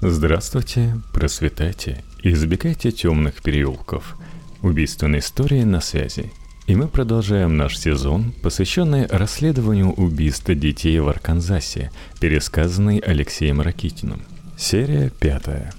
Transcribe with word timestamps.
Здравствуйте, 0.00 0.96
просветайте, 1.12 2.04
избегайте 2.22 2.92
темных 2.92 3.42
переулков. 3.42 4.16
Убийственные 4.62 5.18
истории 5.18 5.64
на 5.64 5.80
связи. 5.80 6.30
И 6.68 6.76
мы 6.76 6.86
продолжаем 6.86 7.56
наш 7.56 7.76
сезон, 7.76 8.32
посвященный 8.40 9.06
расследованию 9.06 9.90
убийства 9.90 10.54
детей 10.54 11.00
в 11.00 11.08
Арканзасе, 11.08 11.90
пересказанный 12.20 12.98
Алексеем 12.98 13.60
Ракитиным. 13.60 14.22
Серия 14.56 15.10
пятая. 15.10 15.72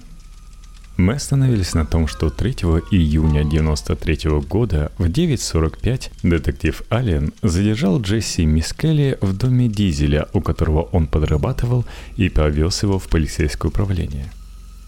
Мы 0.99 1.13
остановились 1.13 1.75
на 1.75 1.85
том, 1.85 2.07
что 2.07 2.29
3 2.29 2.51
июня 2.91 3.43
1993 3.45 4.31
года 4.41 4.91
в 4.97 5.05
9.45 5.05 6.11
детектив 6.23 6.83
Аллен 6.89 7.31
задержал 7.41 8.01
Джесси 8.01 8.45
Мискелли 8.45 9.17
в 9.21 9.31
доме 9.31 9.69
Дизеля, 9.69 10.27
у 10.33 10.41
которого 10.41 10.81
он 10.81 11.07
подрабатывал, 11.07 11.85
и 12.17 12.27
повез 12.27 12.83
его 12.83 12.99
в 12.99 13.07
полицейское 13.07 13.69
управление. 13.69 14.29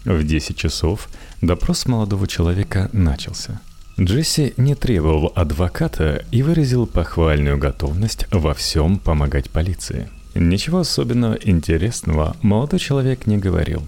В 0.04 0.22
10 0.22 0.54
часов 0.54 1.08
допрос 1.40 1.86
молодого 1.86 2.28
человека 2.28 2.90
начался. 2.92 3.62
Джесси 3.98 4.52
не 4.58 4.74
требовал 4.74 5.32
адвоката 5.34 6.26
и 6.30 6.42
выразил 6.42 6.86
похвальную 6.86 7.56
готовность 7.56 8.26
во 8.30 8.52
всем 8.52 8.98
помогать 8.98 9.48
полиции. 9.48 10.10
Ничего 10.34 10.80
особенно 10.80 11.38
интересного 11.42 12.36
молодой 12.42 12.80
человек 12.80 13.26
не 13.26 13.38
говорил, 13.38 13.82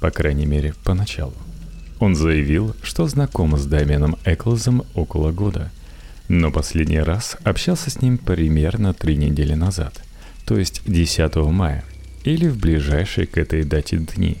по 0.00 0.10
крайней 0.10 0.46
мере, 0.46 0.72
поначалу. 0.82 1.34
Он 1.98 2.14
заявил, 2.14 2.74
что 2.82 3.06
знаком 3.06 3.56
с 3.56 3.64
Дамианом 3.64 4.16
Эклзом 4.24 4.84
около 4.94 5.32
года, 5.32 5.70
но 6.28 6.50
последний 6.50 7.00
раз 7.00 7.36
общался 7.42 7.90
с 7.90 8.02
ним 8.02 8.18
примерно 8.18 8.92
три 8.92 9.16
недели 9.16 9.54
назад, 9.54 10.02
то 10.44 10.58
есть 10.58 10.82
10 10.86 11.36
мая, 11.36 11.84
или 12.24 12.48
в 12.48 12.58
ближайшие 12.58 13.26
к 13.26 13.38
этой 13.38 13.64
дате 13.64 13.96
дни. 13.96 14.36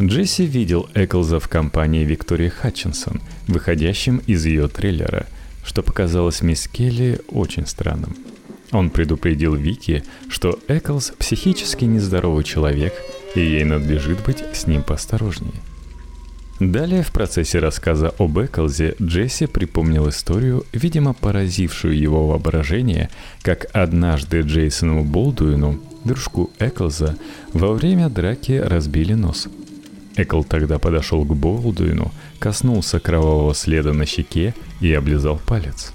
Джесси 0.00 0.44
видел 0.44 0.88
Эклза 0.94 1.40
в 1.40 1.48
компании 1.48 2.04
Виктории 2.04 2.48
Хатчинсон, 2.48 3.20
выходящим 3.46 4.18
из 4.26 4.44
ее 4.44 4.68
трейлера, 4.68 5.26
что 5.64 5.82
показалось 5.82 6.42
мисс 6.42 6.68
Келли 6.68 7.20
очень 7.28 7.66
странным. 7.66 8.16
Он 8.70 8.90
предупредил 8.90 9.54
Вики, 9.54 10.04
что 10.28 10.58
Эклз 10.68 11.12
психически 11.18 11.84
нездоровый 11.84 12.44
человек, 12.44 12.92
и 13.34 13.40
ей 13.40 13.64
надлежит 13.64 14.24
быть 14.24 14.44
с 14.52 14.66
ним 14.66 14.82
поосторожнее. 14.82 15.54
Далее 16.60 17.04
в 17.04 17.12
процессе 17.12 17.60
рассказа 17.60 18.12
об 18.18 18.36
Эклзе 18.40 18.96
Джесси 19.00 19.46
припомнил 19.46 20.08
историю, 20.08 20.66
видимо, 20.72 21.14
поразившую 21.14 21.96
его 21.96 22.26
воображение, 22.26 23.10
как 23.42 23.66
однажды 23.72 24.40
Джейсону 24.40 25.04
Болдуину, 25.04 25.78
дружку 26.04 26.50
Эклза, 26.58 27.16
во 27.52 27.72
время 27.74 28.08
драки 28.08 28.52
разбили 28.52 29.14
нос. 29.14 29.46
Экл 30.16 30.42
тогда 30.42 30.80
подошел 30.80 31.24
к 31.24 31.32
Болдуину, 31.32 32.10
коснулся 32.40 32.98
кровавого 32.98 33.54
следа 33.54 33.92
на 33.92 34.04
щеке 34.04 34.52
и 34.80 34.92
облизал 34.92 35.40
палец. 35.46 35.92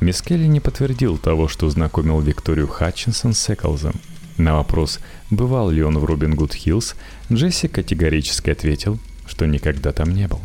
Мискелли 0.00 0.46
не 0.46 0.58
подтвердил 0.58 1.18
того, 1.18 1.46
что 1.46 1.70
знакомил 1.70 2.20
Викторию 2.20 2.66
Хатчинсон 2.66 3.32
с 3.32 3.48
Эклзом. 3.48 3.94
На 4.38 4.56
вопрос, 4.56 4.98
бывал 5.30 5.70
ли 5.70 5.84
он 5.84 5.98
в 5.98 6.04
Робин 6.04 6.34
Гуд 6.34 6.52
Хиллз, 6.52 6.96
Джесси 7.30 7.68
категорически 7.68 8.50
ответил– 8.50 8.98
что 9.26 9.46
никогда 9.46 9.92
там 9.92 10.14
не 10.14 10.28
был. 10.28 10.40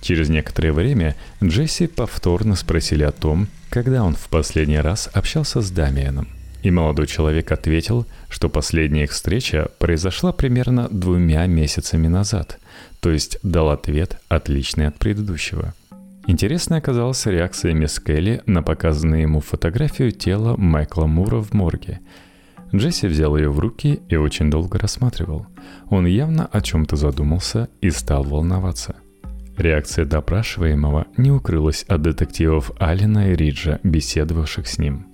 Через 0.00 0.28
некоторое 0.28 0.72
время 0.72 1.16
Джесси 1.42 1.86
повторно 1.86 2.54
спросили 2.54 3.02
о 3.02 3.12
том, 3.12 3.48
когда 3.70 4.04
он 4.04 4.14
в 4.14 4.28
последний 4.28 4.78
раз 4.78 5.10
общался 5.12 5.60
с 5.60 5.70
Дамианом. 5.70 6.28
И 6.62 6.70
молодой 6.70 7.06
человек 7.06 7.52
ответил, 7.52 8.06
что 8.28 8.48
последняя 8.48 9.04
их 9.04 9.12
встреча 9.12 9.68
произошла 9.78 10.32
примерно 10.32 10.88
двумя 10.88 11.46
месяцами 11.46 12.08
назад, 12.08 12.58
то 13.00 13.10
есть 13.10 13.38
дал 13.42 13.70
ответ, 13.70 14.18
отличный 14.28 14.88
от 14.88 14.98
предыдущего. 14.98 15.74
Интересной 16.26 16.78
оказалась 16.78 17.24
реакция 17.26 17.72
мисс 17.72 18.00
Келли 18.00 18.42
на 18.44 18.62
показанную 18.62 19.22
ему 19.22 19.40
фотографию 19.40 20.12
тела 20.12 20.56
Майкла 20.56 21.06
Мура 21.06 21.40
в 21.40 21.52
морге– 21.52 22.00
Джесси 22.74 23.06
взял 23.06 23.36
ее 23.36 23.50
в 23.50 23.58
руки 23.58 24.00
и 24.08 24.16
очень 24.16 24.50
долго 24.50 24.78
рассматривал. 24.78 25.46
Он 25.88 26.06
явно 26.06 26.46
о 26.46 26.60
чем-то 26.60 26.96
задумался 26.96 27.68
и 27.80 27.90
стал 27.90 28.24
волноваться. 28.24 28.96
Реакция 29.56 30.04
допрашиваемого 30.04 31.06
не 31.16 31.32
укрылась 31.32 31.84
от 31.88 32.02
детективов 32.02 32.70
Алина 32.78 33.32
и 33.32 33.34
Риджа, 33.34 33.80
беседовавших 33.82 34.68
с 34.68 34.78
ним. 34.78 35.06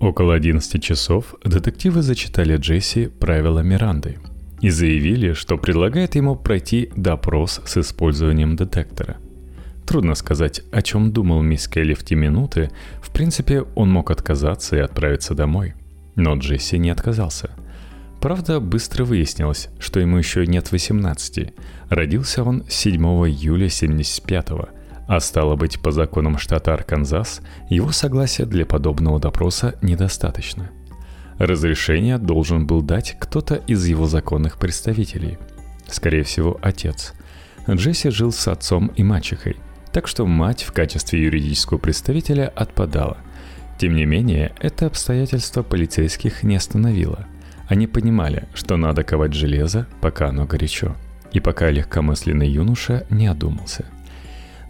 Около 0.00 0.34
11 0.34 0.82
часов 0.82 1.34
детективы 1.44 2.02
зачитали 2.02 2.56
Джесси 2.56 3.06
правила 3.06 3.60
Миранды 3.60 4.18
и 4.60 4.70
заявили, 4.70 5.32
что 5.32 5.58
предлагает 5.58 6.14
ему 6.14 6.36
пройти 6.36 6.90
допрос 6.96 7.60
с 7.66 7.76
использованием 7.76 8.56
детектора. 8.56 9.16
Трудно 9.86 10.14
сказать, 10.14 10.62
о 10.72 10.80
чем 10.80 11.12
думал 11.12 11.42
мисс 11.42 11.66
Келли 11.68 11.94
в 11.94 12.04
те 12.04 12.14
минуты. 12.14 12.70
В 13.02 13.12
принципе, 13.12 13.62
он 13.74 13.90
мог 13.90 14.10
отказаться 14.10 14.76
и 14.76 14.80
отправиться 14.80 15.34
домой– 15.34 15.74
но 16.16 16.36
Джесси 16.36 16.78
не 16.78 16.90
отказался. 16.90 17.50
Правда, 18.20 18.60
быстро 18.60 19.04
выяснилось, 19.04 19.68
что 19.78 19.98
ему 19.98 20.16
еще 20.16 20.46
нет 20.46 20.70
18. 20.70 21.52
Родился 21.88 22.44
он 22.44 22.64
7 22.68 23.02
июля 23.02 23.66
75-го, 23.66 24.68
а 25.08 25.20
стало 25.20 25.56
быть, 25.56 25.80
по 25.80 25.90
законам 25.90 26.38
штата 26.38 26.72
Арканзас, 26.72 27.40
его 27.68 27.90
согласия 27.90 28.44
для 28.44 28.64
подобного 28.64 29.18
допроса 29.18 29.74
недостаточно. 29.82 30.70
Разрешение 31.38 32.18
должен 32.18 32.66
был 32.66 32.82
дать 32.82 33.16
кто-то 33.18 33.56
из 33.56 33.84
его 33.86 34.06
законных 34.06 34.58
представителей. 34.58 35.38
Скорее 35.88 36.22
всего, 36.22 36.60
отец. 36.62 37.14
Джесси 37.68 38.10
жил 38.10 38.30
с 38.30 38.46
отцом 38.46 38.92
и 38.94 39.02
мачехой, 39.02 39.56
так 39.92 40.06
что 40.06 40.26
мать 40.26 40.62
в 40.62 40.72
качестве 40.72 41.24
юридического 41.24 41.78
представителя 41.78 42.52
отпадала– 42.54 43.18
тем 43.82 43.96
не 43.96 44.04
менее, 44.04 44.52
это 44.60 44.86
обстоятельство 44.86 45.64
полицейских 45.64 46.44
не 46.44 46.54
остановило. 46.54 47.26
Они 47.66 47.88
понимали, 47.88 48.44
что 48.54 48.76
надо 48.76 49.02
ковать 49.02 49.32
железо, 49.32 49.88
пока 50.00 50.28
оно 50.28 50.44
горячо, 50.44 50.94
и 51.32 51.40
пока 51.40 51.68
легкомысленный 51.68 52.48
юноша 52.48 53.04
не 53.10 53.26
одумался. 53.26 53.86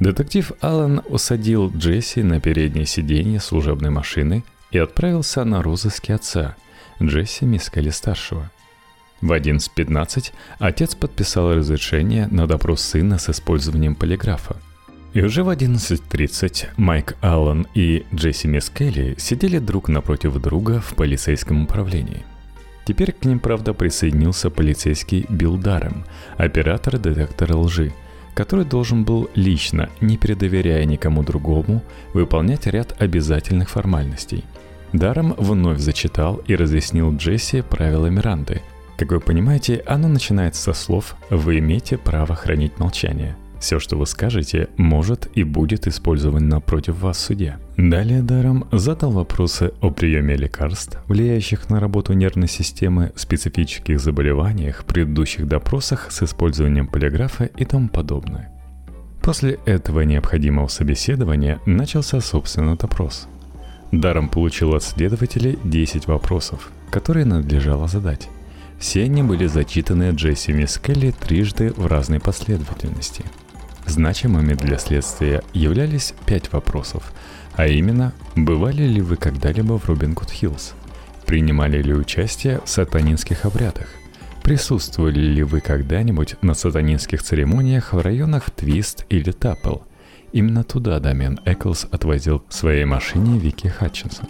Детектив 0.01 0.51
Аллен 0.63 1.03
усадил 1.11 1.71
Джесси 1.77 2.23
на 2.23 2.41
переднее 2.41 2.87
сиденье 2.87 3.39
служебной 3.39 3.91
машины 3.91 4.45
и 4.71 4.79
отправился 4.79 5.45
на 5.45 5.63
розыски 5.63 6.11
отца, 6.13 6.57
Джесси 6.99 7.45
Мискали-старшего. 7.45 8.51
В 9.21 9.31
11.15 9.31 10.33
отец 10.59 10.95
подписал 10.95 11.55
разрешение 11.55 12.29
на 12.29 12.47
допрос 12.47 12.81
сына 12.81 13.19
с 13.19 13.29
использованием 13.29 13.95
полиграфа– 13.95 14.57
и 15.13 15.23
уже 15.23 15.45
в 15.45 15.49
11.30 15.49 16.69
Майк 16.77 17.17
Аллен 17.21 17.67
и 17.75 18.05
Джесси 18.15 18.49
Мискелли 18.49 19.15
сидели 19.19 19.59
друг 19.59 19.89
напротив 19.89 20.41
друга 20.41 20.81
в 20.81 20.95
полицейском 20.95 21.65
управлении. 21.65 22.25
Теперь 22.85 23.13
к 23.13 23.25
ним, 23.25 23.39
правда, 23.39 23.75
присоединился 23.75 24.51
полицейский 24.51 25.27
Билл 25.29 25.57
Дарем, 25.57 26.05
оператор 26.37 26.99
детектора 26.99 27.57
лжи, 27.57 27.93
который 28.35 28.65
должен 28.65 29.05
был 29.05 29.31
лично, 29.35 29.91
не 30.01 30.17
передоверяя 30.17 30.85
никому 30.85 31.23
другому, 31.23 31.83
выполнять 32.15 32.67
ряд 32.67 33.01
обязательных 33.01 33.71
формальностей. 33.71 34.45
Даром 34.93 35.35
вновь 35.39 35.79
зачитал 35.79 36.43
и 36.47 36.57
разъяснил 36.57 37.15
Джесси 37.15 37.63
правила 37.63 38.07
Миранды. 38.07 38.63
Как 38.97 39.11
вы 39.11 39.21
понимаете, 39.21 39.83
оно 39.87 40.09
начинается 40.09 40.63
со 40.63 40.73
слов 40.73 41.17
«Вы 41.31 41.59
имеете 41.59 41.99
право 41.99 42.35
хранить 42.35 42.79
молчание». 42.79 43.37
Все, 43.63 43.79
что 43.79 43.97
вы 43.97 44.07
скажете, 44.07 44.71
может 44.77 45.29
и 45.37 45.45
будет 45.45 45.87
использовано 45.87 46.61
против 46.61 47.01
вас 47.01 47.17
в 47.19 47.21
суде. 47.21 47.59
Далее 47.77 48.21
Даром 48.21 48.67
задал 48.73 49.13
вопросы 49.13 49.71
о 49.81 49.93
приеме 49.93 50.35
лекарств, 50.35 50.99
влияющих 51.07 51.71
на 51.71 51.79
работу 51.79 52.13
нервной 52.13 52.49
системы, 52.49 53.13
специфических 53.15 54.01
заболеваниях, 54.01 54.85
предыдущих 54.85 55.47
допросах 55.47 56.11
с 56.11 56.25
использованием 56.25 56.89
полиграфа 56.89 57.45
и 57.45 57.65
тому 57.65 57.89
подобное. 57.89 58.51
После 59.23 59.61
этого 59.65 60.01
необходимого 60.01 60.67
собеседования 60.67 61.61
начался 61.65 62.21
собственно 62.21 62.75
допрос. 62.75 63.29
Даром 63.93 64.29
получил 64.29 64.75
от 64.75 64.83
следователей 64.83 65.57
10 65.63 66.09
вопросов, 66.09 66.73
которые 66.91 67.27
надлежало 67.27 67.87
задать. 67.87 68.29
Все 68.81 69.05
они 69.05 69.23
были 69.23 69.47
зачитаны 69.47 70.11
Джесси 70.11 70.53
Мискелли 70.53 71.13
трижды 71.13 71.73
в 71.77 71.87
разной 71.87 72.19
последовательности– 72.19 73.25
Значимыми 73.87 74.55
для 74.55 74.79
следствия 74.79 75.43
являлись 75.53 76.15
пять 76.27 76.53
вопросов, 76.53 77.13
а 77.55 77.67
именно, 77.67 78.13
бывали 78.35 78.85
ли 78.85 79.01
вы 79.01 79.17
когда-либо 79.17 79.79
в 79.79 79.87
Робин 79.87 80.15
Гуд 80.15 80.31
Хиллз? 80.31 80.75
Принимали 81.27 81.83
ли 81.83 81.95
участие 81.95 82.61
в 82.65 82.69
сатанинских 82.69 83.45
обрядах? 83.45 83.89
Присутствовали 84.43 85.21
ли 85.21 85.43
вы 85.43 85.61
когда-нибудь 85.61 86.37
на 86.43 86.55
сатанинских 86.55 87.23
церемониях 87.23 87.93
в 87.93 88.01
районах 88.01 88.51
Твист 88.51 89.07
или 89.09 89.31
Таппл? 89.31 89.77
Именно 90.33 90.65
туда 90.65 90.99
Дамиан 90.99 91.41
Эклс 91.45 91.87
отвозил 91.91 92.43
в 92.49 92.55
своей 92.55 92.85
машине 92.85 93.39
Вики 93.39 93.69
Хатчинсон. 93.69 94.27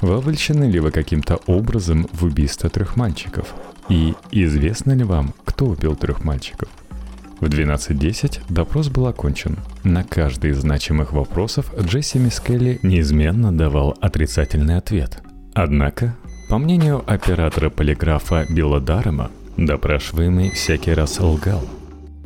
Вовлечены 0.00 0.64
ли 0.64 0.80
вы 0.80 0.90
каким-то 0.90 1.36
образом 1.46 2.08
в 2.12 2.24
убийство 2.24 2.68
трех 2.68 2.96
мальчиков? 2.96 3.54
И 3.88 4.14
известно 4.30 4.92
ли 4.92 5.04
вам, 5.04 5.32
кто 5.44 5.66
убил 5.66 5.94
трех 5.94 6.24
мальчиков. 6.24 6.68
В 7.40 7.44
12.10 7.44 8.40
допрос 8.48 8.88
был 8.88 9.06
окончен. 9.06 9.58
На 9.84 10.04
каждый 10.04 10.50
из 10.50 10.58
значимых 10.58 11.12
вопросов 11.12 11.72
Джесси 11.78 12.18
Мискелли 12.18 12.78
неизменно 12.82 13.56
давал 13.56 13.96
отрицательный 14.00 14.76
ответ. 14.76 15.22
Однако, 15.54 16.16
по 16.48 16.58
мнению 16.58 17.02
оператора 17.06 17.70
полиграфа 17.70 18.46
Билла 18.48 18.80
Дарема, 18.80 19.30
допрашиваемый 19.56 20.50
всякий 20.50 20.92
раз 20.92 21.20
лгал– 21.20 21.64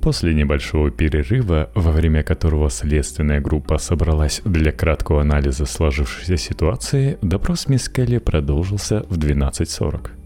После 0.01 0.33
небольшого 0.33 0.91
перерыва, 0.91 1.71
во 1.75 1.93
время 1.93 2.23
которого 2.23 2.71
следственная 2.71 3.41
группа 3.41 3.77
собралась 3.77 4.41
для 4.47 4.73
краткого 4.73 5.21
анализа 5.21 5.67
сложившейся 5.67 6.39
ситуации, 6.39 7.19
допрос 7.21 7.69
мисс 7.69 7.89
Келли 7.91 8.17
продолжился 8.17 9.05
в 9.11 9.19
12.40. 9.19 10.20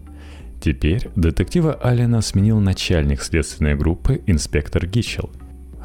Теперь 0.59 1.09
детектива 1.15 1.73
Алина 1.73 2.21
сменил 2.21 2.59
начальник 2.59 3.21
следственной 3.21 3.75
группы 3.75 4.21
инспектор 4.25 4.85
Гитчелл. 4.85 5.29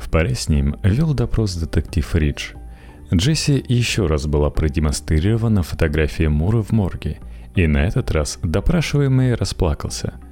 В 0.01 0.11
паре 0.11 0.35
с 0.35 0.49
ним 0.49 0.77
вел 0.83 1.13
допрос 1.13 1.55
детектив 1.55 2.15
Ридж. 2.15 2.53
Джесси 3.13 3.63
еще 3.69 4.07
раз 4.07 4.27
была 4.27 4.51
продемонстрирована 4.51 5.63
фотография 5.63 6.29
Мура 6.29 6.63
в 6.63 6.73
морге, 6.73 7.19
и 7.55 7.67
на 7.67 7.85
этот 7.87 8.11
раз 8.11 8.39
допрашиваемый 8.43 9.35
расплакался– 9.35 10.15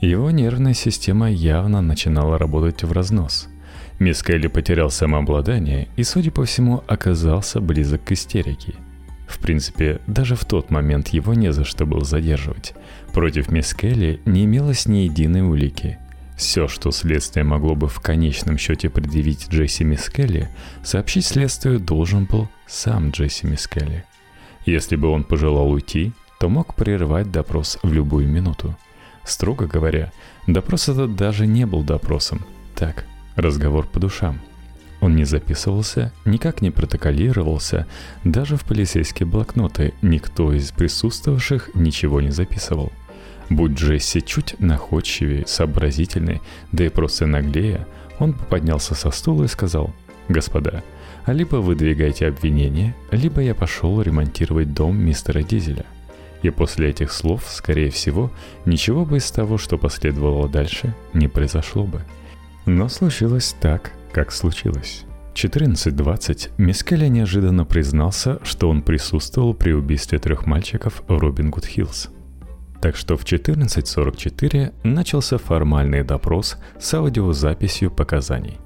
его 0.00 0.30
нервная 0.30 0.72
система 0.72 1.30
явно 1.30 1.82
начинала 1.82 2.38
работать 2.38 2.82
в 2.84 2.92
разнос. 2.92 3.48
Мисс 3.98 4.22
Келли 4.22 4.46
потерял 4.46 4.90
самообладание 4.90 5.88
и, 5.96 6.04
судя 6.04 6.30
по 6.30 6.46
всему, 6.46 6.82
оказался 6.86 7.60
близок 7.60 8.04
к 8.04 8.12
истерике. 8.12 8.74
В 9.30 9.38
принципе, 9.38 10.00
даже 10.06 10.34
в 10.34 10.44
тот 10.44 10.70
момент 10.70 11.08
его 11.08 11.34
не 11.34 11.52
за 11.52 11.64
что 11.64 11.86
было 11.86 12.04
задерживать. 12.04 12.74
Против 13.12 13.50
мисс 13.50 13.72
Келли 13.72 14.20
не 14.26 14.44
имелось 14.44 14.86
ни 14.86 14.98
единой 14.98 15.42
улики. 15.42 15.98
Все, 16.36 16.68
что 16.68 16.90
следствие 16.90 17.44
могло 17.44 17.74
бы 17.74 17.88
в 17.88 18.00
конечном 18.00 18.58
счете 18.58 18.90
предъявить 18.90 19.48
Джесси 19.50 19.84
Мисс 19.84 20.08
Келли, 20.08 20.48
сообщить 20.82 21.26
следствию 21.26 21.78
должен 21.78 22.24
был 22.24 22.48
сам 22.66 23.10
Джесси 23.10 23.46
Мисс 23.46 23.68
Келли. 23.68 24.04
Если 24.66 24.96
бы 24.96 25.08
он 25.08 25.24
пожелал 25.24 25.70
уйти, 25.70 26.12
то 26.40 26.48
мог 26.48 26.74
прервать 26.74 27.30
допрос 27.30 27.78
в 27.82 27.92
любую 27.92 28.26
минуту– 28.26 28.76
Строго 29.24 29.66
говоря, 29.66 30.12
допрос 30.46 30.88
этот 30.88 31.14
даже 31.14 31.46
не 31.46 31.66
был 31.66 31.82
допросом. 31.82 32.44
Так, 32.74 33.04
разговор 33.36 33.86
по 33.86 34.00
душам. 34.00 34.40
Он 35.00 35.16
не 35.16 35.24
записывался, 35.24 36.12
никак 36.24 36.60
не 36.60 36.70
протоколировался, 36.70 37.86
даже 38.22 38.56
в 38.56 38.64
полицейские 38.64 39.26
блокноты 39.26 39.94
никто 40.02 40.52
из 40.52 40.72
присутствовавших 40.72 41.70
ничего 41.74 42.20
не 42.20 42.30
записывал. 42.30 42.92
Будь 43.48 43.72
Джесси 43.72 44.22
чуть 44.22 44.60
находчивее, 44.60 45.46
сообразительный, 45.46 46.40
да 46.70 46.84
и 46.84 46.88
просто 46.88 47.26
наглее, 47.26 47.86
он 48.18 48.34
поднялся 48.34 48.94
со 48.94 49.10
стула 49.10 49.44
и 49.44 49.48
сказал 49.48 49.92
«Господа, 50.28 50.84
либо 51.26 51.56
вы 51.56 51.74
двигаете 51.74 52.28
обвинение, 52.28 52.94
либо 53.10 53.40
я 53.40 53.54
пошел 53.54 54.00
ремонтировать 54.02 54.72
дом 54.72 54.98
мистера 54.98 55.42
Дизеля». 55.42 55.86
И 56.42 56.50
после 56.50 56.90
этих 56.90 57.12
слов, 57.12 57.44
скорее 57.48 57.90
всего, 57.90 58.30
ничего 58.64 59.04
бы 59.04 59.18
из 59.18 59.30
того, 59.30 59.58
что 59.58 59.78
последовало 59.78 60.48
дальше, 60.48 60.94
не 61.12 61.28
произошло 61.28 61.84
бы. 61.84 62.02
Но 62.66 62.88
случилось 62.88 63.54
так, 63.60 63.92
как 64.12 64.32
случилось. 64.32 65.04
14.20 65.34 66.50
Мискеля 66.58 67.08
неожиданно 67.08 67.64
признался, 67.64 68.38
что 68.42 68.68
он 68.68 68.82
присутствовал 68.82 69.54
при 69.54 69.72
убийстве 69.72 70.18
трех 70.18 70.46
мальчиков 70.46 71.02
в 71.06 71.18
Робин 71.18 71.50
Гуд 71.50 71.64
Хиллз. 71.64 72.10
Так 72.80 72.96
что 72.96 73.16
в 73.16 73.24
14.44 73.24 74.74
начался 74.84 75.38
формальный 75.38 76.02
допрос 76.02 76.56
с 76.78 76.94
аудиозаписью 76.94 77.90
показаний. 77.90 78.58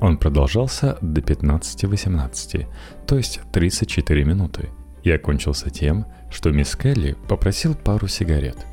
Он 0.00 0.18
продолжался 0.18 0.98
до 1.00 1.20
15.18, 1.20 2.66
то 3.06 3.16
есть 3.16 3.40
34 3.52 4.24
минуты, 4.24 4.68
и 5.04 5.10
окончился 5.10 5.70
тем, 5.70 6.06
что 6.30 6.50
мисс 6.50 6.74
Келли 6.74 7.16
попросил 7.28 7.74
пару 7.74 8.08
сигарет. 8.08 8.66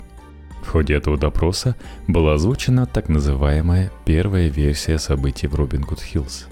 В 0.63 0.69
ходе 0.69 0.94
этого 0.94 1.17
допроса 1.17 1.75
была 2.07 2.33
озвучена 2.33 2.85
так 2.85 3.09
называемая 3.09 3.91
первая 4.06 4.50
версия 4.50 4.97
событий 5.00 5.47
в 5.47 5.56
Робин 5.56 5.81
Гуд 5.81 6.01
Хиллз. 6.01 6.47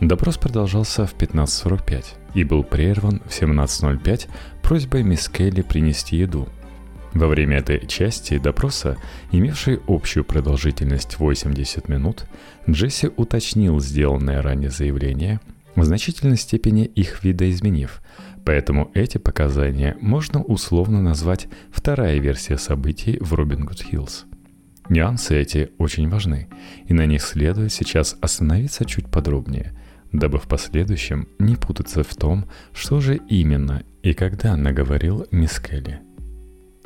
Допрос 0.00 0.36
продолжался 0.36 1.06
в 1.06 1.14
15.45 1.14 2.04
и 2.34 2.44
был 2.44 2.64
прерван 2.64 3.22
в 3.26 3.30
17.05 3.30 4.28
просьбой 4.62 5.02
мисс 5.02 5.28
Келли 5.28 5.62
принести 5.62 6.16
еду. 6.16 6.48
Во 7.12 7.28
время 7.28 7.58
этой 7.58 7.86
части 7.86 8.38
допроса, 8.38 8.96
имевшей 9.30 9.80
общую 9.86 10.24
продолжительность 10.24 11.20
80 11.20 11.88
минут, 11.88 12.26
Джесси 12.68 13.08
уточнил 13.16 13.78
сделанное 13.78 14.42
ранее 14.42 14.70
заявление, 14.70 15.40
в 15.76 15.84
значительной 15.84 16.36
степени 16.36 16.84
их 16.84 17.22
видоизменив, 17.22 18.02
Поэтому 18.44 18.90
эти 18.94 19.18
показания 19.18 19.96
можно 20.00 20.42
условно 20.42 21.00
назвать 21.00 21.48
вторая 21.70 22.18
версия 22.18 22.58
событий 22.58 23.18
в 23.20 23.32
Робин 23.32 23.64
Гуд 23.64 23.82
Хиллз. 23.82 24.26
Нюансы 24.90 25.40
эти 25.40 25.70
очень 25.78 26.10
важны, 26.10 26.48
и 26.86 26.92
на 26.92 27.06
них 27.06 27.22
следует 27.22 27.72
сейчас 27.72 28.16
остановиться 28.20 28.84
чуть 28.84 29.10
подробнее, 29.10 29.72
дабы 30.12 30.38
в 30.38 30.42
последующем 30.42 31.28
не 31.38 31.56
путаться 31.56 32.02
в 32.02 32.14
том, 32.14 32.44
что 32.74 33.00
же 33.00 33.16
именно 33.16 33.82
и 34.02 34.12
когда 34.12 34.56
наговорил 34.56 35.26
мисс 35.30 35.58
Келли. 35.58 36.00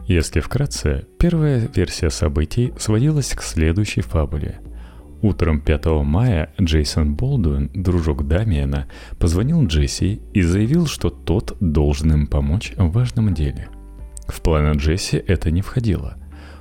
Если 0.07 0.41
вкратце, 0.41 1.07
первая 1.19 1.69
версия 1.75 2.11
событий 2.11 2.73
сводилась 2.79 3.35
к 3.35 3.43
следующей 3.43 4.03
фабуле– 4.03 4.61
Утром 5.21 5.61
5 5.61 5.87
мая 6.05 6.51
Джейсон 6.61 7.15
Болдуин, 7.15 7.71
дружок 7.75 8.29
Дамиена, 8.29 8.87
позвонил 9.19 9.67
Джесси 9.67 10.21
и 10.33 10.43
заявил, 10.43 10.87
что 10.87 11.11
тот 11.11 11.57
должен 11.61 12.13
им 12.13 12.27
помочь 12.29 12.73
в 12.77 12.93
важном 12.93 13.35
деле. 13.35 13.69
В 14.29 14.41
планы 14.41 14.77
Джесси 14.77 15.17
это 15.17 15.51
не 15.51 15.61
входило. 15.61 16.17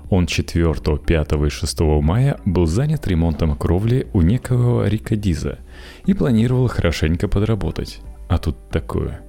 Он 0.10 0.26
4, 0.26 0.74
5 0.74 1.32
и 1.34 1.50
6 1.50 1.80
мая 2.02 2.40
был 2.46 2.66
занят 2.66 3.08
ремонтом 3.08 3.56
кровли 3.56 4.08
у 4.14 4.22
некого 4.22 4.88
Рика 4.88 5.16
Диза 5.16 5.60
и 6.06 6.14
планировал 6.14 6.68
хорошенько 6.68 7.28
подработать. 7.28 8.02
А 8.28 8.40
тут 8.40 8.70
такое. 8.70 9.22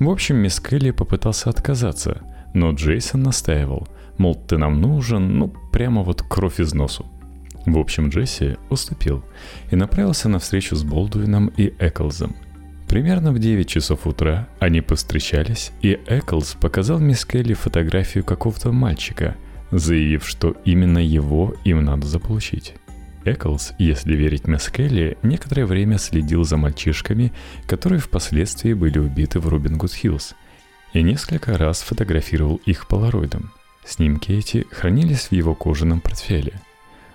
В 0.00 0.08
общем, 0.08 0.36
мисс 0.36 0.60
Келли 0.60 0.90
попытался 0.90 1.50
отказаться, 1.50 2.22
но 2.54 2.72
Джейсон 2.72 3.22
настаивал, 3.22 3.86
мол, 4.18 4.34
ты 4.34 4.58
нам 4.58 4.80
нужен, 4.80 5.38
ну, 5.38 5.54
прямо 5.72 6.02
вот 6.02 6.22
кровь 6.22 6.58
из 6.58 6.74
носу. 6.74 7.06
В 7.66 7.78
общем, 7.78 8.10
Джесси 8.10 8.56
уступил 8.68 9.24
и 9.70 9.76
направился 9.76 10.28
на 10.28 10.38
встречу 10.38 10.76
с 10.76 10.82
Болдуином 10.82 11.48
и 11.56 11.72
Эклзом. 11.78 12.36
Примерно 12.88 13.32
в 13.32 13.38
9 13.38 13.66
часов 13.66 14.06
утра 14.06 14.48
они 14.60 14.80
повстречались, 14.82 15.72
и 15.80 15.98
Эклз 16.06 16.54
показал 16.54 16.98
мисс 16.98 17.24
Келли 17.24 17.54
фотографию 17.54 18.22
какого-то 18.22 18.70
мальчика, 18.72 19.36
заявив, 19.70 20.28
что 20.28 20.56
именно 20.64 20.98
его 20.98 21.54
им 21.64 21.82
надо 21.82 22.06
заполучить. 22.06 22.74
Эклс, 23.24 23.72
если 23.78 24.14
верить 24.14 24.46
мисс 24.46 24.68
Келли, 24.68 25.16
некоторое 25.22 25.64
время 25.64 25.96
следил 25.96 26.44
за 26.44 26.58
мальчишками, 26.58 27.32
которые 27.66 27.98
впоследствии 27.98 28.74
были 28.74 28.98
убиты 28.98 29.40
в 29.40 29.48
Робин 29.48 29.78
Гуд 29.78 29.94
Хиллз, 29.94 30.34
и 30.92 31.02
несколько 31.02 31.56
раз 31.56 31.80
фотографировал 31.80 32.60
их 32.66 32.86
полароидом. 32.86 33.50
Снимки 33.86 34.30
эти 34.30 34.66
хранились 34.70 35.28
в 35.28 35.32
его 35.32 35.54
кожаном 35.54 36.00
портфеле– 36.02 36.52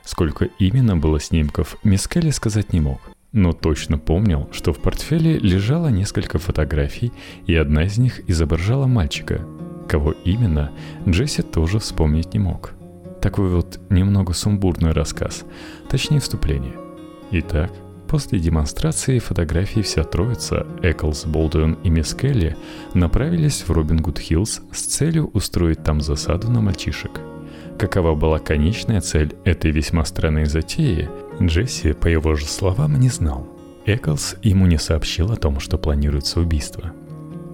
Сколько 0.09 0.45
именно 0.57 0.97
было 0.97 1.19
снимков, 1.19 1.77
Мискали 1.83 2.31
сказать 2.31 2.73
не 2.73 2.79
мог, 2.79 2.99
но 3.31 3.53
точно 3.53 3.99
помнил, 3.99 4.49
что 4.51 4.73
в 4.73 4.79
портфеле 4.79 5.37
лежало 5.37 5.89
несколько 5.89 6.39
фотографий, 6.39 7.13
и 7.45 7.53
одна 7.53 7.83
из 7.83 7.99
них 7.99 8.27
изображала 8.27 8.87
мальчика. 8.87 9.45
Кого 9.87 10.13
именно, 10.25 10.71
Джесси 11.07 11.43
тоже 11.43 11.77
вспомнить 11.77 12.33
не 12.33 12.39
мог. 12.39 12.71
Такой 13.21 13.49
вот 13.49 13.79
немного 13.91 14.33
сумбурный 14.33 14.93
рассказ, 14.93 15.45
точнее 15.89 16.21
вступление. 16.21 16.73
Итак, 17.29 17.71
после 18.07 18.39
демонстрации 18.39 19.19
фотографий 19.19 19.83
вся 19.83 20.03
троица, 20.03 20.65
Эклс, 20.81 21.25
Болдуин 21.25 21.73
и 21.83 21.89
Мисс 21.91 22.15
Келли, 22.15 22.57
направились 22.95 23.61
в 23.61 23.69
Робин 23.69 23.97
Гуд 23.97 24.17
Хиллз 24.17 24.61
с 24.71 24.81
целью 24.81 25.29
устроить 25.33 25.83
там 25.83 26.01
засаду 26.01 26.49
на 26.49 26.61
мальчишек– 26.61 27.11
Какова 27.79 28.13
была 28.13 28.39
конечная 28.39 28.99
цель 28.99 29.37
этой 29.45 29.71
весьма 29.71 30.03
странной 30.03 30.43
затеи, 30.43 31.09
Джесси, 31.41 31.93
по 31.93 32.07
его 32.07 32.35
же 32.35 32.45
словам, 32.45 32.99
не 32.99 33.07
знал. 33.07 33.47
Эклс 33.85 34.35
ему 34.43 34.67
не 34.67 34.77
сообщил 34.77 35.31
о 35.31 35.37
том, 35.37 35.61
что 35.61 35.77
планируется 35.77 36.41
убийство. 36.41 36.91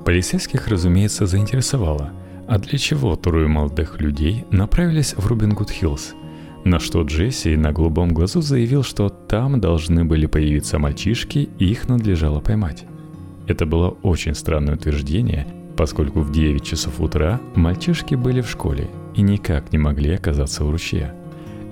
Полицейских, 0.04 0.68
разумеется, 0.68 1.28
заинтересовало, 1.28 2.12
а 2.48 2.58
для 2.58 2.80
чего 2.80 3.16
трое 3.16 3.48
молодых 3.48 4.02
людей 4.02 4.46
направились 4.50 5.14
в 5.16 5.28
Рубин 5.28 5.54
Гуд 5.54 5.70
Хиллз, 5.70 6.16
на 6.64 6.80
что 6.80 7.04
Джесси 7.04 7.56
на 7.56 7.72
голубом 7.72 8.12
глазу 8.12 8.42
заявил, 8.42 8.82
что 8.82 9.10
там 9.10 9.62
должны 9.62 10.06
были 10.06 10.26
появиться 10.26 10.80
мальчишки 10.80 11.50
и 11.60 11.66
их 11.70 11.88
надлежало 11.88 12.40
поймать. 12.40 12.86
Это 13.46 13.68
было 13.68 13.90
очень 14.02 14.34
странное 14.34 14.74
утверждение, 14.74 15.46
поскольку 15.78 16.22
в 16.22 16.32
9 16.32 16.64
часов 16.64 17.00
утра 17.00 17.40
мальчишки 17.54 18.16
были 18.16 18.42
в 18.42 18.50
школе 18.50 18.90
и 19.16 19.22
никак 19.22 19.72
не 19.72 19.78
могли 19.78 20.14
оказаться 20.14 20.66
у 20.66 20.72
ручья. 20.72 21.14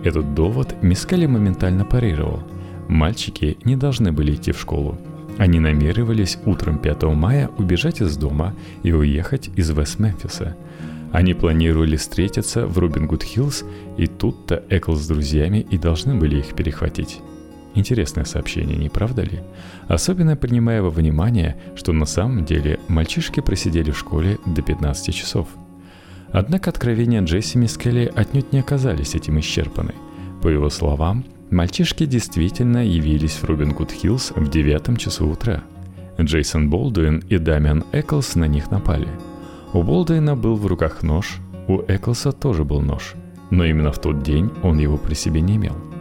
Этот 0.03 0.33
довод 0.33 0.75
Мискали 0.81 1.25
моментально 1.25 1.85
парировал. 1.85 2.43
Мальчики 2.87 3.57
не 3.63 3.75
должны 3.75 4.11
были 4.11 4.33
идти 4.35 4.51
в 4.51 4.59
школу. 4.59 4.97
Они 5.37 5.59
намеревались 5.59 6.37
утром 6.45 6.77
5 6.77 7.03
мая 7.03 7.49
убежать 7.57 8.01
из 8.01 8.17
дома 8.17 8.53
и 8.83 8.91
уехать 8.91 9.49
из 9.55 9.69
Вест-Мемфиса. 9.71 10.55
Они 11.11 11.33
планировали 11.33 11.95
встретиться 11.95 12.67
в 12.67 12.77
Робин 12.77 13.07
Гуд 13.07 13.23
Хиллз, 13.23 13.63
и 13.97 14.07
тут-то 14.07 14.63
Экл 14.69 14.95
с 14.95 15.07
друзьями 15.07 15.65
и 15.69 15.77
должны 15.77 16.15
были 16.15 16.39
их 16.39 16.53
перехватить. 16.55 17.21
Интересное 17.75 18.25
сообщение, 18.25 18.77
не 18.77 18.89
правда 18.89 19.23
ли? 19.23 19.39
Особенно 19.87 20.35
принимая 20.35 20.81
во 20.81 20.89
внимание, 20.89 21.55
что 21.75 21.93
на 21.93 22.05
самом 22.05 22.45
деле 22.45 22.79
мальчишки 22.87 23.39
просидели 23.39 23.91
в 23.91 23.97
школе 23.97 24.37
до 24.45 24.61
15 24.61 25.15
часов. 25.15 25.47
Однако 26.33 26.71
откровения 26.71 27.21
Джесси 27.21 27.57
Мискелли 27.57 28.11
отнюдь 28.13 28.51
не 28.51 28.59
оказались 28.59 29.15
этим 29.15 29.39
исчерпаны. 29.39 29.93
По 30.41 30.49
его 30.49 30.69
словам, 30.69 31.23
мальчишки 31.49 32.05
действительно 32.05 32.85
явились 32.85 33.35
в 33.35 33.45
Робин 33.45 33.71
Гуд 33.71 33.91
Хиллз 33.91 34.31
в 34.35 34.49
9 34.49 34.99
часу 34.99 35.29
утра. 35.29 35.63
Джейсон 36.19 36.69
Болдуин 36.69 37.23
и 37.29 37.37
Дамиан 37.37 37.85
Эклс 37.93 38.35
на 38.35 38.45
них 38.45 38.69
напали. 38.71 39.07
У 39.71 39.81
Болдуина 39.81 40.35
был 40.35 40.55
в 40.55 40.65
руках 40.65 41.03
нож, 41.03 41.37
у 41.69 41.79
Эклса 41.87 42.33
тоже 42.33 42.65
был 42.65 42.81
нож, 42.81 43.13
но 43.49 43.63
именно 43.63 43.93
в 43.93 44.01
тот 44.01 44.21
день 44.21 44.51
он 44.61 44.79
его 44.79 44.97
при 44.97 45.13
себе 45.13 45.39
не 45.39 45.55
имел– 45.55 45.77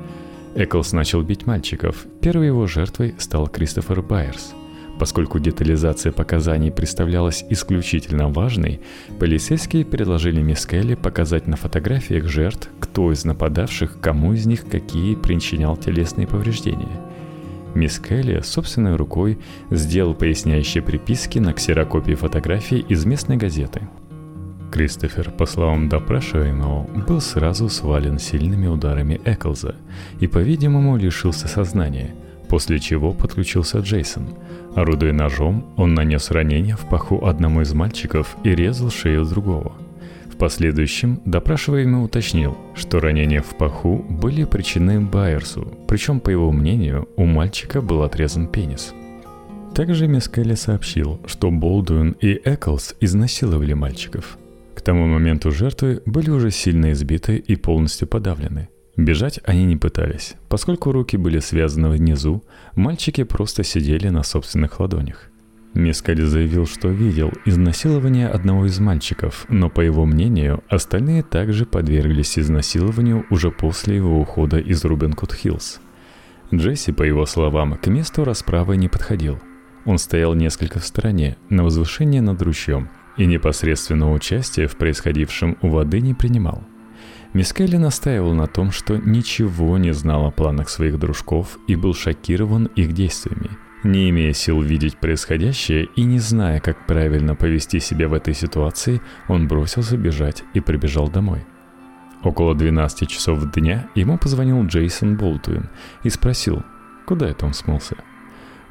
Эклс 0.54 0.92
начал 0.92 1.22
бить 1.22 1.46
мальчиков. 1.46 2.06
Первой 2.20 2.48
его 2.48 2.66
жертвой 2.66 3.14
стал 3.18 3.48
Кристофер 3.48 4.02
Байерс. 4.02 4.54
Поскольку 5.02 5.40
детализация 5.40 6.12
показаний 6.12 6.70
представлялась 6.70 7.44
исключительно 7.50 8.28
важной, 8.28 8.80
полицейские 9.18 9.84
предложили 9.84 10.40
мисс 10.40 10.64
Келли 10.64 10.94
показать 10.94 11.48
на 11.48 11.56
фотографиях 11.56 12.28
жертв, 12.28 12.68
кто 12.78 13.10
из 13.10 13.24
нападавших, 13.24 13.98
кому 14.00 14.32
из 14.32 14.46
них 14.46 14.64
какие 14.64 15.16
причинял 15.16 15.76
телесные 15.76 16.28
повреждения. 16.28 17.00
Мисс 17.74 17.98
Келли 17.98 18.42
собственной 18.44 18.94
рукой 18.94 19.40
сделал 19.72 20.14
поясняющие 20.14 20.84
приписки 20.84 21.40
на 21.40 21.52
ксерокопии 21.52 22.14
фотографий 22.14 22.78
из 22.78 23.04
местной 23.04 23.36
газеты– 23.36 23.88
Кристофер, 24.72 25.30
по 25.30 25.44
словам 25.44 25.90
допрашиваемого, 25.90 26.84
был 27.06 27.20
сразу 27.20 27.68
свален 27.68 28.18
сильными 28.18 28.66
ударами 28.66 29.20
Эклза 29.24 29.74
и, 30.18 30.26
по-видимому, 30.26 30.96
лишился 30.96 31.46
сознания, 31.46 32.14
после 32.52 32.78
чего 32.78 33.14
подключился 33.14 33.78
Джейсон. 33.78 34.34
Орудуя 34.74 35.14
ножом, 35.14 35.72
он 35.78 35.94
нанес 35.94 36.30
ранение 36.30 36.76
в 36.76 36.86
паху 36.86 37.26
одному 37.26 37.62
из 37.62 37.72
мальчиков 37.72 38.36
и 38.44 38.54
резал 38.54 38.90
шею 38.90 39.24
другого. 39.24 39.72
В 40.30 40.36
последующем 40.36 41.22
допрашиваемый 41.24 42.04
уточнил, 42.04 42.58
что 42.74 43.00
ранения 43.00 43.40
в 43.40 43.56
паху 43.56 44.04
были 44.06 44.44
причиной 44.44 45.00
Байерсу, 45.00 45.66
причем, 45.88 46.20
по 46.20 46.28
его 46.28 46.52
мнению, 46.52 47.08
у 47.16 47.24
мальчика 47.24 47.80
был 47.80 48.02
отрезан 48.02 48.48
пенис. 48.48 48.92
Также 49.74 50.06
Мискелли 50.06 50.54
сообщил, 50.54 51.20
что 51.24 51.50
Болдуин 51.50 52.10
и 52.20 52.38
Эклс 52.44 52.94
изнасиловали 53.00 53.72
мальчиков– 53.72 54.36
к 54.74 54.80
тому 54.82 55.06
моменту 55.06 55.52
жертвы 55.52 56.02
были 56.06 56.30
уже 56.30 56.50
сильно 56.50 56.92
избиты 56.92 57.36
и 57.36 57.56
полностью 57.56 58.08
подавлены. 58.08 58.68
Бежать 58.96 59.40
они 59.44 59.64
не 59.64 59.76
пытались. 59.76 60.34
Поскольку 60.48 60.92
руки 60.92 61.16
были 61.16 61.38
связаны 61.38 61.88
внизу, 61.88 62.42
мальчики 62.74 63.24
просто 63.24 63.64
сидели 63.64 64.08
на 64.08 64.22
собственных 64.22 64.80
ладонях. 64.80 65.30
Мискаль 65.74 66.20
заявил, 66.22 66.66
что 66.66 66.88
видел 66.88 67.32
изнасилование 67.46 68.28
одного 68.28 68.66
из 68.66 68.78
мальчиков, 68.78 69.46
но, 69.48 69.70
по 69.70 69.80
его 69.80 70.04
мнению, 70.04 70.62
остальные 70.68 71.22
также 71.22 71.64
подверглись 71.64 72.38
изнасилованию 72.38 73.24
уже 73.30 73.50
после 73.50 73.96
его 73.96 74.20
ухода 74.20 74.58
из 74.58 74.84
Рубенкут-Хиллз. 74.84 75.80
Джесси, 76.54 76.92
по 76.92 77.02
его 77.02 77.24
словам, 77.24 77.78
к 77.78 77.86
месту 77.86 78.24
расправы 78.24 78.76
не 78.76 78.88
подходил. 78.88 79.40
Он 79.86 79.96
стоял 79.96 80.34
несколько 80.34 80.78
в 80.78 80.84
стороне, 80.84 81.38
на 81.48 81.64
возвышении 81.64 82.20
над 82.20 82.42
ручьем– 82.42 82.90
и 83.16 83.26
непосредственного 83.26 84.12
участия 84.12 84.66
в 84.66 84.76
происходившем 84.76 85.58
у 85.60 85.68
воды 85.68 86.00
не 86.00 86.14
принимал. 86.14 86.62
Мискелли 87.32 87.76
настаивал 87.76 88.34
на 88.34 88.46
том, 88.46 88.70
что 88.70 88.96
ничего 88.96 89.78
не 89.78 89.92
знал 89.92 90.26
о 90.26 90.30
планах 90.30 90.68
своих 90.68 90.98
дружков 90.98 91.58
и 91.66 91.76
был 91.76 91.94
шокирован 91.94 92.66
их 92.76 92.92
действиями. 92.92 93.50
Не 93.84 94.10
имея 94.10 94.32
сил 94.32 94.60
видеть 94.60 94.98
происходящее 94.98 95.88
и 95.96 96.04
не 96.04 96.18
зная, 96.18 96.60
как 96.60 96.86
правильно 96.86 97.34
повести 97.34 97.80
себя 97.80 98.08
в 98.08 98.14
этой 98.14 98.34
ситуации, 98.34 99.00
он 99.28 99.48
бросился 99.48 99.96
бежать 99.96 100.44
и 100.54 100.60
прибежал 100.60 101.08
домой. 101.08 101.44
Около 102.22 102.54
12 102.54 103.08
часов 103.08 103.50
дня 103.52 103.88
ему 103.94 104.18
позвонил 104.18 104.64
Джейсон 104.64 105.16
Болтуин 105.16 105.70
и 106.04 106.10
спросил, 106.10 106.62
куда 107.06 107.28
это 107.28 107.46
он 107.46 107.54
смылся– 107.54 107.96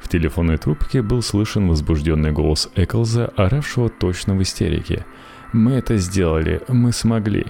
в 0.02 0.08
телефонной 0.08 0.58
трубке 0.58 1.00
был 1.00 1.22
слышен 1.22 1.68
возбужденный 1.68 2.32
голос 2.32 2.68
Эклза, 2.74 3.26
оравшего 3.36 3.88
точно 3.88 4.34
в 4.34 4.42
истерике. 4.42 5.06
«Мы 5.52 5.72
это 5.72 5.96
сделали, 5.96 6.60
мы 6.68 6.92
смогли». 6.92 7.46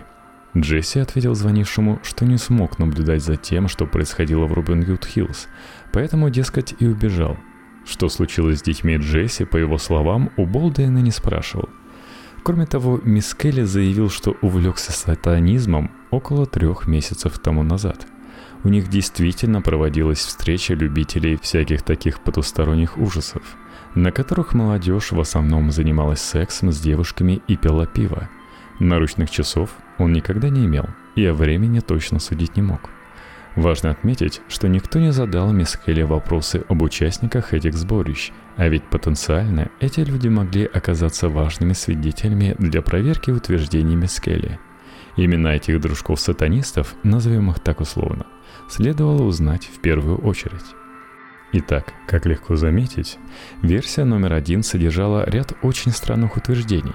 Джесси 0.56 0.98
ответил 1.00 1.34
звонившему, 1.34 2.00
что 2.02 2.24
не 2.24 2.36
смог 2.36 2.78
наблюдать 2.78 3.22
за 3.22 3.36
тем, 3.36 3.68
что 3.68 3.86
происходило 3.86 4.46
в 4.46 4.52
Рубин-Ют-Хиллз, 4.52 5.48
поэтому, 5.92 6.30
дескать, 6.30 6.74
и 6.78 6.86
убежал. 6.86 7.38
Что 7.84 8.08
случилось 8.08 8.58
с 8.58 8.62
детьми 8.62 8.96
Джесси, 8.96 9.44
по 9.44 9.56
его 9.56 9.78
словам, 9.78 10.30
у 10.36 10.46
Болдейна 10.46 10.98
не 10.98 11.10
спрашивал. 11.10 11.68
Кроме 12.42 12.66
того, 12.66 13.00
мисс 13.02 13.34
Келли 13.34 13.62
заявил, 13.62 14.10
что 14.10 14.36
увлекся 14.42 14.92
сатанизмом 14.92 15.90
около 16.10 16.46
трех 16.46 16.86
месяцев 16.86 17.38
тому 17.38 17.62
назад– 17.62 18.06
у 18.64 18.68
них 18.68 18.88
действительно 18.88 19.60
проводилась 19.60 20.20
встреча 20.20 20.74
любителей 20.74 21.36
всяких 21.36 21.82
таких 21.82 22.20
потусторонних 22.20 22.96
ужасов, 22.96 23.42
на 23.94 24.12
которых 24.12 24.54
молодежь 24.54 25.10
в 25.10 25.20
основном 25.20 25.72
занималась 25.72 26.20
сексом 26.20 26.70
с 26.70 26.80
девушками 26.80 27.42
и 27.48 27.56
пила 27.56 27.86
пиво. 27.86 28.28
Наручных 28.82 29.30
часов 29.30 29.70
он 29.98 30.12
никогда 30.12 30.48
не 30.48 30.66
имел 30.66 30.86
и 31.14 31.24
о 31.24 31.34
времени 31.34 31.78
точно 31.78 32.18
судить 32.18 32.56
не 32.56 32.62
мог. 32.62 32.90
Важно 33.54 33.90
отметить, 33.90 34.40
что 34.48 34.66
никто 34.66 34.98
не 34.98 35.12
задал 35.12 35.52
мисс 35.52 35.76
Келли 35.76 36.02
вопросы 36.02 36.64
об 36.68 36.82
участниках 36.82 37.54
этих 37.54 37.74
сборищ, 37.74 38.32
а 38.56 38.66
ведь 38.66 38.82
потенциально 38.82 39.70
эти 39.78 40.00
люди 40.00 40.26
могли 40.26 40.64
оказаться 40.64 41.28
важными 41.28 41.74
свидетелями 41.74 42.56
для 42.58 42.82
проверки 42.82 43.30
утверждений 43.30 43.94
мисс 43.94 44.18
Келли. 44.18 44.58
Именно 45.14 45.48
этих 45.48 45.80
дружков-сатанистов, 45.80 46.96
назовем 47.04 47.50
их 47.50 47.60
так 47.60 47.80
условно– 47.80 48.26
следовало 48.68 49.22
узнать 49.22 49.70
в 49.72 49.80
первую 49.80 50.18
очередь. 50.18 50.74
Итак, 51.52 51.92
как 52.08 52.26
легко 52.26 52.56
заметить, 52.56 53.18
версия 53.62 54.02
номер 54.02 54.32
один 54.32 54.64
содержала 54.64 55.28
ряд 55.28 55.52
очень 55.62 55.92
странных 55.92 56.36
утверждений, 56.36 56.94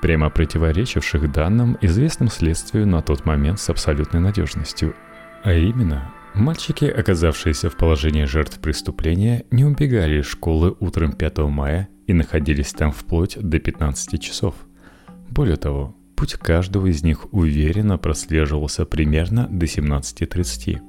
прямо 0.00 0.30
противоречивших 0.30 1.30
данным, 1.32 1.76
известным 1.80 2.28
следствию 2.28 2.86
на 2.86 3.02
тот 3.02 3.24
момент 3.24 3.60
с 3.60 3.70
абсолютной 3.70 4.20
надежностью. 4.20 4.94
А 5.42 5.52
именно, 5.52 6.12
мальчики, 6.34 6.84
оказавшиеся 6.84 7.70
в 7.70 7.76
положении 7.76 8.24
жертв 8.24 8.58
преступления, 8.60 9.44
не 9.50 9.64
убегали 9.64 10.20
из 10.20 10.26
школы 10.26 10.74
утром 10.80 11.12
5 11.12 11.38
мая 11.38 11.88
и 12.06 12.12
находились 12.12 12.72
там 12.72 12.92
вплоть 12.92 13.38
до 13.38 13.58
15 13.58 14.20
часов. 14.20 14.54
Более 15.28 15.56
того, 15.56 15.96
путь 16.16 16.34
каждого 16.34 16.86
из 16.86 17.02
них 17.02 17.32
уверенно 17.32 17.98
прослеживался 17.98 18.84
примерно 18.84 19.46
до 19.48 19.66
17.30. 19.66 20.80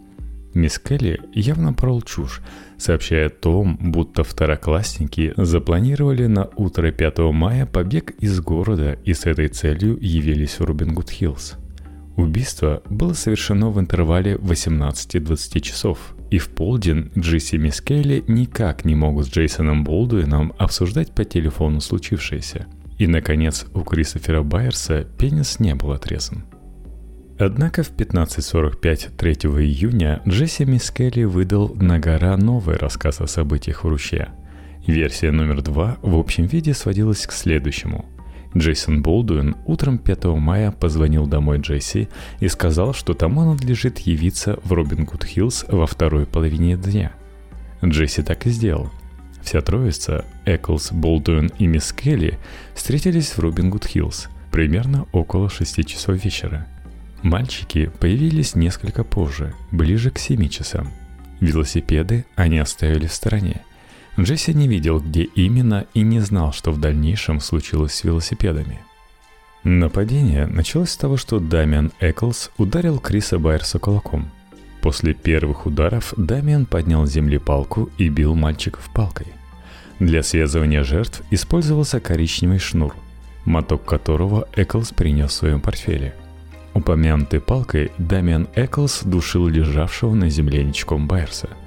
Мисс 0.55 0.79
Келли 0.79 1.21
явно 1.33 1.73
порол 1.73 2.01
чушь, 2.01 2.41
сообщая 2.79 3.27
о 3.27 3.29
том, 3.29 3.77
будто 3.79 4.23
второклассники 4.23 5.33
запланировали 5.37 6.25
на 6.25 6.49
утро 6.55 6.91
5 6.91 7.19
мая 7.31 7.65
побег 7.65 8.11
из 8.19 8.39
города 8.39 8.97
и 9.03 9.13
с 9.13 9.25
этой 9.25 9.49
целью 9.49 9.97
явились 10.01 10.59
в 10.59 10.63
Рубингуд-Хиллз. 10.63 11.57
Убийство 12.15 12.81
было 12.89 13.13
совершено 13.13 13.69
в 13.69 13.79
интервале 13.79 14.35
18-20 14.35 15.59
часов, 15.61 16.15
и 16.29 16.37
в 16.37 16.49
полдень 16.49 17.11
Джесси 17.17 17.55
и 17.55 17.59
Мисс 17.59 17.81
Келли 17.81 18.23
никак 18.27 18.83
не 18.83 18.95
могут 18.95 19.27
с 19.27 19.29
Джейсоном 19.29 19.83
Болдуином 19.83 20.53
обсуждать 20.57 21.13
по 21.13 21.23
телефону 21.23 21.79
случившееся. 21.79 22.67
И, 22.97 23.07
наконец, 23.07 23.65
у 23.73 23.81
Кристофера 23.81 24.43
Байерса 24.43 25.05
пенис 25.17 25.59
не 25.59 25.75
был 25.75 25.93
отрезан. 25.93 26.43
Однако 27.39 27.83
в 27.83 27.91
15.45 27.91 29.15
3 29.15 29.33
июня 29.33 30.21
Джесси 30.27 30.65
Мискелли 30.65 31.23
выдал 31.23 31.73
на 31.73 31.97
гора 31.97 32.35
новый 32.35 32.75
рассказ 32.75 33.21
о 33.21 33.27
событиях 33.27 33.85
в 33.85 33.87
ручье. 33.87 34.31
Версия 34.85 35.31
номер 35.31 35.61
два 35.61 35.97
в 36.01 36.17
общем 36.17 36.47
виде 36.47 36.73
сводилась 36.73 37.25
к 37.25 37.31
следующему. 37.31 38.05
Джейсон 38.57 39.01
Болдуин 39.01 39.55
утром 39.65 39.99
5 39.99 40.25
мая 40.25 40.71
позвонил 40.71 41.27
домой 41.27 41.59
Джесси 41.59 42.09
и 42.41 42.49
сказал, 42.49 42.93
что 42.93 43.13
тому 43.13 43.45
надлежит 43.45 43.99
явиться 43.99 44.59
в 44.65 44.73
Робин 44.73 45.05
Гуд 45.05 45.23
Хиллз 45.23 45.63
во 45.69 45.87
второй 45.87 46.25
половине 46.25 46.75
дня. 46.75 47.13
Джесси 47.81 48.21
так 48.21 48.47
и 48.47 48.49
сделал. 48.49 48.91
Вся 49.43 49.61
троица, 49.61 50.25
Эклс, 50.43 50.91
Болдуин 50.91 51.53
и 51.57 51.67
Мисс 51.67 51.93
Келли, 51.93 52.37
встретились 52.75 53.29
в 53.29 53.39
Робин 53.39 53.69
Гуд 53.69 53.85
Хиллз 53.85 54.27
примерно 54.51 55.07
около 55.13 55.49
6 55.49 55.85
часов 55.85 56.21
вечера– 56.21 56.67
Мальчики 57.23 57.91
появились 57.99 58.55
несколько 58.55 59.03
позже, 59.03 59.53
ближе 59.71 60.09
к 60.09 60.19
7 60.19 60.47
часам. 60.47 60.91
Велосипеды 61.41 62.25
они 62.35 62.59
оставили 62.59 63.07
в 63.07 63.13
стороне. 63.13 63.61
Джесси 64.17 64.53
не 64.53 64.67
видел, 64.67 64.99
где 64.99 65.23
именно, 65.23 65.85
и 65.93 66.01
не 66.01 66.19
знал, 66.19 66.53
что 66.53 66.71
в 66.71 66.79
дальнейшем 66.79 67.39
случилось 67.39 67.93
с 67.93 68.03
велосипедами. 68.03 68.79
Нападение 69.63 70.45
началось 70.47 70.91
с 70.91 70.97
того, 70.97 71.17
что 71.17 71.39
Дамиан 71.39 71.91
Эклс 71.99 72.51
ударил 72.57 72.99
Криса 72.99 73.39
Байерса 73.39 73.79
кулаком. 73.79 74.31
После 74.81 75.13
первых 75.13 75.65
ударов 75.65 76.13
Дамиан 76.15 76.65
поднял 76.65 77.05
с 77.05 77.11
земли 77.11 77.37
палку 77.37 77.89
и 77.97 78.07
бил 78.07 78.35
мальчиков 78.35 78.89
палкой. 78.93 79.27
Для 79.99 80.23
связывания 80.23 80.83
жертв 80.83 81.21
использовался 81.29 81.99
коричневый 81.99 82.59
шнур, 82.59 82.95
моток 83.43 83.83
которого 83.83 84.47
Эклс 84.55 84.91
принес 84.91 85.31
в 85.31 85.33
своем 85.33 85.59
портфеле. 85.59 86.15
Упомянутой 86.73 87.41
палкой 87.41 87.91
Дамиан 87.97 88.47
Эклс 88.55 89.03
душил 89.03 89.47
лежавшего 89.47 90.13
на 90.13 90.29
земле 90.29 90.63
ничком 90.63 91.07
Байерса– 91.07 91.49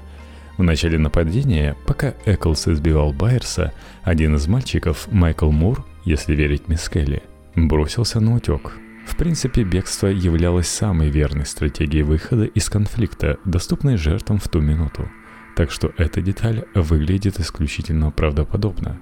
в 0.59 0.63
начале 0.63 0.99
нападения, 0.99 1.77
пока 1.87 2.15
Эклс 2.27 2.69
избивал 2.69 3.13
Байерса, 3.13 3.73
один 4.03 4.37
из 4.37 4.47
мальчиков, 4.47 5.09
Майкл 5.11 5.51
Мур, 5.51 5.85
если 6.05 6.35
верить 6.35 6.69
мисс 6.69 6.89
Келли, 6.89 7.23
бросился 7.57 8.21
на 8.21 8.37
утек. 8.37 8.73
В 9.07 9.17
принципе, 9.17 9.65
бегство 9.65 10.09
являлось 10.09 10.69
самой 10.69 11.09
верной 11.09 11.47
стратегией 11.47 12.03
выхода 12.03 12.45
из 12.45 12.69
конфликта, 12.69 13.39
доступной 13.45 13.97
жертвам 13.97 14.39
в 14.39 14.47
ту 14.49 14.61
минуту. 14.61 15.11
Так 15.57 15.71
что 15.71 15.93
эта 15.97 16.21
деталь 16.21 16.65
выглядит 16.75 17.41
исключительно 17.41 18.11
правдоподобно. 18.11 19.01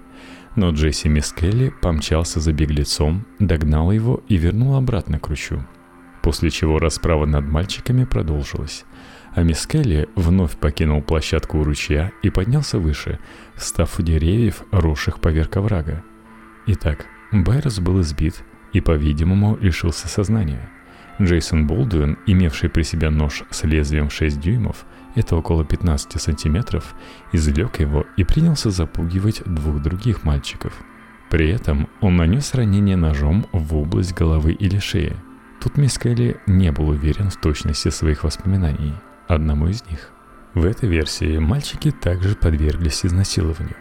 Но 0.56 0.70
Джесси 0.70 1.08
Мискелли 1.08 1.72
помчался 1.82 2.40
за 2.40 2.52
беглецом, 2.52 3.26
догнал 3.38 3.92
его 3.92 4.22
и 4.28 4.36
вернул 4.36 4.76
обратно 4.76 5.18
к 5.18 5.28
ручью. 5.28 5.66
После 6.22 6.50
чего 6.50 6.78
расправа 6.78 7.26
над 7.26 7.46
мальчиками 7.46 8.04
продолжилась 8.04 8.84
а 9.34 9.42
Мискелли 9.42 10.08
вновь 10.16 10.56
покинул 10.56 11.02
площадку 11.02 11.58
у 11.58 11.64
ручья 11.64 12.12
и 12.22 12.30
поднялся 12.30 12.78
выше, 12.78 13.18
став 13.56 13.98
у 13.98 14.02
деревьев, 14.02 14.62
росших 14.70 15.20
поверх 15.20 15.56
оврага. 15.56 16.02
Итак, 16.66 17.06
Байрос 17.32 17.78
был 17.78 18.00
избит 18.00 18.42
и, 18.72 18.80
по-видимому, 18.80 19.56
лишился 19.60 20.08
сознания. 20.08 20.70
Джейсон 21.20 21.66
Болдуин, 21.66 22.18
имевший 22.26 22.70
при 22.70 22.82
себе 22.82 23.10
нож 23.10 23.44
с 23.50 23.64
лезвием 23.64 24.10
6 24.10 24.40
дюймов, 24.40 24.86
это 25.14 25.36
около 25.36 25.64
15 25.64 26.20
сантиметров, 26.20 26.94
извлек 27.32 27.80
его 27.80 28.06
и 28.16 28.24
принялся 28.24 28.70
запугивать 28.70 29.42
двух 29.44 29.82
других 29.82 30.24
мальчиков. 30.24 30.72
При 31.28 31.50
этом 31.50 31.88
он 32.00 32.16
нанес 32.16 32.54
ранение 32.54 32.96
ножом 32.96 33.46
в 33.52 33.76
область 33.76 34.14
головы 34.14 34.52
или 34.52 34.78
шеи. 34.78 35.14
Тут 35.60 35.76
Мискелли 35.76 36.38
не 36.46 36.72
был 36.72 36.88
уверен 36.88 37.28
в 37.28 37.36
точности 37.36 37.90
своих 37.90 38.24
воспоминаний– 38.24 38.94
одному 39.28 39.68
из 39.68 39.84
них. 39.84 40.08
В 40.54 40.64
этой 40.64 40.88
версии 40.88 41.36
мальчики 41.36 41.90
также 41.90 42.34
подверглись 42.34 43.04
изнасилованию. 43.04 43.76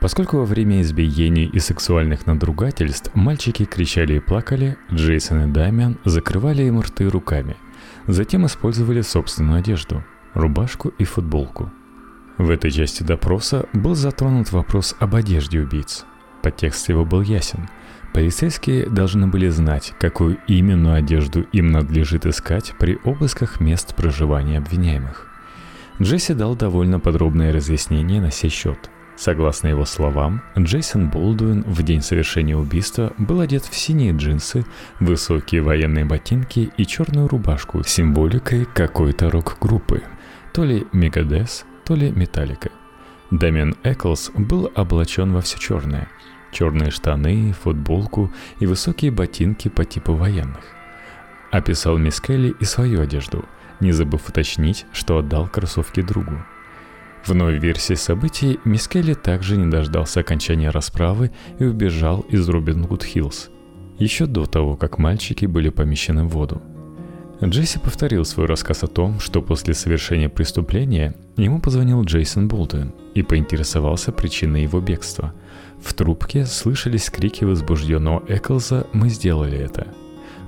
Поскольку 0.00 0.38
во 0.38 0.46
время 0.46 0.80
избиений 0.80 1.44
и 1.44 1.58
сексуальных 1.58 2.26
надругательств 2.26 3.14
мальчики 3.14 3.66
кричали 3.66 4.14
и 4.14 4.20
плакали, 4.20 4.78
Джейсон 4.90 5.50
и 5.50 5.52
Дамиан 5.52 5.98
закрывали 6.06 6.62
им 6.62 6.80
рты 6.80 7.08
руками. 7.10 7.56
Затем 8.06 8.46
использовали 8.46 9.02
собственную 9.02 9.58
одежду– 9.58 10.02
рубашку 10.34 10.88
и 10.98 11.04
футболку. 11.04 11.70
В 12.38 12.48
этой 12.48 12.70
части 12.70 13.02
допроса 13.02 13.66
был 13.74 13.94
затронут 13.94 14.50
вопрос 14.50 14.96
об 14.98 15.14
одежде 15.14 15.60
убийц. 15.60 16.06
Подтекст 16.42 16.88
его 16.88 17.04
был 17.04 17.20
ясен– 17.20 17.68
Полицейские 18.16 18.86
должны 18.86 19.26
были 19.26 19.48
знать, 19.48 19.92
какую 19.98 20.38
именно 20.46 20.94
одежду 20.94 21.42
им 21.52 21.70
надлежит 21.70 22.24
искать 22.24 22.72
при 22.78 22.98
обысках 23.04 23.60
мест 23.60 23.94
проживания 23.94 24.56
обвиняемых. 24.56 25.26
Джесси 26.00 26.32
дал 26.32 26.56
довольно 26.56 26.98
подробное 26.98 27.52
разъяснение 27.52 28.22
на 28.22 28.30
сей 28.30 28.48
счет. 28.48 28.88
Согласно 29.16 29.68
его 29.68 29.84
словам, 29.84 30.40
Джейсон 30.56 31.10
Болдуин 31.10 31.62
в 31.64 31.82
день 31.82 32.00
совершения 32.00 32.56
убийства 32.56 33.12
был 33.18 33.40
одет 33.40 33.66
в 33.66 33.76
синие 33.76 34.16
джинсы, 34.16 34.64
высокие 34.98 35.60
военные 35.60 36.06
ботинки 36.06 36.72
и 36.74 36.86
черную 36.86 37.28
рубашку 37.28 37.84
с 37.84 37.88
символикой 37.88 38.64
какой-то 38.64 39.30
рок-группы, 39.30 40.02
то 40.54 40.64
ли 40.64 40.86
Мегадес, 40.90 41.66
то 41.84 41.94
ли 41.94 42.10
Металлика. 42.12 42.70
Дамиан 43.30 43.76
Эклс 43.82 44.30
был 44.34 44.72
облачен 44.74 45.34
во 45.34 45.42
все 45.42 45.58
черное– 45.58 46.08
черные 46.56 46.90
штаны, 46.90 47.52
футболку 47.52 48.32
и 48.60 48.66
высокие 48.66 49.10
ботинки 49.10 49.68
по 49.68 49.84
типу 49.84 50.14
военных. 50.14 50.64
Описал 51.50 51.98
мисс 51.98 52.18
Келли 52.20 52.54
и 52.58 52.64
свою 52.64 53.02
одежду, 53.02 53.44
не 53.80 53.92
забыв 53.92 54.28
уточнить, 54.28 54.86
что 54.92 55.18
отдал 55.18 55.48
кроссовки 55.48 56.00
другу. 56.00 56.38
В 57.26 57.34
новой 57.34 57.58
версии 57.58 57.94
событий 57.94 58.58
мисс 58.64 58.88
Келли 58.88 59.12
также 59.12 59.58
не 59.58 59.70
дождался 59.70 60.20
окончания 60.20 60.70
расправы 60.70 61.30
и 61.58 61.64
убежал 61.64 62.20
из 62.20 62.48
Робин 62.48 62.82
Гуд 62.86 63.02
Хиллз, 63.02 63.50
еще 63.98 64.24
до 64.24 64.46
того, 64.46 64.76
как 64.76 64.98
мальчики 64.98 65.44
были 65.44 65.68
помещены 65.68 66.24
в 66.24 66.28
воду. 66.28 66.62
Джесси 67.44 67.78
повторил 67.78 68.24
свой 68.24 68.46
рассказ 68.46 68.82
о 68.82 68.86
том, 68.86 69.20
что 69.20 69.42
после 69.42 69.74
совершения 69.74 70.30
преступления 70.30 71.14
ему 71.36 71.60
позвонил 71.60 72.02
Джейсон 72.02 72.48
Болдуин 72.48 72.94
и 73.14 73.22
поинтересовался 73.22 74.10
причиной 74.10 74.62
его 74.62 74.80
бегства– 74.80 75.34
в 75.86 75.94
трубке 75.94 76.46
слышались 76.46 77.10
крики 77.10 77.44
возбужденного 77.44 78.24
Эклза 78.26 78.86
«Мы 78.92 79.08
сделали 79.08 79.56
это». 79.56 79.86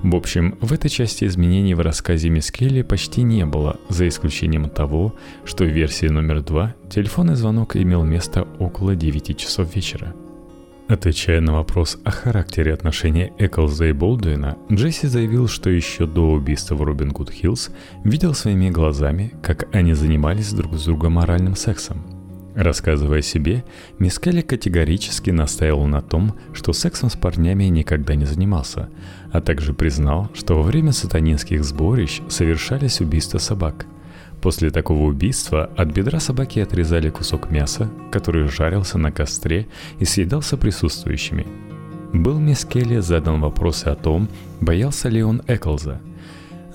В 0.03 0.15
общем, 0.15 0.57
в 0.61 0.73
этой 0.73 0.89
части 0.89 1.25
изменений 1.25 1.73
в 1.73 1.79
рассказе 1.79 2.29
мисс 2.29 2.51
Келли 2.51 2.81
почти 2.81 3.23
не 3.23 3.45
было, 3.45 3.77
за 3.89 4.07
исключением 4.07 4.69
того, 4.69 5.15
что 5.45 5.63
в 5.63 5.69
версии 5.69 6.07
номер 6.07 6.41
два 6.41 6.75
телефонный 6.89 7.35
звонок 7.35 7.75
имел 7.75 8.03
место 8.03 8.47
около 8.59 8.95
9 8.95 9.37
часов 9.37 9.73
вечера. 9.75 10.13
Отвечая 10.87 11.39
на 11.39 11.53
вопрос 11.53 11.97
о 12.03 12.11
характере 12.11 12.73
отношений 12.73 13.31
Эклза 13.37 13.85
и 13.85 13.91
Болдуина, 13.93 14.57
Джесси 14.71 15.07
заявил, 15.07 15.47
что 15.47 15.69
еще 15.69 16.05
до 16.05 16.31
убийства 16.31 16.75
в 16.75 16.83
Робин 16.83 17.09
Гуд 17.09 17.29
Хиллз 17.29 17.69
видел 18.03 18.33
своими 18.33 18.69
глазами, 18.69 19.33
как 19.43 19.73
они 19.73 19.93
занимались 19.93 20.51
друг 20.51 20.75
с 20.75 20.85
другом 20.85 21.13
моральным 21.13 21.55
сексом– 21.55 22.03
Рассказывая 22.59 23.21
себе, 23.21 23.63
Мискали 23.99 24.41
категорически 24.41 25.29
настаивал 25.29 25.87
на 25.87 26.01
том, 26.01 26.35
что 26.51 26.73
сексом 26.73 27.09
с 27.09 27.15
парнями 27.15 27.63
никогда 27.63 28.15
не 28.15 28.25
занимался, 28.25 28.89
а 29.31 29.39
также 29.39 29.73
признал, 29.73 30.29
что 30.33 30.55
во 30.55 30.63
время 30.63 30.91
сатанинских 30.91 31.63
сборищ 31.63 32.21
совершались 32.27 32.99
убийства 32.99 33.37
собак. 33.37 33.85
После 34.41 34.71
такого 34.71 35.05
убийства 35.05 35.69
от 35.77 35.93
бедра 35.93 36.19
собаки 36.19 36.59
отрезали 36.59 37.09
кусок 37.09 37.49
мяса, 37.49 37.89
который 38.11 38.49
жарился 38.49 38.97
на 38.97 39.13
костре 39.13 39.69
и 39.99 40.03
съедался 40.03 40.57
присутствующими. 40.57 41.47
Был 42.11 42.39
Мискелли 42.39 42.99
задан 42.99 43.39
вопрос 43.39 43.85
о 43.85 43.95
том, 43.95 44.27
боялся 44.59 45.07
ли 45.07 45.23
он 45.23 45.41
Эклза. 45.47 46.01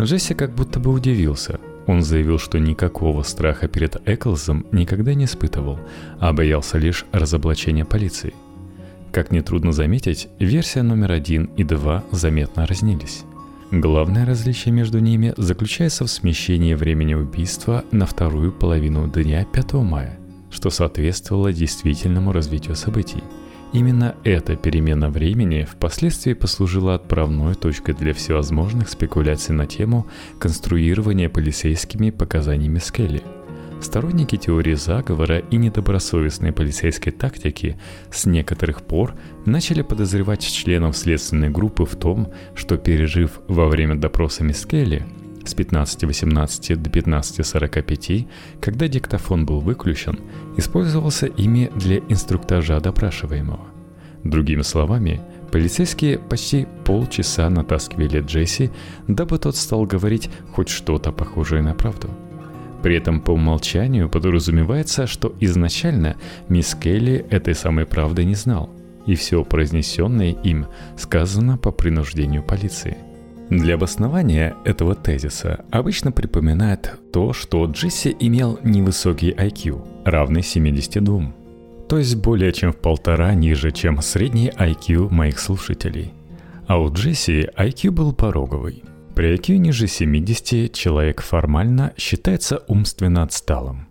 Джесси 0.00 0.32
как 0.32 0.54
будто 0.54 0.80
бы 0.80 0.90
удивился– 0.90 1.60
он 1.86 2.02
заявил, 2.02 2.38
что 2.38 2.58
никакого 2.58 3.22
страха 3.22 3.68
перед 3.68 3.96
Эклзом 4.08 4.66
никогда 4.72 5.14
не 5.14 5.24
испытывал, 5.24 5.78
а 6.18 6.32
боялся 6.32 6.78
лишь 6.78 7.04
разоблачения 7.12 7.84
полиции. 7.84 8.34
Как 9.12 9.30
нетрудно 9.30 9.72
заметить, 9.72 10.28
версия 10.38 10.82
номер 10.82 11.12
один 11.12 11.44
и 11.56 11.64
два 11.64 12.02
заметно 12.10 12.66
разнились. 12.66 13.24
Главное 13.70 14.26
различие 14.26 14.72
между 14.72 14.98
ними 14.98 15.34
заключается 15.36 16.04
в 16.04 16.10
смещении 16.10 16.74
времени 16.74 17.14
убийства 17.14 17.84
на 17.90 18.06
вторую 18.06 18.52
половину 18.52 19.08
дня 19.08 19.44
5 19.44 19.72
мая, 19.74 20.18
что 20.50 20.70
соответствовало 20.70 21.52
действительному 21.52 22.32
развитию 22.32 22.76
событий– 22.76 23.22
Именно 23.74 24.14
эта 24.22 24.54
перемена 24.54 25.10
времени 25.10 25.64
впоследствии 25.64 26.32
послужила 26.32 26.94
отправной 26.94 27.56
точкой 27.56 27.96
для 27.96 28.14
всевозможных 28.14 28.88
спекуляций 28.88 29.52
на 29.52 29.66
тему 29.66 30.06
конструирования 30.38 31.28
полицейскими 31.28 32.10
показаниями 32.10 32.78
Скелли. 32.78 33.24
Сторонники 33.80 34.36
теории 34.36 34.74
заговора 34.74 35.40
и 35.40 35.56
недобросовестной 35.56 36.52
полицейской 36.52 37.10
тактики 37.10 37.76
с 38.12 38.26
некоторых 38.26 38.82
пор 38.82 39.14
начали 39.44 39.82
подозревать 39.82 40.46
членов 40.46 40.96
следственной 40.96 41.50
группы 41.50 41.84
в 41.84 41.96
том, 41.96 42.32
что 42.54 42.76
пережив 42.76 43.40
во 43.48 43.66
время 43.66 43.96
допроса 43.96 44.44
Мискелли 44.44 45.04
с 45.44 45.54
15.18 45.54 46.76
до 46.76 46.90
15.45, 46.90 48.26
когда 48.60 48.88
диктофон 48.88 49.46
был 49.46 49.60
выключен, 49.60 50.18
использовался 50.56 51.26
ими 51.26 51.70
для 51.76 51.98
инструктажа 52.08 52.80
допрашиваемого. 52.80 53.66
Другими 54.24 54.62
словами, 54.62 55.20
полицейские 55.52 56.18
почти 56.18 56.66
полчаса 56.84 57.50
натаскивали 57.50 58.20
Джесси, 58.20 58.70
дабы 59.06 59.38
тот 59.38 59.56
стал 59.56 59.84
говорить 59.84 60.30
хоть 60.52 60.68
что-то 60.70 61.12
похожее 61.12 61.62
на 61.62 61.74
правду. 61.74 62.08
При 62.82 62.96
этом 62.96 63.20
по 63.20 63.32
умолчанию 63.32 64.08
подразумевается, 64.08 65.06
что 65.06 65.34
изначально 65.40 66.16
мисс 66.48 66.74
Келли 66.74 67.24
этой 67.30 67.54
самой 67.54 67.86
правды 67.86 68.24
не 68.24 68.34
знал, 68.34 68.70
и 69.06 69.14
все 69.14 69.44
произнесенное 69.44 70.32
им 70.32 70.66
сказано 70.96 71.58
по 71.58 71.70
принуждению 71.70 72.42
полиции– 72.42 72.96
Для 73.58 73.76
обоснования 73.76 74.56
этого 74.64 74.96
тезиса 74.96 75.64
обычно 75.70 76.10
припоминает 76.10 76.98
то, 77.12 77.32
что 77.32 77.64
Джесси 77.66 78.14
имел 78.18 78.58
невысокий 78.64 79.30
IQ, 79.30 80.02
равный 80.04 80.42
72, 80.42 81.32
то 81.88 81.98
есть 81.98 82.16
более 82.16 82.52
чем 82.52 82.72
в 82.72 82.76
полтора 82.76 83.32
ниже, 83.34 83.70
чем 83.70 84.02
средний 84.02 84.48
IQ 84.48 85.08
моих 85.10 85.38
слушателей. 85.38 86.12
А 86.66 86.80
у 86.80 86.92
Джесси 86.92 87.48
IQ 87.56 87.92
был 87.92 88.12
пороговый. 88.12 88.82
При 89.14 89.36
IQ 89.36 89.58
ниже 89.58 89.86
70 89.86 90.72
человек 90.72 91.22
формально 91.22 91.92
считается 91.96 92.64
умственно 92.66 93.22
отсталым. 93.22 93.86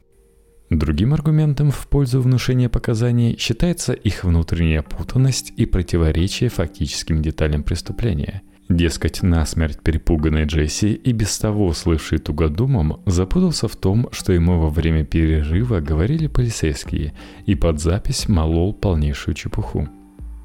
Другим 0.72 1.14
аргументом 1.14 1.72
в 1.72 1.88
пользу 1.88 2.20
внушения 2.20 2.68
показаний 2.68 3.38
считается 3.38 3.94
их 3.94 4.26
внутренняя 4.26 4.82
путанность 4.82 5.54
и 5.56 5.66
противоречие 5.66 6.50
фактическим 6.50 7.22
деталям 7.22 7.64
преступления– 7.64 8.42
Дескать, 8.70 9.24
насмерть 9.24 9.82
перепуганный 9.84 10.46
Джесси 10.46 10.94
и 10.94 11.12
без 11.12 11.38
того 11.38 11.74
слывший 11.74 12.18
тугодумом 12.18 13.02
запутался 13.06 13.68
в 13.68 13.76
том, 13.76 14.08
что 14.12 14.32
ему 14.32 14.60
во 14.60 14.70
время 14.70 15.04
перерыва 15.04 15.80
говорили 15.82 16.28
полицейские, 16.28 17.14
и 17.46 17.56
под 17.56 17.82
запись 17.82 18.30
молол 18.30 18.74
полнейшую 18.74 19.36
чепуху. 19.36 19.90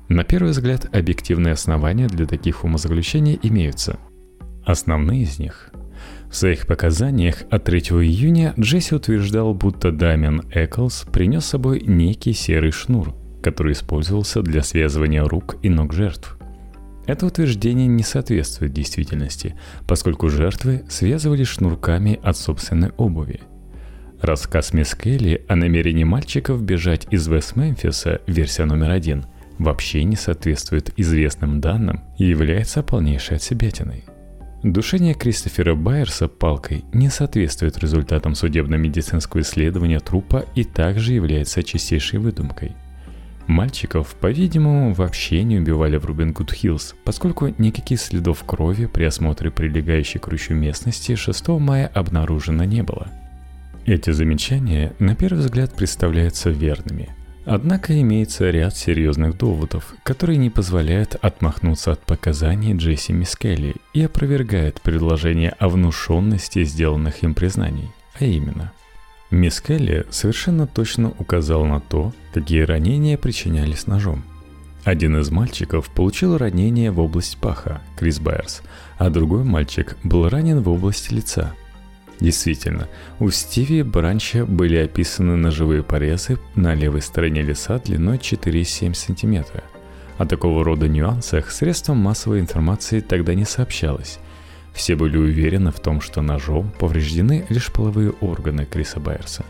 На 0.08 0.24
первый 0.24 0.50
взгляд, 0.50 0.88
объективные 0.92 1.52
основания 1.52 2.08
для 2.08 2.26
таких 2.26 2.64
умозаключений 2.64 3.38
имеются. 3.42 3.98
Основные 4.64 5.22
из 5.22 5.38
них. 5.38 5.70
В 6.30 6.36
своих 6.36 6.66
показаниях 6.66 7.44
от 7.50 7.64
3 7.64 7.80
июня 7.80 8.52
Джесси 8.58 8.94
утверждал, 8.94 9.54
будто 9.54 9.92
Дамиан 9.92 10.42
Эклс 10.52 11.06
принес 11.10 11.44
с 11.44 11.48
собой 11.48 11.82
некий 11.86 12.32
серый 12.32 12.72
шнур, 12.72 13.14
который 13.42 13.72
использовался 13.72 14.42
для 14.42 14.62
связывания 14.62 15.22
рук 15.22 15.56
и 15.62 15.68
ног 15.68 15.92
жертв. 15.92 16.37
Это 17.08 17.24
утверждение 17.24 17.86
не 17.86 18.02
соответствует 18.02 18.74
действительности, 18.74 19.54
поскольку 19.86 20.28
жертвы 20.28 20.84
связывались 20.90 21.48
шнурками 21.48 22.20
от 22.22 22.36
собственной 22.36 22.90
обуви. 22.98 23.40
Рассказ 24.20 24.74
мисс 24.74 24.94
Келли 24.94 25.42
о 25.48 25.56
намерении 25.56 26.04
мальчиков 26.04 26.62
бежать 26.62 27.06
из 27.10 27.26
Вест-Мемфиса, 27.26 28.20
версия 28.26 28.66
номер 28.66 28.90
один, 28.90 29.24
вообще 29.58 30.04
не 30.04 30.16
соответствует 30.16 30.92
известным 30.98 31.62
данным 31.62 32.02
и 32.18 32.26
является 32.26 32.82
полнейшей 32.82 33.38
отсебятиной. 33.38 34.04
Душение 34.62 35.14
Кристофера 35.14 35.74
Байерса 35.74 36.28
палкой 36.28 36.84
не 36.92 37.08
соответствует 37.08 37.78
результатам 37.78 38.34
судебно-медицинского 38.34 39.40
исследования 39.40 40.00
трупа 40.00 40.44
и 40.54 40.62
также 40.62 41.14
является 41.14 41.62
чистейшей 41.62 42.18
выдумкой– 42.18 42.76
Мальчиков, 43.48 44.14
по-видимому, 44.20 44.92
вообще 44.92 45.42
не 45.42 45.58
убивали 45.58 45.96
в 45.96 46.04
Рубин 46.04 46.34
Гуд 46.34 46.52
Хиллз, 46.52 46.94
поскольку 47.02 47.48
никаких 47.56 47.98
следов 47.98 48.44
крови 48.44 48.84
при 48.84 49.04
осмотре 49.04 49.50
прилегающей 49.50 50.20
к 50.20 50.28
ручью 50.28 50.54
местности 50.54 51.14
6 51.14 51.48
мая 51.48 51.90
обнаружено 51.94 52.64
не 52.64 52.82
было. 52.82 53.08
Эти 53.86 54.10
замечания 54.10 54.92
на 54.98 55.16
первый 55.16 55.38
взгляд 55.38 55.74
представляются 55.74 56.50
верными. 56.50 57.08
Однако 57.46 57.98
имеется 57.98 58.50
ряд 58.50 58.76
серьезных 58.76 59.38
доводов, 59.38 59.94
которые 60.02 60.36
не 60.36 60.50
позволяют 60.50 61.16
отмахнуться 61.22 61.92
от 61.92 62.04
показаний 62.04 62.76
Джесси 62.76 63.14
Мискелли 63.14 63.76
и 63.94 64.02
опровергают 64.02 64.82
предложение 64.82 65.54
о 65.58 65.70
внушенности 65.70 66.64
сделанных 66.64 67.22
им 67.22 67.32
признаний, 67.32 67.88
а 68.20 68.26
именно– 68.26 68.72
Мисс 69.30 69.60
Келли 69.60 70.06
совершенно 70.10 70.66
точно 70.66 71.12
указал 71.18 71.64
на 71.66 71.80
то, 71.80 72.14
какие 72.32 72.62
ранения 72.62 73.18
причинялись 73.18 73.86
ножом. 73.86 74.24
Один 74.84 75.18
из 75.18 75.30
мальчиков 75.30 75.90
получил 75.90 76.38
ранение 76.38 76.90
в 76.90 76.98
область 76.98 77.36
паха, 77.36 77.82
Крис 77.98 78.20
Байерс, 78.20 78.62
а 78.96 79.10
другой 79.10 79.44
мальчик 79.44 79.98
был 80.02 80.28
ранен 80.30 80.62
в 80.62 80.68
области 80.70 81.12
лица. 81.12 81.52
Действительно, 82.20 82.88
у 83.20 83.30
Стиви 83.30 83.82
Бранча 83.82 84.46
были 84.46 84.76
описаны 84.76 85.36
ножевые 85.36 85.82
порезы 85.82 86.38
на 86.54 86.74
левой 86.74 87.02
стороне 87.02 87.42
лица 87.42 87.78
длиной 87.78 88.16
4,7 88.16 88.94
см. 88.94 89.62
О 90.16 90.26
такого 90.26 90.64
рода 90.64 90.88
нюансах 90.88 91.50
средствам 91.50 91.98
массовой 91.98 92.40
информации 92.40 93.00
тогда 93.00 93.34
не 93.34 93.44
сообщалось, 93.44 94.18
все 94.78 94.94
были 94.94 95.16
уверены 95.16 95.72
в 95.72 95.80
том, 95.80 96.00
что 96.00 96.22
ножом 96.22 96.72
повреждены 96.78 97.44
лишь 97.48 97.72
половые 97.72 98.12
органы 98.20 98.64
Криса 98.64 99.00
Байерса. 99.00 99.44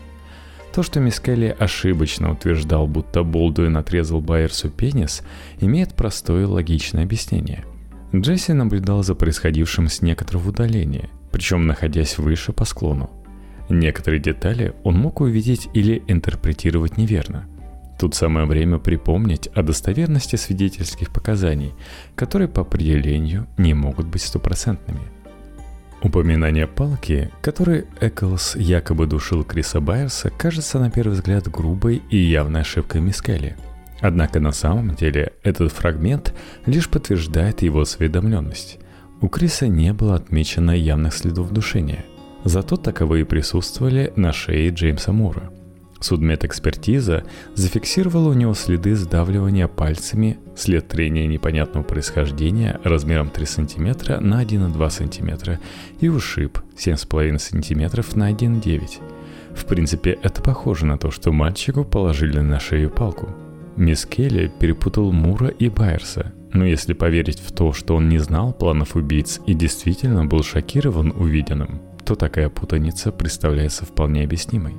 То, 0.73 0.81
что 0.81 0.99
мисс 0.99 1.19
Келли 1.19 1.55
ошибочно 1.57 2.31
утверждал, 2.31 2.87
будто 2.87 3.21
Болдуин 3.21 3.77
отрезал 3.77 4.21
Байерсу 4.21 4.71
пенис, 4.71 5.21
имеет 5.59 5.93
простое 5.93 6.47
логичное 6.47 7.03
объяснение. 7.03 7.63
Джесси 8.13 8.53
наблюдал 8.53 9.03
за 9.03 9.13
происходившим 9.13 9.87
с 9.87 10.01
некоторого 10.01 10.49
удаления, 10.49 11.09
причем 11.31 11.67
находясь 11.67 12.17
выше 12.17 12.51
по 12.51 12.65
склону. 12.65 13.11
Некоторые 13.69 14.19
детали 14.19 14.73
он 14.83 14.95
мог 14.97 15.21
увидеть 15.21 15.69
или 15.75 16.01
интерпретировать 16.07 16.97
неверно. 16.97 17.45
Тут 17.99 18.15
самое 18.15 18.47
время 18.47 18.79
припомнить 18.79 19.47
о 19.53 19.61
достоверности 19.61 20.37
свидетельских 20.37 21.11
показаний, 21.11 21.73
которые 22.15 22.47
по 22.47 22.61
определению 22.61 23.45
не 23.57 23.75
могут 23.75 24.07
быть 24.07 24.23
стопроцентными– 24.23 25.01
Упоминание 26.01 26.65
палки, 26.65 27.29
которой 27.41 27.85
Эклс 27.99 28.55
якобы 28.55 29.05
душил 29.05 29.43
Криса 29.43 29.81
Байерса, 29.81 30.29
кажется 30.29 30.79
на 30.79 30.89
первый 30.89 31.13
взгляд 31.13 31.49
грубой 31.49 32.01
и 32.09 32.17
явной 32.17 32.61
ошибкой 32.61 33.01
Мискелли. 33.01 33.57
Однако 33.99 34.39
на 34.39 34.53
самом 34.53 34.95
деле 34.95 35.33
этот 35.43 35.73
фрагмент 35.73 36.33
лишь 36.65 36.89
подтверждает 36.89 37.61
его 37.63 37.81
осведомленность. 37.81 38.79
У 39.19 39.27
Криса 39.27 39.67
не 39.67 39.91
было 39.91 40.15
отмечено 40.15 40.71
явных 40.71 41.13
следов 41.13 41.51
душения, 41.51 42.05
зато 42.45 42.77
таковые 42.77 43.25
присутствовали 43.25 44.13
на 44.15 44.31
шее 44.31 44.69
Джеймса 44.69 45.11
Мура– 45.11 45.51
Судмедэкспертиза 45.99 47.23
зафиксировала 47.55 48.29
у 48.29 48.33
него 48.33 48.53
следы 48.53 48.95
сдавливания 48.95 49.67
пальцами, 49.67 50.39
след 50.55 50.87
трения 50.87 51.27
непонятного 51.27 51.83
происхождения 51.83 52.79
размером 52.83 53.29
3 53.29 53.45
см 53.45 54.19
на 54.21 54.43
1,2 54.43 54.89
см 54.89 55.59
и 55.99 56.07
ушиб 56.07 56.59
7,5 56.77 57.37
см 57.37 58.17
на 58.17 58.31
1,9 58.31 58.81
В 59.55 59.65
принципе, 59.65 60.17
это 60.21 60.41
похоже 60.41 60.85
на 60.85 60.97
то, 60.97 61.11
что 61.11 61.33
мальчику 61.33 61.83
положили 61.83 62.39
на 62.39 62.59
шею 62.59 62.89
палку. 62.89 63.29
Мисс 63.75 64.05
Келли 64.05 64.51
перепутал 64.59 65.11
Мура 65.11 65.47
и 65.47 65.69
Байерса, 65.69 66.33
но 66.53 66.65
если 66.65 66.93
поверить 66.93 67.39
в 67.39 67.51
то, 67.51 67.73
что 67.73 67.95
он 67.95 68.09
не 68.09 68.19
знал 68.19 68.53
планов 68.53 68.95
убийц 68.95 69.39
и 69.45 69.53
действительно 69.53 70.25
был 70.25 70.43
шокирован 70.43 71.13
увиденным, 71.15 71.81
то 72.05 72.15
такая 72.15 72.49
путаница 72.49 73.11
представляется 73.11 73.85
вполне 73.85 74.23
объяснимой. 74.23 74.73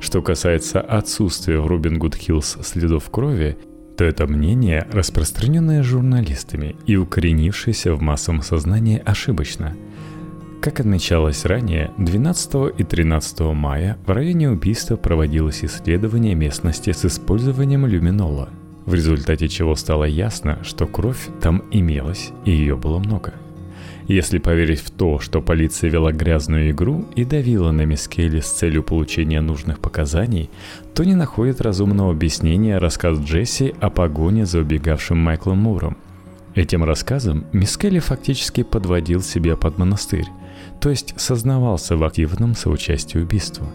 Что 0.00 0.22
касается 0.22 0.80
отсутствия 0.80 1.60
в 1.60 1.66
Робин 1.66 1.98
Гуд 1.98 2.14
Хиллз 2.14 2.58
следов 2.62 3.10
крови, 3.10 3.58
то 3.98 4.04
это 4.04 4.26
мнение, 4.26 4.88
распространенное 4.90 5.82
журналистами 5.82 6.74
и 6.86 6.96
укоренившееся 6.96 7.94
в 7.94 8.00
массовом 8.00 8.40
сознании 8.40 9.00
ошибочно. 9.04 9.76
Как 10.62 10.80
отмечалось 10.80 11.44
ранее, 11.44 11.90
12 11.98 12.78
и 12.78 12.82
13 12.82 13.40
мая 13.52 13.98
в 14.06 14.10
районе 14.10 14.50
убийства 14.50 14.96
проводилось 14.96 15.64
исследование 15.64 16.34
местности 16.34 16.92
с 16.92 17.04
использованием 17.04 17.86
люминола, 17.86 18.48
в 18.86 18.94
результате 18.94 19.48
чего 19.48 19.74
стало 19.74 20.04
ясно, 20.04 20.58
что 20.62 20.86
кровь 20.86 21.28
там 21.42 21.62
имелась 21.70 22.30
и 22.46 22.52
ее 22.52 22.76
было 22.76 22.98
много– 22.98 23.34
если 24.10 24.38
поверить 24.38 24.80
в 24.80 24.90
то, 24.90 25.20
что 25.20 25.40
полиция 25.40 25.88
вела 25.88 26.10
грязную 26.10 26.70
игру 26.70 27.06
и 27.14 27.24
давила 27.24 27.70
на 27.70 27.82
Мискели 27.82 28.40
с 28.40 28.50
целью 28.50 28.82
получения 28.82 29.40
нужных 29.40 29.78
показаний, 29.78 30.50
то 30.94 31.04
не 31.04 31.14
находит 31.14 31.60
разумного 31.60 32.10
объяснения 32.10 32.78
рассказ 32.78 33.20
Джесси 33.20 33.72
о 33.80 33.88
погоне 33.88 34.46
за 34.46 34.58
убегавшим 34.58 35.16
Майклом 35.16 35.58
Муром. 35.58 35.96
Этим 36.56 36.82
рассказом 36.82 37.46
Мискели 37.52 38.00
фактически 38.00 38.64
подводил 38.64 39.22
себя 39.22 39.54
под 39.56 39.78
монастырь, 39.78 40.26
то 40.80 40.90
есть 40.90 41.14
сознавался 41.16 41.96
в 41.96 42.02
активном 42.02 42.56
соучастии 42.56 43.18
убийства. 43.18 43.68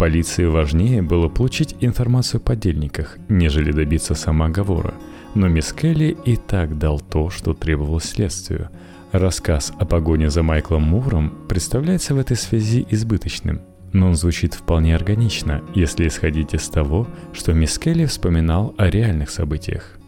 Полиции 0.00 0.46
важнее 0.46 1.00
было 1.00 1.28
получить 1.28 1.76
информацию 1.78 2.40
о 2.40 2.42
подельниках, 2.42 3.18
нежели 3.28 3.70
добиться 3.70 4.16
самооговора, 4.16 4.94
но 5.36 5.46
Мискели 5.46 6.16
и 6.24 6.34
так 6.34 6.76
дал 6.76 6.98
то, 6.98 7.30
что 7.30 7.54
требовалось 7.54 8.06
следствию– 8.06 8.68
Рассказ 9.12 9.72
о 9.76 9.84
погоне 9.84 10.30
за 10.30 10.44
Майклом 10.44 10.82
Муром 10.82 11.34
представляется 11.48 12.14
в 12.14 12.18
этой 12.18 12.36
связи 12.36 12.86
избыточным, 12.90 13.60
но 13.92 14.06
он 14.08 14.14
звучит 14.14 14.54
вполне 14.54 14.94
органично, 14.94 15.62
если 15.74 16.06
исходить 16.06 16.54
из 16.54 16.68
того, 16.68 17.08
что 17.32 17.52
мисс 17.52 17.76
Келли 17.76 18.04
вспоминал 18.04 18.72
о 18.78 18.88
реальных 18.88 19.30
событиях. 19.30 19.98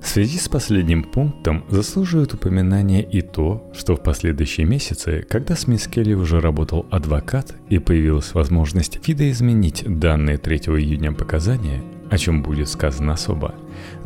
В 0.00 0.06
связи 0.06 0.38
с 0.38 0.48
последним 0.48 1.02
пунктом 1.02 1.64
заслуживает 1.68 2.32
упоминания 2.32 3.02
и 3.02 3.22
то, 3.22 3.70
что 3.72 3.96
в 3.96 4.02
последующие 4.04 4.66
месяцы, 4.66 5.26
когда 5.28 5.56
с 5.56 5.66
мисс 5.66 5.88
Келли 5.88 6.14
уже 6.14 6.40
работал 6.40 6.86
адвокат 6.90 7.56
и 7.70 7.78
появилась 7.78 8.34
возможность 8.34 9.00
видоизменить 9.06 9.84
данные 9.86 10.38
3 10.38 10.58
июня 10.58 11.12
показания, 11.12 11.82
о 12.12 12.18
чем 12.18 12.42
будет 12.42 12.68
сказано 12.68 13.14
особо. 13.14 13.54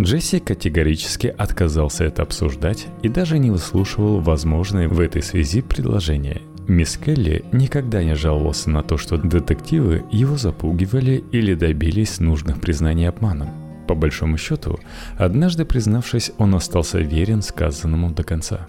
Джесси 0.00 0.38
категорически 0.38 1.26
отказался 1.26 2.04
это 2.04 2.22
обсуждать 2.22 2.86
и 3.02 3.08
даже 3.08 3.40
не 3.40 3.50
выслушивал 3.50 4.20
возможные 4.20 4.86
в 4.86 5.00
этой 5.00 5.22
связи 5.22 5.60
предложения. 5.60 6.40
Мисс 6.68 6.96
Келли 6.96 7.44
никогда 7.50 8.04
не 8.04 8.14
жаловался 8.14 8.70
на 8.70 8.84
то, 8.84 8.96
что 8.96 9.16
детективы 9.16 10.04
его 10.12 10.36
запугивали 10.36 11.24
или 11.32 11.54
добились 11.54 12.20
нужных 12.20 12.60
признаний 12.60 13.08
обманом. 13.08 13.50
По 13.88 13.96
большому 13.96 14.38
счету, 14.38 14.78
однажды 15.18 15.64
признавшись, 15.64 16.30
он 16.38 16.54
остался 16.54 17.00
верен 17.00 17.42
сказанному 17.42 18.12
до 18.12 18.22
конца. 18.22 18.68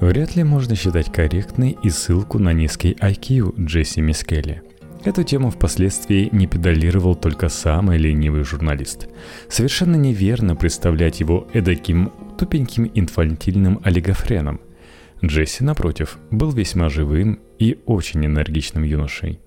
Вряд 0.00 0.34
ли 0.34 0.44
можно 0.44 0.76
считать 0.76 1.12
корректной 1.12 1.76
и 1.82 1.90
ссылку 1.90 2.38
на 2.38 2.54
низкий 2.54 2.94
IQ 2.94 3.66
Джесси 3.66 4.00
Мискелли. 4.00 4.62
Эту 5.06 5.22
тему 5.22 5.50
впоследствии 5.50 6.28
не 6.32 6.48
педалировал 6.48 7.14
только 7.14 7.48
самый 7.48 7.96
ленивый 7.96 8.42
журналист. 8.42 9.06
Совершенно 9.48 9.94
неверно 9.94 10.56
представлять 10.56 11.20
его 11.20 11.46
эдаким 11.52 12.12
тупеньким 12.36 12.90
инфантильным 12.92 13.78
олигофреном. 13.84 14.60
Джесси, 15.24 15.62
напротив, 15.62 16.18
был 16.32 16.50
весьма 16.50 16.88
живым 16.88 17.38
и 17.60 17.78
очень 17.86 18.26
энергичным 18.26 18.82
юношей. 18.82 19.38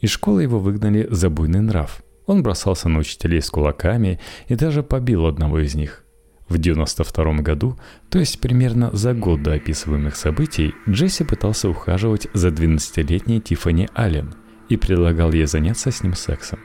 Из 0.00 0.10
школы 0.10 0.44
его 0.44 0.60
выгнали 0.60 1.08
за 1.10 1.30
буйный 1.30 1.62
нрав. 1.62 2.00
Он 2.26 2.44
бросался 2.44 2.88
на 2.88 3.00
учителей 3.00 3.42
с 3.42 3.50
кулаками 3.50 4.20
и 4.46 4.54
даже 4.54 4.84
побил 4.84 5.26
одного 5.26 5.58
из 5.58 5.74
них. 5.74 6.04
В 6.48 6.58
92 6.58 7.38
году, 7.38 7.76
то 8.08 8.20
есть 8.20 8.38
примерно 8.38 8.90
за 8.92 9.14
год 9.14 9.42
до 9.42 9.54
описываемых 9.54 10.14
событий, 10.14 10.74
Джесси 10.88 11.24
пытался 11.24 11.68
ухаживать 11.68 12.28
за 12.34 12.50
12-летней 12.50 13.40
Тиффани 13.40 13.88
Аллен 13.94 14.36
и 14.68 14.76
предлагал 14.76 15.32
ей 15.32 15.46
заняться 15.46 15.90
с 15.90 16.02
ним 16.02 16.14
сексом. 16.14 16.58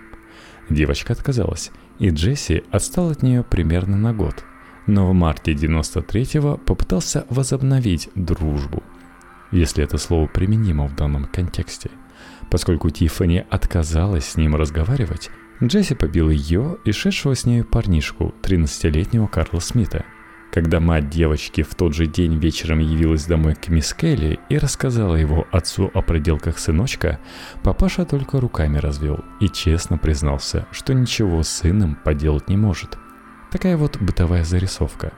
Девочка 0.69 1.13
отказалась, 1.13 1.71
и 1.99 2.09
Джесси 2.09 2.63
отстал 2.71 3.11
от 3.11 3.23
нее 3.23 3.43
примерно 3.43 3.97
на 3.97 4.13
год. 4.13 4.43
Но 4.87 5.09
в 5.09 5.13
марте 5.13 5.53
93-го 5.53 6.57
попытался 6.57 7.25
возобновить 7.29 8.09
дружбу, 8.15 8.83
если 9.51 9.83
это 9.83 9.97
слово 9.97 10.27
применимо 10.27 10.87
в 10.87 10.95
данном 10.95 11.25
контексте. 11.25 11.89
Поскольку 12.49 12.89
Тиффани 12.89 13.45
отказалась 13.49 14.25
с 14.25 14.35
ним 14.35 14.55
разговаривать, 14.55 15.29
Джесси 15.61 15.95
побил 15.95 16.29
ее 16.29 16.77
и 16.83 16.91
шедшего 16.91 17.35
с 17.35 17.45
ней 17.45 17.63
парнишку, 17.63 18.33
13-летнего 18.41 19.27
Карла 19.27 19.59
Смита. 19.59 20.05
Когда 20.53 20.79
мать 20.79 21.09
девочки 21.09 21.63
в 21.63 21.73
тот 21.73 21.95
же 21.95 22.05
день 22.05 22.37
вечером 22.37 22.77
явилась 22.77 23.25
домой 23.25 23.55
к 23.55 23.69
мисс 23.69 23.91
Келли 23.95 24.39
и 24.49 24.59
рассказала 24.59 25.15
его 25.15 25.47
отцу 25.51 25.89
о 25.95 26.03
проделках 26.03 26.59
сыночка, 26.59 27.19
папаша 27.63 28.05
только 28.05 28.39
руками 28.39 28.77
развел 28.77 29.21
и 29.39 29.49
честно 29.49 29.97
признался, 29.97 30.67
что 30.69 30.93
ничего 30.93 31.41
с 31.41 31.49
сыном 31.49 31.95
поделать 31.95 32.49
не 32.49 32.57
может. 32.57 32.99
Такая 33.51 33.77
вот 33.77 33.97
бытовая 33.99 34.43
зарисовка. 34.43 35.13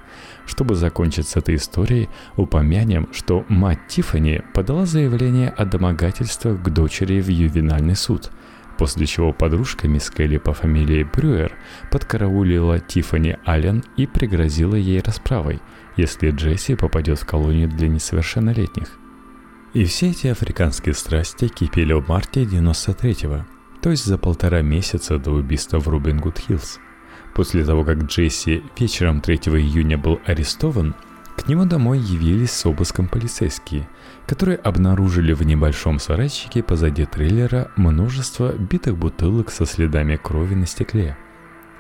Чтобы 0.46 0.76
закончить 0.76 1.28
с 1.28 1.36
этой 1.36 1.56
историей, 1.56 2.08
упомянем, 2.38 3.10
что 3.12 3.44
мать 3.50 3.80
Тифани 3.90 4.42
подала 4.54 4.86
заявление 4.86 5.50
о 5.50 5.66
домогательствах 5.66 6.64
к 6.64 6.70
дочери 6.70 7.20
в 7.20 7.28
ювенальный 7.28 7.98
суд– 7.98 8.32
после 8.78 9.06
чего 9.06 9.32
подружка 9.34 9.88
мисс 9.88 10.10
Келли 10.10 10.38
по 10.38 10.54
фамилии 10.54 11.04
Брюер 11.04 11.54
подкараулила 11.92 12.80
Тиффани 12.80 13.38
Аллен 13.46 13.84
и 13.98 14.08
пригрозила 14.08 14.76
ей 14.76 15.02
расправой, 15.02 15.62
если 15.98 16.32
Джесси 16.32 16.76
попадет 16.76 17.20
в 17.20 17.26
колонию 17.26 17.70
для 17.70 17.88
несовершеннолетних. 17.88 18.88
И 19.74 19.84
все 19.86 20.12
эти 20.12 20.28
африканские 20.28 20.94
страсти 20.94 21.48
кипели 21.48 21.94
в 21.94 22.08
марте 22.08 22.44
93-го, 22.44 23.46
то 23.82 23.90
есть 23.92 24.06
за 24.06 24.18
полтора 24.18 24.62
месяца 24.62 25.18
до 25.18 25.32
убийства 25.32 25.80
в 25.80 25.88
Рубин 25.88 26.20
Гуд 26.20 26.40
Хиллз. 26.40 26.80
После 27.34 27.66
того, 27.66 27.84
как 27.84 28.04
Джесси 28.04 28.64
вечером 28.80 29.20
3 29.20 29.36
июня 29.36 29.98
был 29.98 30.22
арестован, 30.26 30.96
к 31.36 31.48
нему 31.48 31.66
домой 31.66 32.00
явились 32.00 32.52
с 32.52 32.66
обыском 32.66 33.08
полицейские, 33.08 33.90
которые 34.26 34.58
обнаружили 34.58 35.34
в 35.34 35.44
небольшом 35.44 36.00
сарайчике 36.00 36.64
позади 36.64 37.06
трейлера 37.06 37.72
множество 37.76 38.54
битых 38.54 38.98
бутылок 38.98 39.52
со 39.52 39.66
следами 39.66 40.16
крови 40.16 40.56
на 40.56 40.66
стекле. 40.66 41.18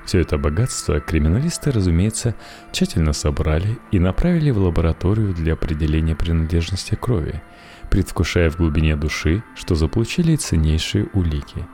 Все 0.06 0.20
это 0.20 0.38
богатство 0.38 1.00
криминалисты, 1.00 1.72
разумеется, 1.72 2.36
тщательно 2.72 3.12
собрали 3.12 3.80
и 3.92 3.98
направили 3.98 4.52
в 4.52 4.60
лабораторию 4.60 5.34
для 5.34 5.54
определения 5.54 6.16
принадлежности 6.16 6.94
крови, 6.94 7.42
предвкушая 7.90 8.52
в 8.52 8.58
глубине 8.58 8.96
души, 8.96 9.44
что 9.56 9.74
заполучили 9.74 10.36
ценнейшие 10.36 11.08
улики. 11.14 11.68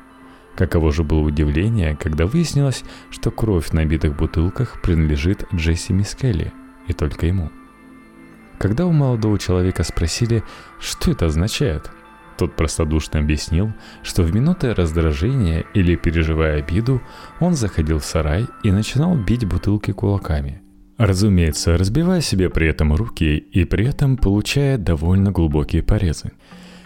Каково 0.56 0.94
же 0.94 1.04
было 1.04 1.20
удивление, 1.20 1.98
когда 1.98 2.26
выяснилось, 2.26 2.84
что 3.10 3.32
кровь 3.32 3.72
на 3.72 3.84
битых 3.86 4.16
бутылках 4.16 4.82
принадлежит 4.82 5.46
Джесси 5.54 5.92
Мискелли, 5.92 6.54
и 6.88 6.94
только 6.94 7.26
ему– 7.26 7.52
когда 8.62 8.86
у 8.86 8.92
молодого 8.92 9.40
человека 9.40 9.84
спросили, 9.84 10.44
что 10.80 11.10
это 11.10 11.26
означает, 11.26 11.90
тот 12.38 12.56
простодушно 12.56 13.20
объяснил, 13.20 13.74
что 14.04 14.22
в 14.22 14.36
минуты 14.36 14.76
раздражения 14.76 15.66
или 15.74 15.96
переживая 15.96 16.60
обиду, 16.60 17.02
он 17.40 17.56
заходил 17.56 17.98
в 17.98 18.06
сарай 18.06 18.46
и 18.62 18.72
начинал 18.72 19.16
бить 19.16 19.46
бутылки 19.46 19.92
кулаками. 19.94 20.62
Разумеется, 21.00 21.76
разбивая 21.76 22.22
себе 22.22 22.52
при 22.52 22.68
этом 22.68 22.94
руки 22.94 23.36
и 23.36 23.66
при 23.66 23.88
этом 23.88 24.16
получая 24.16 24.78
довольно 24.78 25.32
глубокие 25.32 25.82
порезы. 25.82 26.32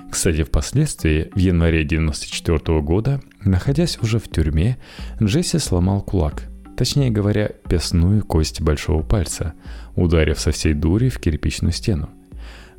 Кстати, 0.09 0.43
впоследствии, 0.43 1.29
в 1.35 1.39
январе 1.39 1.81
1994 1.81 2.79
года, 2.79 3.19
находясь 3.43 3.99
уже 4.01 4.19
в 4.19 4.29
тюрьме, 4.29 4.77
Джесси 5.21 5.59
сломал 5.59 6.01
кулак– 6.01 6.43
точнее 6.75 7.09
говоря, 7.09 7.51
пясную 7.67 8.23
кость 8.23 8.61
большого 8.61 9.03
пальца, 9.03 9.53
ударив 9.95 10.39
со 10.39 10.51
всей 10.51 10.73
дури 10.73 11.09
в 11.09 11.19
кирпичную 11.19 11.71
стену. 11.71 12.09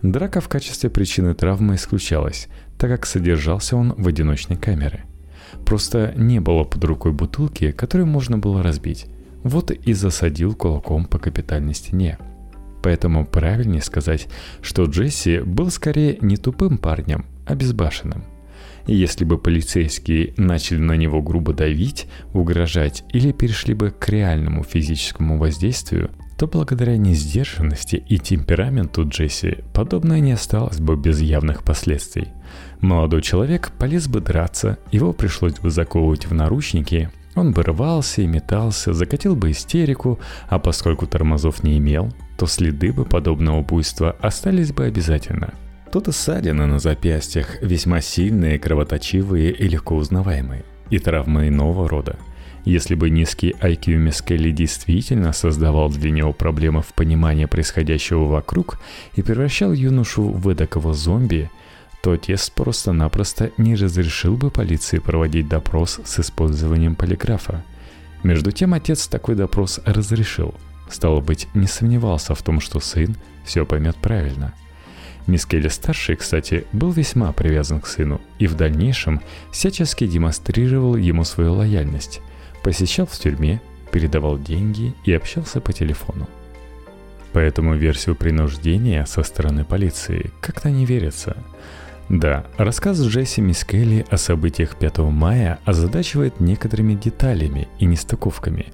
Драка 0.02 0.40
в 0.40 0.48
качестве 0.48 0.90
причины 0.90 1.34
травмы 1.34 1.76
исключалась, 1.76 2.48
так 2.78 2.90
как 2.90 3.06
содержался 3.06 3.76
он 3.76 3.94
в 3.96 4.06
одиночной 4.06 4.56
камере. 4.56 5.04
Просто 5.64 6.12
не 6.16 6.40
было 6.40 6.64
под 6.64 6.84
рукой 6.84 7.12
бутылки, 7.12 7.72
которую 7.72 8.06
можно 8.06 8.38
было 8.38 8.62
разбить. 8.62 9.06
Вот 9.42 9.70
и 9.70 9.92
засадил 9.92 10.54
кулаком 10.54 11.06
по 11.06 11.18
капитальной 11.18 11.74
стене. 11.74 12.18
Поэтому 12.82 13.26
правильнее 13.26 13.82
сказать, 13.82 14.28
что 14.60 14.84
Джесси 14.84 15.40
был 15.40 15.70
скорее 15.70 16.18
не 16.20 16.36
тупым 16.36 16.78
парнем, 16.78 17.24
а 17.46 17.54
безбашенным– 17.54 18.24
и 18.86 18.94
если 18.94 19.24
бы 19.24 19.38
полицейские 19.38 20.34
начали 20.36 20.78
на 20.78 20.96
него 20.96 21.22
грубо 21.22 21.52
давить, 21.52 22.06
угрожать 22.32 23.04
или 23.12 23.32
перешли 23.32 23.74
бы 23.74 23.90
к 23.90 24.08
реальному 24.08 24.62
физическому 24.62 25.38
воздействию, 25.38 26.10
то 26.38 26.46
благодаря 26.46 26.96
несдержанности 26.96 27.96
и 27.96 28.18
темпераменту 28.18 29.08
Джесси 29.08 29.58
подобное 29.72 30.20
не 30.20 30.32
осталось 30.32 30.78
бы 30.78 30.96
без 30.96 31.20
явных 31.20 31.64
последствий. 31.64 32.28
Молодой 32.80 33.22
человек 33.22 33.72
полез 33.78 34.06
бы 34.06 34.20
драться, 34.20 34.78
его 34.92 35.12
пришлось 35.12 35.54
бы 35.54 35.70
заковывать 35.70 36.26
в 36.26 36.34
наручники, 36.34 37.10
он 37.34 37.52
бы 37.52 37.62
рвался 37.62 38.22
и 38.22 38.26
метался, 38.26 38.94
закатил 38.94 39.36
бы 39.36 39.50
истерику, 39.50 40.18
а 40.48 40.58
поскольку 40.58 41.06
тормозов 41.06 41.62
не 41.62 41.78
имел, 41.78 42.12
то 42.38 42.46
следы 42.46 42.92
бы 42.92 43.04
подобного 43.04 43.62
буйства 43.62 44.16
остались 44.20 44.72
бы 44.72 44.84
обязательно– 44.84 45.52
Тут 45.92 46.08
и 46.08 46.12
ссадины 46.12 46.66
на 46.66 46.78
запястьях, 46.78 47.62
весьма 47.62 48.00
сильные, 48.00 48.58
кровоточивые 48.58 49.52
и 49.52 49.68
легко 49.68 49.96
узнаваемые. 49.96 50.64
И 50.90 50.98
травмы 50.98 51.48
иного 51.48 51.88
рода. 51.88 52.18
Если 52.64 52.96
бы 52.96 53.10
низкий 53.10 53.54
IQ 53.60 53.94
Мескелли 53.94 54.50
действительно 54.50 55.32
создавал 55.32 55.88
для 55.88 56.10
него 56.10 56.32
проблемы 56.32 56.82
в 56.82 56.92
понимании 56.94 57.44
происходящего 57.44 58.24
вокруг 58.24 58.80
и 59.14 59.22
превращал 59.22 59.72
юношу 59.72 60.24
в 60.24 60.48
эдакого 60.48 60.92
зомби, 60.92 61.48
то 62.02 62.12
отец 62.12 62.50
просто-напросто 62.50 63.52
не 63.56 63.76
разрешил 63.76 64.36
бы 64.36 64.50
полиции 64.50 64.98
проводить 64.98 65.48
допрос 65.48 66.00
с 66.04 66.18
использованием 66.18 66.96
полиграфа. 66.96 67.62
Между 68.24 68.50
тем 68.50 68.74
отец 68.74 69.06
такой 69.06 69.36
допрос 69.36 69.80
разрешил. 69.84 70.54
Стало 70.90 71.20
быть, 71.20 71.46
не 71.54 71.68
сомневался 71.68 72.34
в 72.34 72.42
том, 72.42 72.60
что 72.60 72.80
сын 72.80 73.16
все 73.44 73.64
поймет 73.64 73.96
правильно– 73.96 74.52
Мискелли-старший, 75.26 76.16
кстати, 76.16 76.66
был 76.72 76.92
весьма 76.92 77.32
привязан 77.32 77.80
к 77.80 77.86
сыну 77.86 78.20
и 78.38 78.46
в 78.46 78.54
дальнейшем 78.54 79.20
всячески 79.50 80.06
демонстрировал 80.06 80.96
ему 80.96 81.24
свою 81.24 81.54
лояльность, 81.54 82.20
посещал 82.62 83.06
в 83.06 83.18
тюрьме, 83.18 83.60
передавал 83.90 84.38
деньги 84.38 84.94
и 85.04 85.12
общался 85.12 85.60
по 85.60 85.72
телефону. 85.72 86.28
Поэтому 87.32 87.74
версию 87.74 88.14
принуждения 88.14 89.04
со 89.04 89.22
стороны 89.22 89.64
полиции 89.64 90.30
как-то 90.40 90.70
не 90.70 90.86
верится. 90.86 91.36
Да, 92.08 92.46
рассказ 92.56 93.00
Джесси 93.00 93.40
Мискелли 93.40 94.06
о 94.08 94.16
событиях 94.16 94.76
5 94.76 94.98
мая 94.98 95.58
озадачивает 95.64 96.38
некоторыми 96.38 96.94
деталями 96.94 97.66
и 97.80 97.84
нестыковками, 97.84 98.66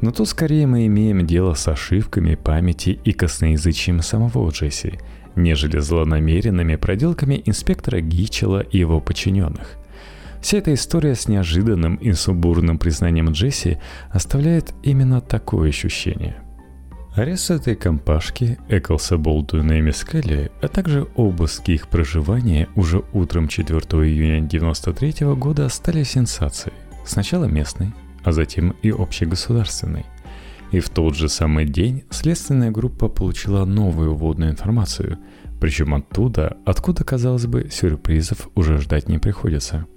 но 0.00 0.12
тут 0.12 0.28
скорее 0.28 0.68
мы 0.68 0.86
имеем 0.86 1.26
дело 1.26 1.54
с 1.54 1.66
ошибками 1.66 2.36
памяти 2.36 3.00
и 3.02 3.12
косноязычием 3.12 4.00
самого 4.00 4.48
Джесси– 4.50 5.00
нежели 5.38 5.78
злонамеренными 5.78 6.76
проделками 6.76 7.42
инспектора 7.44 8.00
Гичела 8.00 8.60
и 8.60 8.78
его 8.78 9.00
подчиненных. 9.00 9.76
Вся 10.40 10.58
эта 10.58 10.72
история 10.74 11.14
с 11.14 11.26
неожиданным 11.28 11.96
и 11.96 12.12
субурным 12.12 12.78
признанием 12.78 13.30
Джесси 13.30 13.78
оставляет 14.10 14.72
именно 14.82 15.20
такое 15.20 15.70
ощущение– 15.70 16.36
Арест 17.18 17.50
этой 17.50 17.74
компашки, 17.74 18.58
Эклса 18.68 19.18
Болдуина 19.18 19.72
и 19.72 19.80
Мискали, 19.80 20.52
а 20.62 20.68
также 20.68 21.08
обыски 21.16 21.72
их 21.72 21.88
проживания 21.88 22.68
уже 22.76 23.02
утром 23.12 23.48
4 23.48 23.76
июня 23.76 24.36
1993 24.36 25.26
года 25.34 25.68
стали 25.68 26.04
сенсацией. 26.04 26.76
Сначала 27.04 27.46
местной, 27.46 27.92
а 28.22 28.30
затем 28.30 28.70
и 28.82 28.90
общегосударственной. 28.90 30.06
И 30.72 30.80
в 30.80 30.88
тот 30.90 31.14
же 31.14 31.28
самый 31.28 31.64
день 31.64 32.04
следственная 32.10 32.70
группа 32.70 33.08
получила 33.08 33.64
новую 33.64 34.14
вводную 34.14 34.50
информацию, 34.50 35.18
причем 35.60 35.94
оттуда, 35.94 36.56
откуда, 36.64 37.04
казалось 37.04 37.46
бы, 37.46 37.68
сюрпризов 37.70 38.48
уже 38.54 38.78
ждать 38.78 39.08
не 39.08 39.18
приходится– 39.18 39.86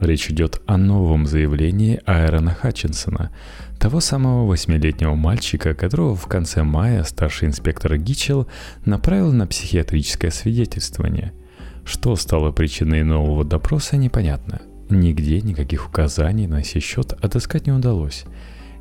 Речь 0.00 0.30
идет 0.30 0.60
о 0.66 0.76
новом 0.76 1.26
заявлении 1.26 2.00
Айрона 2.04 2.52
Хатчинсона, 2.52 3.30
того 3.78 4.00
самого 4.00 4.46
восьмилетнего 4.46 5.14
мальчика, 5.14 5.74
которого 5.74 6.14
в 6.14 6.26
конце 6.26 6.62
мая 6.62 7.02
старший 7.02 7.48
инспектор 7.48 7.96
Гичел 7.96 8.46
направил 8.84 9.32
на 9.32 9.46
психиатрическое 9.46 10.30
свидетельствование. 10.30 11.32
Что 11.84 12.14
стало 12.16 12.52
причиной 12.52 13.04
нового 13.04 13.44
допроса, 13.44 13.96
непонятно. 13.96 14.60
Нигде 14.90 15.40
никаких 15.40 15.88
указаний 15.88 16.46
на 16.46 16.62
сей 16.62 16.80
счет 16.80 17.12
отыскать 17.12 17.66
не 17.66 17.72
удалось. 17.72 18.24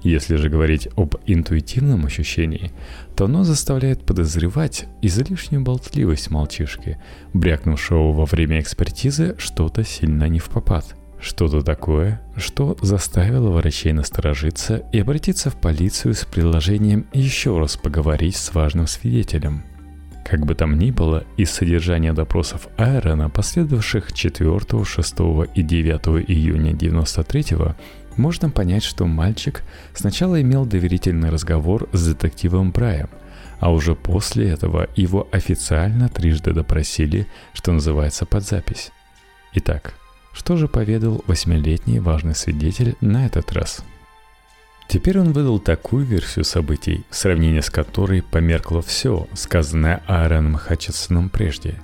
Если 0.06 0.36
же 0.36 0.50
говорить 0.50 0.88
об 0.96 1.16
интуитивном 1.26 2.06
ощущении, 2.06 2.72
то 3.16 3.26
оно 3.26 3.44
заставляет 3.44 4.06
подозревать 4.06 4.86
излишнюю 5.02 5.64
болтливость 5.64 6.30
мальчишки, 6.30 7.00
брякнувшего 7.34 8.12
во 8.12 8.26
время 8.26 8.60
экспертизы 8.60 9.36
что-то 9.40 9.84
сильно 9.84 10.30
не 10.30 10.38
в 10.38 10.46
попад– 10.46 10.96
что-то 11.20 11.64
такое, 11.64 12.22
что 12.38 12.78
заставило 12.82 13.50
врачей 13.50 13.94
насторожиться 13.94 14.84
и 14.92 15.00
обратиться 15.00 15.50
в 15.50 15.56
полицию 15.56 16.14
с 16.14 16.24
предложением 16.24 17.08
еще 17.14 17.58
раз 17.58 17.78
поговорить 17.78 18.36
с 18.36 18.54
важным 18.54 18.86
свидетелем. 18.86 19.64
Как 20.24 20.46
бы 20.46 20.56
там 20.56 20.78
ни 20.78 20.92
было, 20.92 21.24
из 21.38 21.52
содержания 21.52 22.12
допросов 22.14 22.68
Айрона, 22.78 23.30
последовавших 23.30 24.12
4, 24.14 24.84
6 24.84 25.16
и 25.56 25.62
9 25.62 26.30
июня 26.30 26.74
93 26.74 27.46
можно 28.18 28.50
понять, 28.50 28.84
что 28.84 29.06
мальчик 29.06 29.64
сначала 29.94 30.42
имел 30.42 30.66
доверительный 30.66 31.30
разговор 31.30 31.90
с 31.94 32.06
детективом 32.08 32.72
Браем, 32.72 33.10
а 33.60 33.72
уже 33.72 33.96
после 33.96 34.50
этого 34.50 34.88
его 34.96 35.28
официально 35.32 36.10
трижды 36.10 36.54
допросили, 36.54 37.28
что 37.54 37.72
называется 37.72 38.26
под 38.26 38.46
запись. 38.46 38.92
Итак, 39.54 39.94
что 40.34 40.58
же 40.58 40.68
поведал 40.68 41.24
восьмилетний 41.28 42.00
важный 42.00 42.36
свидетель 42.36 42.96
на 43.02 43.26
этот 43.26 43.54
раз? 43.54 43.84
Теперь 44.88 45.20
он 45.20 45.32
выдал 45.32 45.60
такую 45.60 46.06
версию 46.06 46.46
событий, 46.46 47.06
в 47.10 47.16
сравнении 47.16 47.62
с 47.62 47.70
которой 47.70 48.22
померкло 48.22 48.82
все, 48.82 49.28
сказанное 49.34 50.04
Аароном 50.08 50.56
Хатчинсоном 50.56 51.30
прежде. 51.30 51.76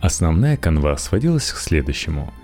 Основная 0.00 0.56
канва 0.56 0.96
сводилась 0.96 1.50
к 1.50 1.56
следующему. 1.56 2.34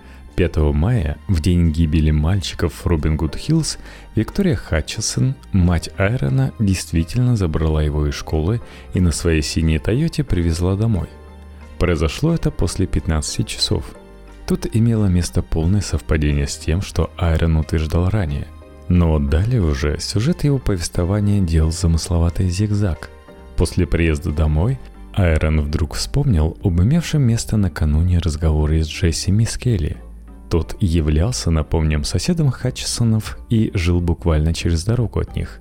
5 0.49 0.57
мая, 0.73 1.17
в 1.27 1.39
день 1.39 1.71
гибели 1.71 2.09
мальчиков 2.09 2.73
в 2.73 2.87
Робин 2.87 3.15
Гуд 3.15 3.35
Хиллз, 3.35 3.77
Виктория 4.15 4.55
Хатчинсон, 4.55 5.35
мать 5.51 5.91
Айрона, 5.97 6.51
действительно 6.57 7.35
забрала 7.35 7.83
его 7.83 8.07
из 8.07 8.15
школы 8.15 8.59
и 8.95 8.99
на 8.99 9.11
своей 9.11 9.43
синей 9.43 9.77
Тойоте 9.77 10.23
привезла 10.23 10.75
домой. 10.75 11.09
Произошло 11.77 12.33
это 12.33 12.49
после 12.49 12.87
15 12.87 13.47
часов– 13.47 13.85
Тут 14.47 14.67
имело 14.73 15.05
место 15.05 15.43
полное 15.43 15.79
совпадение 15.79 16.47
с 16.47 16.57
тем, 16.57 16.81
что 16.81 17.11
Айрон 17.17 17.55
утверждал 17.55 18.09
ранее. 18.09 18.47
Но 18.89 19.17
далее 19.19 19.61
уже 19.61 19.97
сюжет 19.99 20.43
его 20.43 20.57
повествования 20.57 21.39
делал 21.39 21.71
замысловатый 21.71 22.49
зигзаг. 22.49 23.09
После 23.55 23.85
приезда 23.87 24.31
домой 24.31 24.77
Айрон 25.13 25.61
вдруг 25.61 25.93
вспомнил 25.93 26.57
об 26.63 26.81
имевшем 26.81 27.21
место 27.21 27.55
накануне 27.55 28.17
разговоре 28.17 28.83
с 28.83 28.87
Джесси 28.89 29.31
Мискелли. 29.31 29.97
Тот 30.51 30.75
являлся, 30.79 31.49
напомним, 31.49 32.03
соседом 32.03 32.51
Хатчесонов 32.51 33.39
и 33.49 33.71
жил 33.73 34.01
буквально 34.01 34.53
через 34.53 34.83
дорогу 34.83 35.21
от 35.21 35.35
них. 35.35 35.59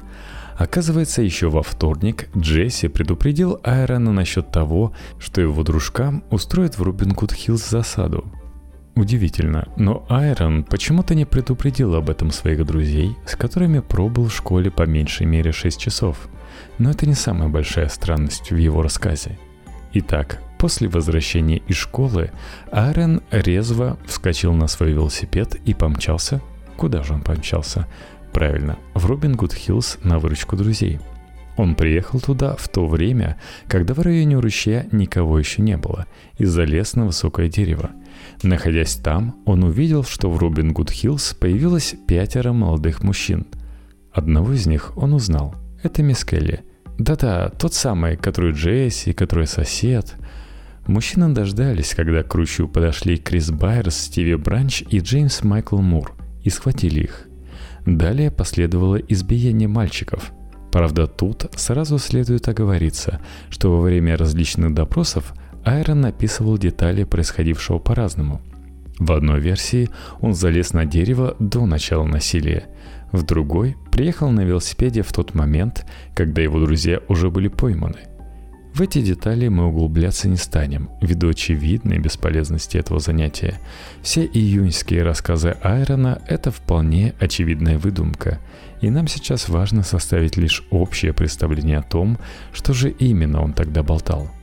Оказывается, 0.58 1.22
еще 1.22 1.48
во 1.48 1.62
вторник 1.62 2.28
Джесси 2.36 2.88
предупредил 2.88 3.60
Айрона 3.62 4.12
насчет 4.12 4.50
того, 4.50 4.92
что 5.18 5.40
его 5.40 5.62
дружкам 5.62 6.24
устроят 6.30 6.76
в 6.76 6.82
Рубин 6.82 7.12
Гуд 7.12 7.32
Хиллз 7.32 7.70
засаду– 7.70 8.24
Удивительно, 8.96 9.68
но 9.76 10.04
Айрон 10.08 10.64
почему-то 10.64 11.14
не 11.14 11.24
предупредил 11.24 11.94
об 11.94 12.10
этом 12.10 12.30
своих 12.30 12.66
друзей, 12.66 13.16
с 13.24 13.36
которыми 13.36 13.78
пробыл 13.78 14.26
в 14.26 14.34
школе 14.34 14.70
по 14.70 14.82
меньшей 14.82 15.26
мере 15.26 15.52
6 15.52 15.80
часов. 15.80 16.28
Но 16.78 16.90
это 16.90 17.06
не 17.06 17.14
самая 17.14 17.48
большая 17.48 17.88
странность 17.88 18.50
в 18.50 18.56
его 18.56 18.82
рассказе. 18.82 19.38
Итак, 19.94 20.42
после 20.60 20.88
возвращения 20.88 21.56
из 21.66 21.76
школы 21.76 22.30
Айрон 22.70 23.22
резво 23.32 23.98
вскочил 24.06 24.52
на 24.52 24.68
свой 24.68 24.92
велосипед 24.92 25.56
и 25.64 25.74
помчался. 25.74 26.40
Куда 26.76 27.02
же 27.02 27.14
он 27.14 27.22
помчался? 27.22 27.88
Правильно, 28.32 28.78
в 28.94 29.06
Робин 29.06 29.34
Гуд 29.34 29.52
Хиллз 29.52 29.98
на 30.04 30.18
выручку 30.18 30.56
друзей. 30.56 31.00
Он 31.56 31.74
приехал 31.74 32.20
туда 32.20 32.54
в 32.56 32.68
то 32.68 32.86
время, 32.86 33.38
когда 33.66 33.94
в 33.94 34.00
районе 34.00 34.38
ручья 34.38 34.86
никого 34.92 35.38
еще 35.38 35.62
не 35.62 35.76
было, 35.76 36.06
и 36.38 36.44
залез 36.44 36.94
на 36.94 37.06
высокое 37.06 37.48
дерево– 37.48 37.90
Находясь 38.42 38.96
там, 38.96 39.36
он 39.44 39.64
увидел, 39.64 40.04
что 40.04 40.30
в 40.30 40.38
Робин 40.38 40.72
Гуд 40.72 40.90
Хиллз 40.90 41.34
появилось 41.34 41.94
пятеро 42.06 42.52
молодых 42.52 43.02
мужчин. 43.02 43.46
Одного 44.12 44.52
из 44.52 44.66
них 44.66 44.96
он 44.96 45.12
узнал. 45.12 45.54
Это 45.82 46.02
мисс 46.02 46.24
Келли. 46.24 46.62
Да-да, 46.98 47.50
тот 47.50 47.74
самый, 47.74 48.16
который 48.16 48.52
Джесси, 48.52 49.12
который 49.12 49.46
сосед. 49.46 50.16
Мужчины 50.90 51.28
дождались, 51.28 51.94
когда 51.94 52.24
к 52.24 52.34
ручью 52.34 52.66
подошли 52.66 53.16
Крис 53.16 53.52
Байерс, 53.52 53.94
Стиви 53.94 54.34
Бранч 54.34 54.82
и 54.90 54.98
Джеймс 54.98 55.44
Майкл 55.44 55.76
Мур, 55.76 56.14
и 56.42 56.50
схватили 56.50 57.04
их. 57.04 57.28
Далее 57.86 58.32
последовало 58.32 58.96
избиение 58.96 59.68
мальчиков. 59.68 60.32
Правда, 60.72 61.06
тут 61.06 61.46
сразу 61.54 61.96
следует 61.98 62.48
оговориться, 62.48 63.20
что 63.50 63.70
во 63.70 63.80
время 63.80 64.16
различных 64.16 64.74
допросов 64.74 65.32
Айрон 65.64 66.04
описывал 66.06 66.58
детали 66.58 67.04
происходившего 67.04 67.78
по-разному. 67.78 68.42
В 68.98 69.12
одной 69.12 69.38
версии 69.38 69.90
он 70.20 70.34
залез 70.34 70.72
на 70.72 70.86
дерево 70.86 71.36
до 71.38 71.66
начала 71.66 72.04
насилия, 72.04 72.64
в 73.12 73.22
другой 73.22 73.76
приехал 73.92 74.32
на 74.32 74.40
велосипеде 74.40 75.02
в 75.02 75.12
тот 75.12 75.34
момент, 75.34 75.86
когда 76.16 76.42
его 76.42 76.58
друзья 76.58 76.98
уже 77.06 77.30
были 77.30 77.46
пойманы. 77.46 78.09
В 78.74 78.82
эти 78.82 79.02
детали 79.02 79.48
мы 79.48 79.66
углубляться 79.66 80.28
не 80.28 80.36
станем, 80.36 80.90
ввиду 81.00 81.28
очевидной 81.28 81.98
бесполезности 81.98 82.76
этого 82.78 83.00
занятия. 83.00 83.60
Все 84.02 84.24
июньские 84.24 85.02
рассказы 85.02 85.56
Айрона– 85.62 86.22
это 86.28 86.50
вполне 86.50 87.14
очевидная 87.18 87.78
выдумка, 87.78 88.38
и 88.80 88.90
нам 88.90 89.08
сейчас 89.08 89.48
важно 89.48 89.82
составить 89.82 90.36
лишь 90.36 90.64
общее 90.70 91.12
представление 91.12 91.78
о 91.78 91.82
том, 91.82 92.18
что 92.52 92.72
же 92.72 92.90
именно 92.90 93.42
он 93.42 93.52
тогда 93.52 93.82
болтал– 93.82 94.30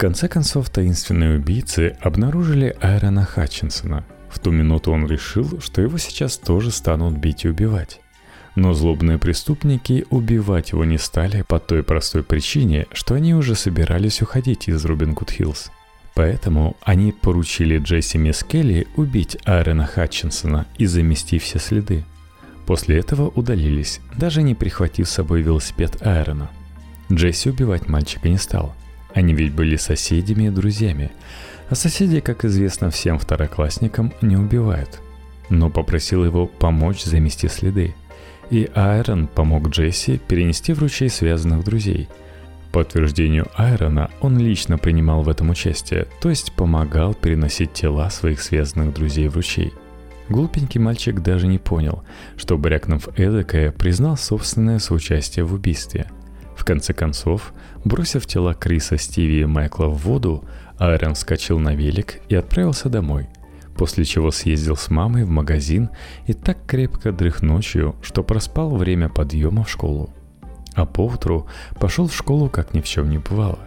конце 0.00 0.28
концов, 0.28 0.70
таинственные 0.70 1.36
убийцы 1.36 1.94
обнаружили 2.00 2.74
Айрона 2.80 3.26
Хатчинсона. 3.26 4.06
В 4.30 4.38
ту 4.38 4.50
минуту 4.50 4.92
он 4.92 5.06
решил, 5.06 5.60
что 5.60 5.82
его 5.82 5.98
сейчас 5.98 6.38
тоже 6.38 6.70
станут 6.70 7.18
бить 7.18 7.44
и 7.44 7.48
убивать. 7.50 7.99
Но 8.54 8.74
злобные 8.74 9.18
преступники 9.18 10.06
убивать 10.10 10.72
его 10.72 10.84
не 10.84 10.98
стали 10.98 11.42
по 11.42 11.58
той 11.58 11.82
простой 11.82 12.22
причине, 12.22 12.86
что 12.92 13.14
они 13.14 13.34
уже 13.34 13.54
собирались 13.54 14.22
уходить 14.22 14.68
из 14.68 14.84
Рубин 14.84 15.14
Гуд 15.14 15.30
Хиллз. 15.30 15.70
Поэтому 16.14 16.76
они 16.82 17.12
поручили 17.12 17.78
Джесси 17.78 18.18
Мискелли 18.18 18.88
убить 18.96 19.38
Айрона 19.44 19.86
Хатчинсона 19.86 20.66
и 20.76 20.86
замести 20.86 21.38
все 21.38 21.58
следы. 21.58 22.04
После 22.66 22.98
этого 22.98 23.28
удалились, 23.28 24.00
даже 24.16 24.42
не 24.42 24.54
прихватив 24.54 25.08
с 25.08 25.12
собой 25.12 25.42
велосипед 25.42 26.02
Айрона. 26.02 26.50
Джесси 27.10 27.50
убивать 27.50 27.88
мальчика 27.88 28.28
не 28.28 28.38
стал– 28.38 28.74
они 29.14 29.34
ведь 29.34 29.52
были 29.52 29.76
соседями 29.76 30.44
и 30.44 30.50
друзьями. 30.50 31.10
А 31.68 31.74
соседи, 31.74 32.20
как 32.20 32.44
известно 32.44 32.90
всем 32.90 33.18
второклассникам, 33.18 34.12
не 34.22 34.36
убивают. 34.36 35.00
Но 35.48 35.70
попросил 35.70 36.24
его 36.24 36.46
помочь 36.46 37.02
замести 37.02 37.48
следы. 37.48 37.94
И 38.50 38.68
Айрон 38.74 39.28
помог 39.28 39.68
Джесси 39.68 40.18
перенести 40.18 40.72
в 40.72 40.80
ручей 40.80 41.08
связанных 41.08 41.64
друзей. 41.64 42.08
По 42.72 42.80
утверждению 42.80 43.48
Айрона, 43.56 44.10
он 44.20 44.38
лично 44.38 44.78
принимал 44.78 45.22
в 45.22 45.28
этом 45.28 45.50
участие, 45.50 46.06
то 46.20 46.30
есть 46.30 46.52
помогал 46.52 47.14
переносить 47.14 47.72
тела 47.72 48.10
своих 48.10 48.40
связанных 48.42 48.94
друзей 48.94 49.28
в 49.28 49.36
ручей. 49.36 49.72
Глупенький 50.28 50.80
мальчик 50.80 51.20
даже 51.20 51.48
не 51.48 51.58
понял, 51.58 52.04
что, 52.36 52.56
брякнув 52.56 53.08
эдакое, 53.18 53.72
признал 53.72 54.16
собственное 54.16 54.78
соучастие 54.78 55.44
в 55.44 55.52
убийстве– 55.52 56.06
в 56.60 56.64
конце 56.66 56.92
концов, 56.92 57.54
бросив 57.86 58.26
тела 58.26 58.52
Криса, 58.52 58.98
Стиви 58.98 59.40
и 59.40 59.44
Майкла 59.46 59.86
в 59.86 59.96
воду, 60.04 60.44
Айрон 60.78 61.14
вскочил 61.14 61.58
на 61.58 61.74
велик 61.74 62.20
и 62.28 62.34
отправился 62.34 62.90
домой. 62.90 63.30
После 63.80 64.04
чего 64.04 64.30
съездил 64.30 64.76
с 64.76 64.90
мамой 64.90 65.24
в 65.24 65.30
магазин 65.30 65.88
и 66.26 66.34
так 66.34 66.58
крепко 66.66 67.12
дрых 67.12 67.40
ночью, 67.40 67.96
что 68.02 68.22
проспал 68.22 68.76
время 68.76 69.08
подъема 69.08 69.64
в 69.64 69.70
школу. 69.70 70.10
А 70.74 70.84
поутру 70.84 71.46
пошел 71.78 72.06
в 72.06 72.14
школу, 72.14 72.50
как 72.50 72.74
ни 72.74 72.82
в 72.82 72.84
чем 72.84 73.08
не 73.08 73.16
бывало. 73.16 73.58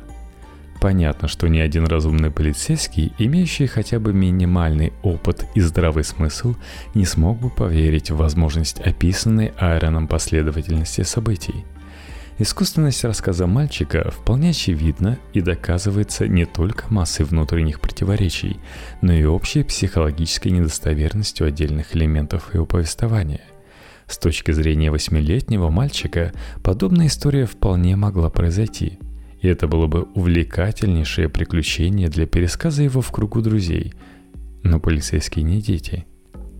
Понятно, 0.79 1.27
что 1.27 1.47
ни 1.47 1.57
один 1.57 1.87
разумный 1.87 2.29
полицейский, 2.29 3.11
имеющий 3.17 3.65
хотя 3.65 3.99
бы 3.99 4.13
минимальный 4.13 4.93
опыт 5.01 5.47
и 5.55 5.61
здравый 5.61 6.03
смысл, 6.03 6.53
не 6.93 7.05
смог 7.05 7.39
бы 7.39 7.49
поверить 7.49 8.11
в 8.11 8.17
возможность 8.17 8.81
описанной 8.81 9.51
Айроном 9.57 10.07
последовательности 10.07 11.01
событий– 11.01 11.65
Искусственность 12.39 13.03
рассказа 13.03 13.45
мальчика 13.45 14.09
вполне 14.09 14.49
очевидна 14.49 15.19
и 15.33 15.41
доказывается 15.41 16.27
не 16.27 16.45
только 16.45 16.91
массой 16.91 17.27
внутренних 17.27 17.79
противоречий, 17.79 18.57
но 19.01 19.13
и 19.13 19.23
общей 19.23 19.63
психологической 19.63 20.51
недостоверностью 20.51 21.45
отдельных 21.45 21.95
элементов 21.95 22.53
его 22.55 22.65
повествования. 22.65 23.41
С 24.07 24.17
точки 24.17 24.51
зрения 24.51 24.89
восьмилетнего 24.89 25.69
мальчика 25.69 26.33
подобная 26.63 27.07
история 27.07 27.45
вполне 27.45 27.95
могла 27.95 28.31
произойти, 28.31 28.97
и 29.39 29.47
это 29.47 29.67
было 29.67 29.85
бы 29.85 30.01
увлекательнейшее 30.15 31.29
приключение 31.29 32.09
для 32.09 32.25
пересказа 32.25 32.81
его 32.81 33.01
в 33.01 33.11
кругу 33.11 33.41
друзей. 33.41 33.93
Но 34.63 34.79
полицейские 34.79 35.43
не 35.43 35.61
дети– 35.61 36.07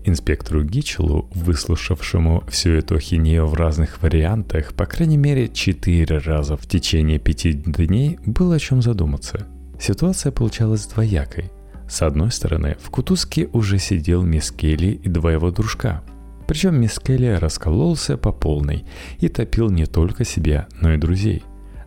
Инспектору 0.06 0.64
Гичелу, 0.64 1.30
выслушавшему 1.34 2.43
всю 2.49 2.72
эту 2.72 2.95
ахинею 2.95 3.47
в 3.47 3.54
разных 3.54 4.01
вариантах, 4.01 4.74
по 4.74 4.86
крайней 4.86 5.16
мере, 5.16 5.47
четыре 5.47 6.18
раза 6.18 6.58
в 6.58 6.68
течение 6.68 7.20
пяти 7.20 7.54
дней 7.54 8.20
было 8.26 8.56
о 8.56 8.60
чем 8.60 8.82
задуматься. 8.82 9.47
Ситуация 9.80 10.34
получалась 10.34 10.88
двоякой. 10.88 11.51
С 11.88 12.01
одной 12.01 12.32
стороны, 12.32 12.76
в 12.82 12.89
кутузке 12.89 13.47
уже 13.54 13.80
сидел 13.80 14.24
мисс 14.24 14.51
Келли 14.51 14.88
и 14.88 15.08
два 15.08 15.32
его 15.32 15.51
дружка. 15.51 16.04
Причем 16.47 16.82
мисс 16.82 16.99
Келли 16.99 17.38
раскололся 17.39 18.18
по 18.18 18.34
полной 18.34 18.84
и 19.20 19.30
топил 19.30 19.70
не 19.70 19.86
только 19.86 20.26
себя, 20.26 20.68
но 20.82 20.93
и 20.93 20.97
друзей. 20.97 21.43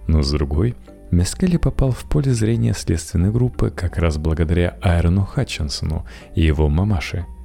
Но 0.06 0.22
с 0.22 0.30
другой, 0.30 0.74
мисс 1.10 1.34
Келли 1.34 1.58
попал 1.58 1.90
в 1.90 2.08
поле 2.08 2.32
зрения 2.32 2.72
следственной 2.72 3.30
группы 3.30 3.70
как 3.70 3.98
раз 3.98 4.16
благодаря 4.16 4.78
Айрону 4.80 5.26
Хатчинсону 5.26 6.06
и 6.34 6.42
его 6.42 6.70
мамаше– 6.70 7.26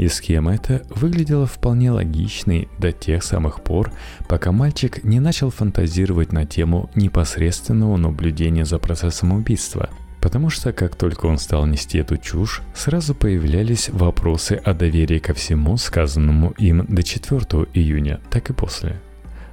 и 0.00 0.08
схема 0.08 0.54
эта 0.54 0.82
выглядела 0.88 1.46
вполне 1.46 1.90
логичной 1.90 2.70
до 2.78 2.90
тех 2.90 3.22
самых 3.22 3.62
пор, 3.62 3.92
пока 4.30 4.50
мальчик 4.50 5.04
не 5.04 5.20
начал 5.20 5.50
фантазировать 5.50 6.32
на 6.32 6.46
тему 6.46 6.88
непосредственного 6.94 7.98
наблюдения 7.98 8.64
за 8.64 8.78
процессом 8.78 9.32
убийства. 9.32 9.90
Потому 10.22 10.48
что 10.48 10.72
как 10.72 10.96
только 10.96 11.26
он 11.26 11.36
стал 11.36 11.66
нести 11.66 11.98
эту 11.98 12.16
чушь, 12.16 12.62
сразу 12.74 13.14
появлялись 13.14 13.90
вопросы 13.90 14.52
о 14.64 14.72
доверии 14.72 15.18
ко 15.18 15.34
всему, 15.34 15.76
сказанному 15.76 16.52
им 16.52 16.86
до 16.88 17.02
4 17.02 17.40
июня, 17.74 18.20
так 18.30 18.48
и 18.48 18.54
после. 18.54 19.02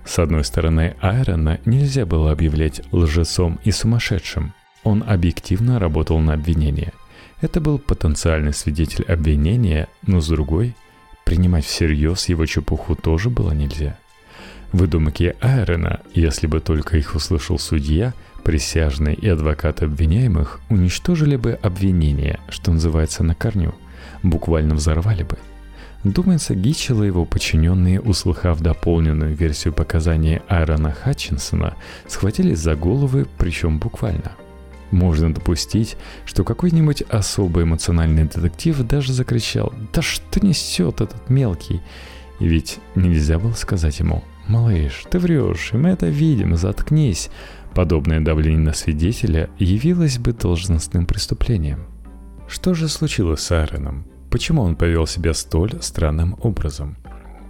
С 0.06 0.18
одной 0.18 0.46
стороны, 0.46 0.96
Айрона 1.02 1.60
нельзя 1.66 2.06
было 2.06 2.32
объявлять 2.32 2.82
лжецом 2.94 3.60
и 3.66 3.72
сумасшедшим. 3.72 4.54
Он 4.86 5.04
объективно 5.06 5.78
работал 5.78 6.20
на 6.20 6.36
обвинение– 6.36 6.94
это 7.42 7.62
был 7.62 7.78
потенциальный 7.78 8.54
свидетель 8.54 9.06
обвинения, 9.06 9.88
но 10.06 10.22
с 10.22 10.28
другой, 10.28 10.76
принимать 11.24 11.66
всерьез 11.66 12.30
его 12.30 12.46
чепуху 12.46 12.96
тоже 12.96 13.30
было 13.30 13.52
нельзя. 13.52 13.98
Выдумки 14.74 15.36
Айрена, 15.40 16.02
если 16.14 16.48
бы 16.48 16.60
только 16.60 16.98
их 16.98 17.16
услышал 17.16 17.60
судья, 17.60 18.14
присяжные 18.44 19.16
и 19.16 19.28
адвокаты 19.30 19.86
обвиняемых 19.86 20.60
уничтожили 20.70 21.36
бы 21.36 21.54
обвинение, 21.54 22.40
что 22.50 22.72
называется, 22.72 23.24
на 23.24 23.36
корню, 23.36 23.76
буквально 24.24 24.76
взорвали 24.76 25.24
бы. 25.24 25.38
Думается, 26.04 26.56
Гитчелл 26.56 27.04
и 27.04 27.08
его 27.08 27.26
подчиненные, 27.26 28.02
услыхав 28.02 28.62
дополненную 28.62 29.36
версию 29.36 29.74
показаний 29.74 30.42
Айрона 30.48 30.92
Хатчинсона, 30.92 31.76
схватились 32.08 32.60
за 32.60 32.76
головы, 32.76 33.28
причем 33.38 33.80
буквально– 33.80 34.32
можно 34.92 35.34
допустить, 35.34 35.98
что 36.26 36.44
какой-нибудь 36.44 37.04
особо 37.10 37.64
эмоциональный 37.64 38.24
детектив 38.24 38.80
даже 38.84 39.14
закричал 39.14 39.74
«Да 39.94 40.02
что 40.02 40.46
несет 40.46 41.02
этот 41.02 41.30
мелкий?» 41.30 41.82
Ведь 42.40 42.80
нельзя 42.96 43.40
было 43.40 43.54
сказать 43.54 44.00
ему 44.00 44.24
«Малыш, 44.48 45.04
ты 45.10 45.20
врешь, 45.20 45.72
и 45.74 45.78
мы 45.78 45.90
это 45.90 46.08
видим, 46.08 46.56
заткнись». 46.56 47.30
Подобное 47.74 48.22
давление 48.22 48.60
на 48.60 48.74
свидетеля 48.74 49.50
явилось 49.60 50.18
бы 50.18 50.34
должностным 50.34 51.06
преступлением. 51.06 51.86
Что 52.48 52.74
же 52.74 52.88
случилось 52.88 53.42
с 53.42 53.52
Аароном? 53.52 54.06
Почему 54.32 54.62
он 54.64 54.76
повел 54.76 55.06
себя 55.06 55.34
столь 55.34 55.74
странным 55.82 56.38
образом? 56.42 56.98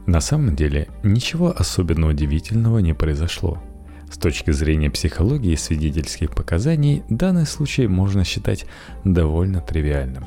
На 0.06 0.20
самом 0.22 0.56
деле, 0.56 0.88
ничего 1.04 1.54
особенно 1.56 2.08
удивительного 2.08 2.80
не 2.80 2.94
произошло– 2.94 3.62
с 4.10 4.18
точки 4.18 4.52
зрения 4.52 4.90
психологии 4.90 5.56
свидетельских 5.56 6.32
показаний, 6.32 7.04
данный 7.10 7.46
случай 7.46 7.88
можно 7.88 8.24
считать 8.24 8.66
довольно 9.04 9.62
тривиальным. 9.62 10.26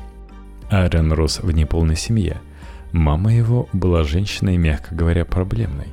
Аарон 0.69 1.11
рос 1.13 1.39
в 1.39 1.51
неполной 1.51 1.95
семье. 1.95 2.41
Мама 2.91 3.33
его 3.33 3.67
была 3.73 4.03
женщиной, 4.03 4.57
мягко 4.57 4.95
говоря, 4.95 5.25
проблемной. 5.25 5.87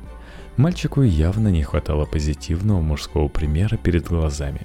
Мальчику 0.57 1.01
явно 1.01 1.47
не 1.47 1.63
хватало 1.63 2.05
позитивного 2.05 2.81
мужского 2.81 3.27
примера 3.27 3.77
перед 3.77 4.07
глазами. 4.07 4.61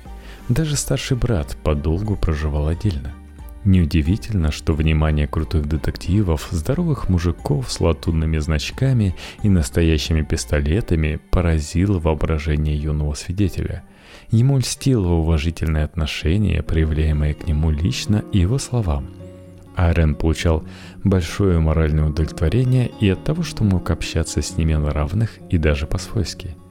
Даже 0.48 0.76
старший 0.76 1.16
брат 1.16 1.56
подолгу 1.62 2.16
проживал 2.16 2.68
отдельно– 2.68 3.12
Неудивительно, 3.64 4.52
что 4.52 4.74
внимание 4.74 5.26
крутых 5.26 5.66
детективов, 5.66 6.48
здоровых 6.50 7.08
мужиков 7.08 7.72
с 7.72 7.80
латунными 7.80 8.36
значками 8.36 9.16
и 9.42 9.48
настоящими 9.48 10.20
пистолетами 10.20 11.18
поразило 11.30 11.98
воображение 11.98 12.76
юного 12.76 13.14
свидетеля. 13.14 13.82
Ему 14.30 14.58
льстило 14.58 15.08
уважительное 15.14 15.84
отношение, 15.84 16.62
проявляемое 16.62 17.32
к 17.32 17.46
нему 17.46 17.70
лично 17.70 18.22
и 18.32 18.40
его 18.40 18.58
словам. 18.58 19.08
Арен 19.76 20.14
получал 20.14 20.62
большое 21.02 21.58
моральное 21.58 22.04
удовлетворение 22.04 22.90
и 23.00 23.08
от 23.08 23.24
того, 23.24 23.42
что 23.42 23.64
мог 23.64 23.90
общаться 23.90 24.42
с 24.42 24.58
ними 24.58 24.74
на 24.74 24.90
равных 24.90 25.38
и 25.48 25.56
даже 25.56 25.86
по-свойски– 25.86 26.54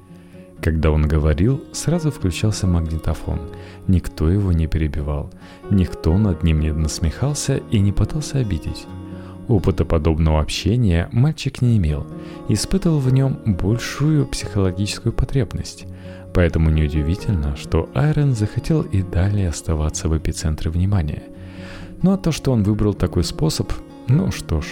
когда 0.63 0.91
он 0.91 1.05
говорил, 1.09 1.61
сразу 1.73 2.09
включался 2.09 2.67
магнитофон. 2.67 3.41
Никто 3.87 4.29
его 4.29 4.53
не 4.53 4.65
перебивал. 4.67 5.29
Никто 5.73 6.15
над 6.19 6.43
ним 6.43 6.59
не 6.59 6.71
насмехался 6.71 7.57
и 7.71 7.79
не 7.79 7.91
пытался 7.91 8.37
обидеть. 8.37 8.85
Опыта 9.47 9.85
подобного 9.85 10.39
общения 10.39 11.09
мальчик 11.11 11.63
не 11.63 11.77
имел, 11.77 12.05
испытывал 12.47 12.99
в 12.99 13.11
нем 13.11 13.39
большую 13.45 14.27
психологическую 14.27 15.11
потребность. 15.11 15.85
Поэтому 16.31 16.69
неудивительно, 16.69 17.55
что 17.57 17.89
Айрон 17.95 18.35
захотел 18.35 18.83
и 18.83 19.01
далее 19.01 19.49
оставаться 19.49 20.07
в 20.07 20.15
эпицентре 20.15 20.69
внимания. 20.69 21.23
Ну 22.03 22.13
а 22.13 22.17
то, 22.17 22.31
что 22.31 22.51
он 22.51 22.61
выбрал 22.61 22.93
такой 22.93 23.23
способ, 23.23 23.73
ну 24.07 24.31
что 24.31 24.61
ж, 24.61 24.65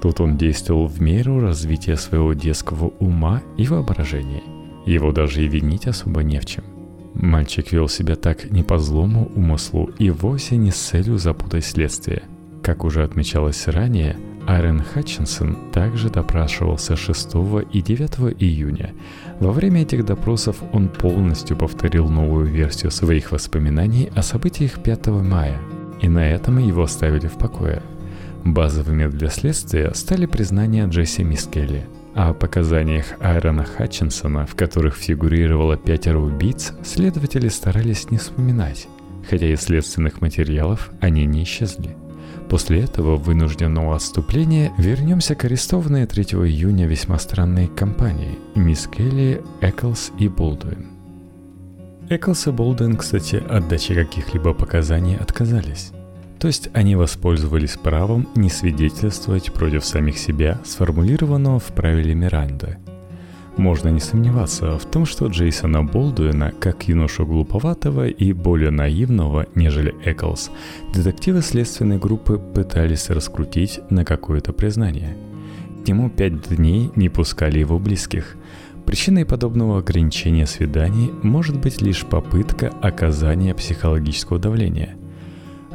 тут 0.00 0.20
он 0.20 0.36
действовал 0.36 0.86
в 0.86 1.00
меру 1.00 1.40
развития 1.40 1.96
своего 1.96 2.32
детского 2.32 2.92
ума 3.00 3.42
и 3.56 3.66
воображения– 3.66 4.44
его 4.86 5.12
даже 5.12 5.42
и 5.42 5.48
винить 5.48 5.86
особо 5.86 6.22
не 6.22 6.38
в 6.38 6.46
чем. 6.46 6.73
Мальчик 7.14 7.72
вел 7.72 7.88
себя 7.88 8.16
так 8.16 8.50
не 8.50 8.62
по 8.62 8.78
злому 8.78 9.30
умыслу 9.34 9.90
и 9.98 10.10
вовсе 10.10 10.56
не 10.56 10.70
с 10.70 10.76
целью 10.76 11.16
запутать 11.18 11.64
следствие. 11.64 12.24
Как 12.62 12.84
уже 12.84 13.04
отмечалось 13.04 13.68
ранее, 13.68 14.16
Айрон 14.46 14.82
Хатчинсон 14.82 15.56
также 15.72 16.10
допрашивался 16.10 16.96
6 16.96 17.34
и 17.72 17.80
9 17.80 18.34
июня. 18.40 18.92
Во 19.40 19.52
время 19.52 19.82
этих 19.82 20.04
допросов 20.04 20.56
он 20.72 20.88
полностью 20.88 21.56
повторил 21.56 22.08
новую 22.08 22.46
версию 22.46 22.90
своих 22.90 23.32
воспоминаний 23.32 24.10
о 24.14 24.22
событиях 24.22 24.82
5 24.82 25.06
мая, 25.06 25.58
и 26.02 26.08
на 26.08 26.28
этом 26.28 26.58
его 26.58 26.82
оставили 26.82 27.28
в 27.28 27.34
покое. 27.34 27.82
Базовыми 28.44 29.06
для 29.06 29.30
следствия 29.30 29.94
стали 29.94 30.26
признания 30.26 30.86
Джесси 30.86 31.22
Мискелли– 31.22 31.86
о 32.14 32.32
показаниях 32.32 33.06
Айрона 33.20 33.64
Хатчинсона, 33.64 34.46
в 34.46 34.54
которых 34.54 34.94
фигурировало 34.94 35.76
пятеро 35.76 36.18
убийц, 36.18 36.72
следователи 36.84 37.48
старались 37.48 38.10
не 38.10 38.18
вспоминать, 38.18 38.88
хотя 39.28 39.46
из 39.46 39.62
следственных 39.62 40.20
материалов 40.20 40.90
они 41.00 41.26
не 41.26 41.42
исчезли. 41.42 41.96
После 42.48 42.80
этого 42.80 43.16
вынужденного 43.16 43.96
отступления 43.96 44.72
вернемся 44.78 45.34
к 45.34 45.44
арестованной 45.44 46.06
3 46.06 46.24
июня 46.24 46.86
весьма 46.86 47.18
странной 47.18 47.68
компании 47.68 48.38
мисс 48.54 48.86
Келли, 48.86 49.42
Эклс 49.60 50.12
и 50.18 50.28
Болдуин. 50.28 50.86
Эклс 52.10 52.46
и 52.46 52.50
Болдуин, 52.50 52.96
кстати, 52.96 53.36
от 53.36 53.66
дачи 53.68 53.94
каких-либо 53.94 54.52
показаний 54.52 55.16
отказались. 55.16 55.92
То 56.44 56.48
есть 56.48 56.68
они 56.74 56.94
воспользовались 56.94 57.78
правом 57.82 58.28
не 58.34 58.50
свидетельствовать 58.50 59.50
против 59.50 59.82
самих 59.82 60.18
себя, 60.18 60.60
сформулированного 60.62 61.58
в 61.58 61.68
правиле 61.68 62.14
Миранды. 62.14 62.76
Можно 63.56 63.88
не 63.88 63.98
сомневаться 63.98 64.78
в 64.78 64.84
том, 64.84 65.06
что 65.06 65.28
Джейсона 65.28 65.82
Болдуина, 65.82 66.52
как 66.60 66.86
юношу 66.86 67.24
глуповатого 67.24 68.08
и 68.08 68.34
более 68.34 68.70
наивного, 68.70 69.46
нежели 69.54 69.94
Эклс, 70.04 70.50
детективы 70.92 71.40
следственной 71.40 71.96
группы 71.96 72.36
пытались 72.36 73.08
раскрутить 73.08 73.80
на 73.88 74.04
какое-то 74.04 74.52
признание. 74.52 75.16
К 75.82 75.88
нему 75.88 76.10
пять 76.10 76.54
дней 76.54 76.90
не 76.94 77.08
пускали 77.08 77.58
его 77.58 77.78
близких. 77.78 78.36
Причиной 78.84 79.24
подобного 79.24 79.78
ограничения 79.78 80.46
свиданий 80.46 81.10
может 81.22 81.58
быть 81.58 81.80
лишь 81.80 82.04
попытка 82.04 82.68
оказания 82.82 83.54
психологического 83.54 84.38
давления. 84.38 84.98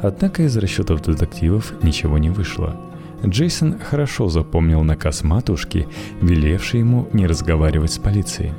Однако 0.02 0.44
из 0.44 0.56
расчетов 0.56 1.02
детективов 1.02 1.72
ничего 1.82 2.18
не 2.18 2.30
вышло– 2.30 2.76
Джейсон 3.26 3.78
хорошо 3.78 4.28
запомнил 4.28 4.82
наказ 4.82 5.22
матушки, 5.22 5.86
велевший 6.22 6.80
ему 6.80 7.08
не 7.12 7.26
разговаривать 7.26 7.92
с 7.92 7.98
полицией. 7.98 8.52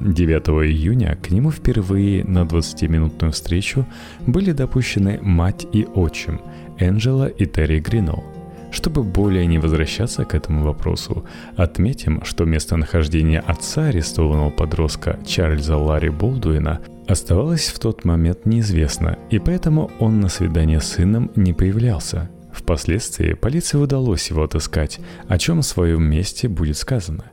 9 0.00 0.48
июня 0.70 1.18
к 1.20 1.30
нему 1.30 1.50
впервые 1.50 2.22
на 2.24 2.44
20-минутную 2.44 3.32
встречу 3.32 3.86
были 4.26 4.52
допущены 4.52 5.18
мать 5.22 5.66
и 5.72 5.86
отчим 5.86 6.40
Энджела 6.78 7.26
и 7.26 7.46
Терри 7.46 7.80
Гриноу. 7.80 8.35
Чтобы 8.76 9.02
более 9.02 9.46
не 9.46 9.58
возвращаться 9.58 10.26
к 10.26 10.34
этому 10.34 10.62
вопросу, 10.62 11.24
отметим, 11.56 12.22
что 12.26 12.44
местонахождение 12.44 13.40
отца 13.40 13.86
арестованного 13.86 14.50
подростка 14.50 15.18
Чарльза 15.26 15.78
Ларри 15.78 16.10
Болдуина 16.10 16.82
оставалось 17.08 17.68
в 17.68 17.78
тот 17.78 18.04
момент 18.04 18.44
неизвестно, 18.44 19.16
и 19.30 19.38
поэтому 19.38 19.90
он 19.98 20.20
на 20.20 20.28
свидание 20.28 20.82
с 20.82 20.88
сыном 20.88 21.30
не 21.36 21.54
появлялся– 21.54 22.28
Впоследствии 22.52 23.34
полиции 23.34 23.76
удалось 23.76 24.30
его 24.30 24.42
отыскать, 24.42 24.98
о 25.28 25.36
чем 25.38 25.60
в 25.60 25.66
своем 25.66 26.02
месте 26.02 26.48
будет 26.48 26.78
сказано. 26.78 27.24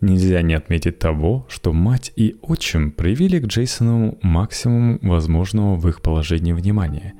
Нельзя 0.00 0.42
не 0.42 0.54
отметить 0.54 0.98
того, 0.98 1.46
что 1.48 1.72
мать 1.72 2.12
и 2.16 2.36
отчим 2.42 2.92
проявили 2.92 3.40
к 3.40 3.46
Джейсону 3.46 4.18
максимум 4.22 4.98
возможного 5.02 5.76
в 5.76 5.88
их 5.88 6.02
положении 6.02 6.52
внимания. 6.52 7.14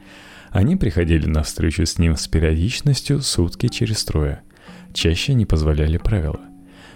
Они 0.51 0.77
приходили 0.77 1.27
на 1.27 1.43
встречу 1.43 1.85
с 1.85 1.99
ним 1.99 2.17
с 2.17 2.27
периодичностью 2.29 3.21
сутки 3.21 3.69
через 3.69 4.05
трое. 4.05 4.43
Чаще 4.93 5.35
не 5.35 5.47
позволяли 5.47 5.99
правила. 5.99 6.41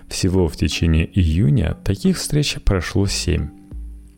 Всего 0.08 0.48
в 0.48 0.56
течение 0.56 1.08
июня 1.18 1.76
таких 1.84 2.16
встреч 2.16 2.58
прошло 2.64 3.06
семь. 3.06 3.50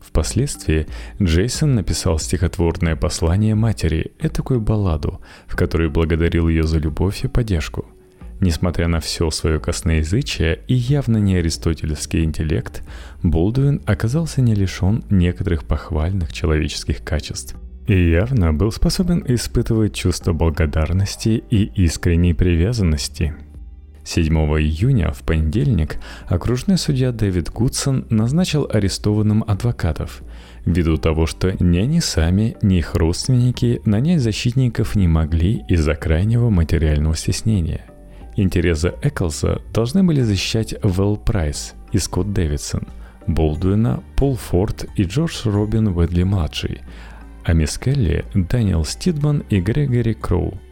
Впоследствии 0.01 0.87
Джейсон 1.21 1.75
написал 1.75 2.19
стихотворное 2.19 2.95
послание 2.95 3.55
матери, 3.55 4.13
этакую 4.19 4.61
балладу, 4.61 5.21
в 5.47 5.55
которой 5.55 5.89
благодарил 5.89 6.47
ее 6.47 6.63
за 6.63 6.77
любовь 6.77 7.25
и 7.25 7.27
поддержку. 7.27 7.85
Несмотря 8.39 8.87
на 8.87 8.99
все 8.99 9.29
свое 9.31 9.59
косноязычие 9.59 10.59
и 10.67 10.73
явно 10.73 11.17
не 11.17 11.37
аристотелевский 11.37 12.23
интеллект, 12.23 12.83
Болдуин 13.23 13.81
оказался 13.85 14.41
не 14.41 14.53
лишен 14.53 15.03
некоторых 15.09 15.63
похвальных 15.63 16.33
человеческих 16.33 17.03
качеств 17.03 17.55
и 17.87 18.09
явно 18.11 18.53
был 18.53 18.71
способен 18.71 19.23
испытывать 19.27 19.93
чувство 19.93 20.33
благодарности 20.33 21.43
и 21.49 21.63
искренней 21.75 22.33
привязанности– 22.33 23.35
7 24.05 24.33
июня, 24.59 25.11
в 25.11 25.23
понедельник, 25.23 25.97
окружной 26.27 26.77
судья 26.77 27.11
Дэвид 27.11 27.49
Гудсон 27.49 28.05
назначил 28.11 28.69
арестованным 28.71 29.43
адвокатов, 29.47 30.21
ввиду 30.63 30.97
того, 30.97 31.25
что 31.25 31.51
ни 31.59 31.79
они 31.79 31.99
сами, 32.01 32.55
ни 32.61 32.77
их 32.77 32.93
родственники 32.93 33.81
нанять 33.83 34.21
защитников 34.21 34.95
не 34.95 35.07
могли 35.07 35.63
из-за 35.67 35.95
крайнего 35.95 36.51
материального 36.51 37.15
стеснения. 37.15 37.85
Интересы 38.35 38.93
Эклса 39.01 39.61
должны 39.73 40.03
были 40.03 40.21
защищать 40.21 40.75
Вэл 40.83 41.17
Прайс 41.17 41.73
и 41.91 41.97
Скотт 41.97 42.31
Дэвидсон, 42.31 42.87
Болдуина, 43.25 44.03
Пол 44.17 44.35
Форд 44.35 44.85
и 44.95 45.03
Джордж 45.03 45.45
Робин 45.45 45.87
Уэдли-младший, 45.87 46.81
а 47.45 47.53
мисс 47.53 47.79
Дэниел 47.79 48.83
Стидман 48.83 49.43
и 49.49 49.61
Грегори 49.61 50.13
Кроу– 50.13 50.59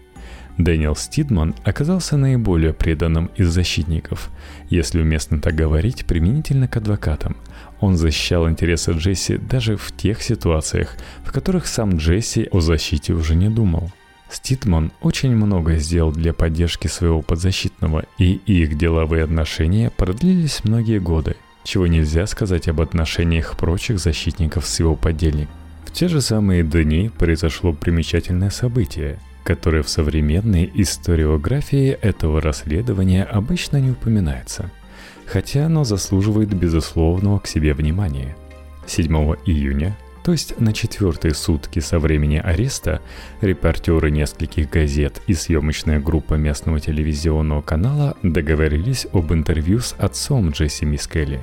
Дэниел 0.57 0.95
Стидман 0.95 1.55
оказался 1.63 2.15
наиболее 2.15 2.74
преданным 2.74 3.32
из 3.36 3.49
защитников, 3.49 4.30
если 4.69 5.01
уместно 5.01 5.41
так 5.41 5.55
говорить, 5.55 6.05
применительно 6.05 6.67
к 6.67 6.78
адвокатам. 6.78 7.36
Он 7.80 7.97
защищал 7.97 8.47
интересы 8.47 8.91
Джесси 8.91 9.38
даже 9.38 9.78
в 9.78 9.91
тех 9.95 10.21
ситуациях, 10.21 10.95
в 11.24 11.32
которых 11.32 11.65
сам 11.65 11.97
Джесси 11.97 12.47
о 12.51 12.59
защите 12.59 13.13
уже 13.13 13.36
не 13.36 13.49
думал. 13.49 13.91
Стидман 14.30 14.91
очень 15.01 15.36
многое 15.36 15.78
сделал 15.78 16.11
для 16.11 16.34
поддержки 16.34 16.88
своего 16.88 17.21
подзащитного, 17.21 18.05
и 18.17 18.34
их 18.34 18.78
деловые 18.78 19.24
отношения 19.24 19.91
продлились 19.91 20.63
многие 20.63 20.99
годы, 20.99 21.36
чего 21.63 21.88
нельзя 21.88 22.26
сказать 22.28 22.67
об 22.67 22.82
отношениях 22.82 23.57
прочих 23.57 23.99
защитников 23.99 24.65
с 24.65 24.80
его 24.80 24.95
подельником. 24.95 25.62
Те 25.94 26.08
же 26.08 26.22
самые 26.22 26.64
дни 26.64 27.10
произошло 27.18 27.74
примечательное 27.74 28.50
событие– 28.50 29.20
которое 29.44 29.84
в 29.84 29.89
современной 29.89 30.72
историографии 30.74 31.89
этого 31.89 32.41
расследования 32.41 33.24
обычно 33.24 33.78
не 33.78 33.91
упоминается, 33.91 34.72
хотя 35.26 35.66
оно 35.66 35.84
заслуживает 35.84 36.54
безусловного 36.54 37.39
к 37.39 37.48
себе 37.48 37.74
внимания. 37.74 38.36
7 38.88 39.14
июня, 39.46 39.98
то 40.24 40.32
есть 40.32 40.60
на 40.60 40.74
четвертые 40.74 41.34
сутки 41.34 41.80
со 41.80 42.00
времени 42.00 42.38
ареста, 42.38 43.02
репортеры 43.41 44.12
нескольких 44.12 44.70
газет 44.70 45.22
и 45.28 45.34
съемочная 45.34 46.00
группа 46.00 46.36
местного 46.36 46.80
телевизионного 46.80 47.62
канала 47.62 48.16
договорились 48.24 49.08
об 49.12 49.34
интервью 49.34 49.80
с 49.80 49.94
отцом 49.98 50.52
Джесси 50.52 50.86
Мискелли. 50.86 51.41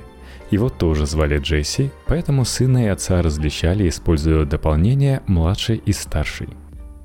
Его 0.51 0.69
тоже 0.69 1.07
звали 1.07 1.39
Джесси, 1.39 1.91
поэтому 2.07 2.45
сына 2.45 2.85
и 2.85 2.89
отца 2.89 3.23
различали, 3.23 3.89
используя 3.89 4.45
дополнение 4.45 5.23
«младший» 5.27 5.83
и 5.85 5.93
«старший». 5.93 6.49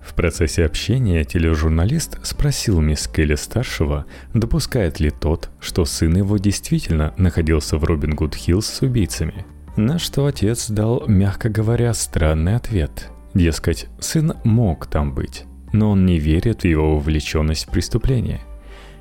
В 0.05 0.13
процессе 0.13 0.63
общения 0.63 1.23
тележурналист 1.23 2.19
спросил 2.23 2.79
мисс 2.79 3.07
Келли-старшего, 3.07 4.05
допускает 4.33 4.99
ли 4.99 5.09
тот, 5.09 5.49
что 5.59 5.83
сын 5.83 6.15
его 6.15 6.37
действительно 6.37 7.13
находился 7.17 7.77
в 7.77 7.83
Робин 7.83 8.11
Гуд 8.11 8.35
Хиллз 8.35 8.67
с 8.67 8.81
убийцами. 8.81 9.45
На 9.75 9.97
что 9.97 10.27
отец 10.27 10.69
дал, 10.69 11.03
мягко 11.07 11.49
говоря, 11.49 11.93
странный 11.93 12.55
ответ. 12.55 13.09
Дескать, 13.33 13.87
сын 13.99 14.35
мог 14.43 14.85
там 14.85 15.13
быть, 15.13 15.45
но 15.73 15.91
он 15.91 16.05
не 16.05 16.19
верит 16.19 16.61
в 16.61 16.65
его 16.65 16.97
вовлеченность 16.97 17.67
в 17.67 17.71
преступление. 17.71 18.41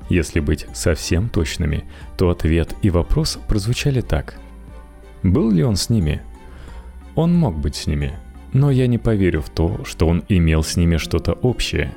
Если 0.09 0.39
быть 0.39 0.67
совсем 0.73 1.29
точными, 1.29 1.85
то 2.17 2.29
ответ 2.29 2.75
и 2.81 2.89
вопрос 2.89 3.39
прозвучали 3.47 4.01
так. 4.01 4.39
Был 5.23 5.51
ли 5.51 5.63
он 5.63 5.75
с 5.75 5.89
ними? 5.89 6.21
Он 7.15 7.33
мог 7.33 7.57
быть 7.57 7.75
с 7.75 7.87
ними– 7.87 8.13
но 8.55 8.71
я 8.71 8.87
не 8.87 8.97
поверю 8.97 9.41
в 9.41 9.49
то, 9.49 9.81
что 9.83 10.07
он 10.07 10.23
имел 10.29 10.63
с 10.63 10.77
ними 10.77 10.95
что-то 10.95 11.33
общее. 11.33 11.93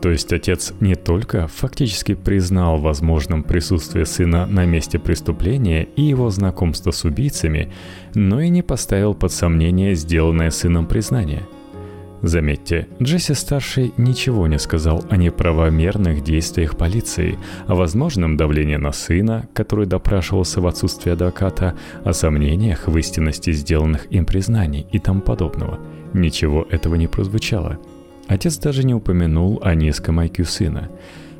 То 0.00 0.08
есть 0.08 0.32
отец 0.32 0.72
не 0.78 0.94
только 0.94 1.48
фактически 1.48 2.14
признал 2.14 2.78
возможным 2.78 3.42
присутствие 3.42 4.06
сына 4.06 4.46
на 4.46 4.66
месте 4.66 5.00
преступления 5.00 5.82
и 5.82 6.02
его 6.02 6.30
знакомство 6.30 6.92
с 6.92 7.04
убийцами, 7.04 7.72
но 8.14 8.40
и 8.40 8.50
не 8.50 8.62
поставил 8.62 9.14
под 9.14 9.32
сомнение 9.32 9.96
сделанное 9.96 10.50
сыном 10.50 10.86
признание– 10.86 11.42
Заметьте, 12.22 12.86
Джесси-старший 13.00 13.94
ничего 13.96 14.46
не 14.46 14.58
сказал 14.58 15.04
о 15.08 15.16
неправомерных 15.16 16.22
действиях 16.22 16.76
полиции, 16.76 17.38
о 17.66 17.74
возможном 17.74 18.36
давлении 18.36 18.76
на 18.76 18.92
сына, 18.92 19.48
который 19.54 19.86
допрашивался 19.86 20.60
в 20.60 20.66
отсутствие 20.66 21.14
адвоката, 21.14 21.74
о 22.04 22.12
сомнениях 22.12 22.88
в 22.88 22.96
истинности 22.98 23.52
сделанных 23.52 24.06
им 24.12 24.26
признаний 24.26 24.86
и 24.92 24.98
тому 24.98 25.22
подобного. 25.22 25.78
Ничего 26.12 26.66
этого 26.70 26.96
не 26.96 27.06
прозвучало. 27.06 27.78
Отец 28.28 28.58
даже 28.58 28.84
не 28.84 28.94
упомянул 28.94 29.58
о 29.62 29.74
низком 29.74 30.20
IQ 30.20 30.44
сына. 30.44 30.90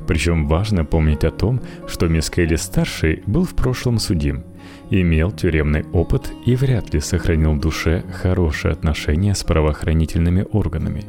Причем 0.07 0.47
важно 0.47 0.83
помнить 0.83 1.23
о 1.23 1.31
том, 1.31 1.61
что 1.87 2.07
мисс 2.07 2.31
Келли-старший 2.31 3.21
был 3.27 3.45
в 3.45 3.53
прошлом 3.53 3.99
судим– 3.99 4.43
имел 4.91 5.31
тюремный 5.31 5.85
опыт 5.93 6.33
и 6.45 6.55
вряд 6.55 6.93
ли 6.93 6.99
сохранил 6.99 7.53
в 7.53 7.59
душе 7.59 8.03
хорошие 8.21 8.73
отношения 8.73 9.33
с 9.33 9.43
правоохранительными 9.43 10.45
органами. 10.51 11.05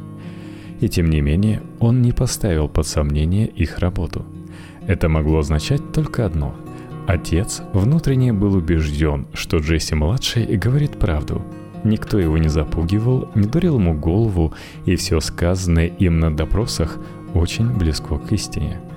И 0.79 0.89
тем 0.89 1.09
не 1.09 1.21
менее, 1.21 1.61
он 1.79 2.01
не 2.01 2.13
поставил 2.13 2.67
под 2.69 2.87
сомнение 2.87 3.47
их 3.47 3.79
работу. 3.79 4.25
Это 4.87 5.09
могло 5.09 5.39
означать 5.39 5.91
только 5.91 6.25
одно. 6.25 6.55
Отец 7.07 7.61
внутренне 7.73 8.31
был 8.31 8.55
убежден, 8.55 9.27
что 9.33 9.57
Джесси-младший 9.57 10.45
говорит 10.57 10.97
правду. 10.97 11.41
Никто 11.83 12.17
его 12.17 12.37
не 12.37 12.47
запугивал, 12.47 13.29
не 13.35 13.45
дурил 13.45 13.77
ему 13.77 13.93
голову, 13.93 14.53
и 14.85 14.95
все 14.95 15.19
сказанное 15.19 15.87
им 15.87 16.19
на 16.19 16.33
допросах 16.33 16.97
очень 17.33 17.69
близко 17.69 18.17
к 18.17 18.31
истине– 18.31 18.79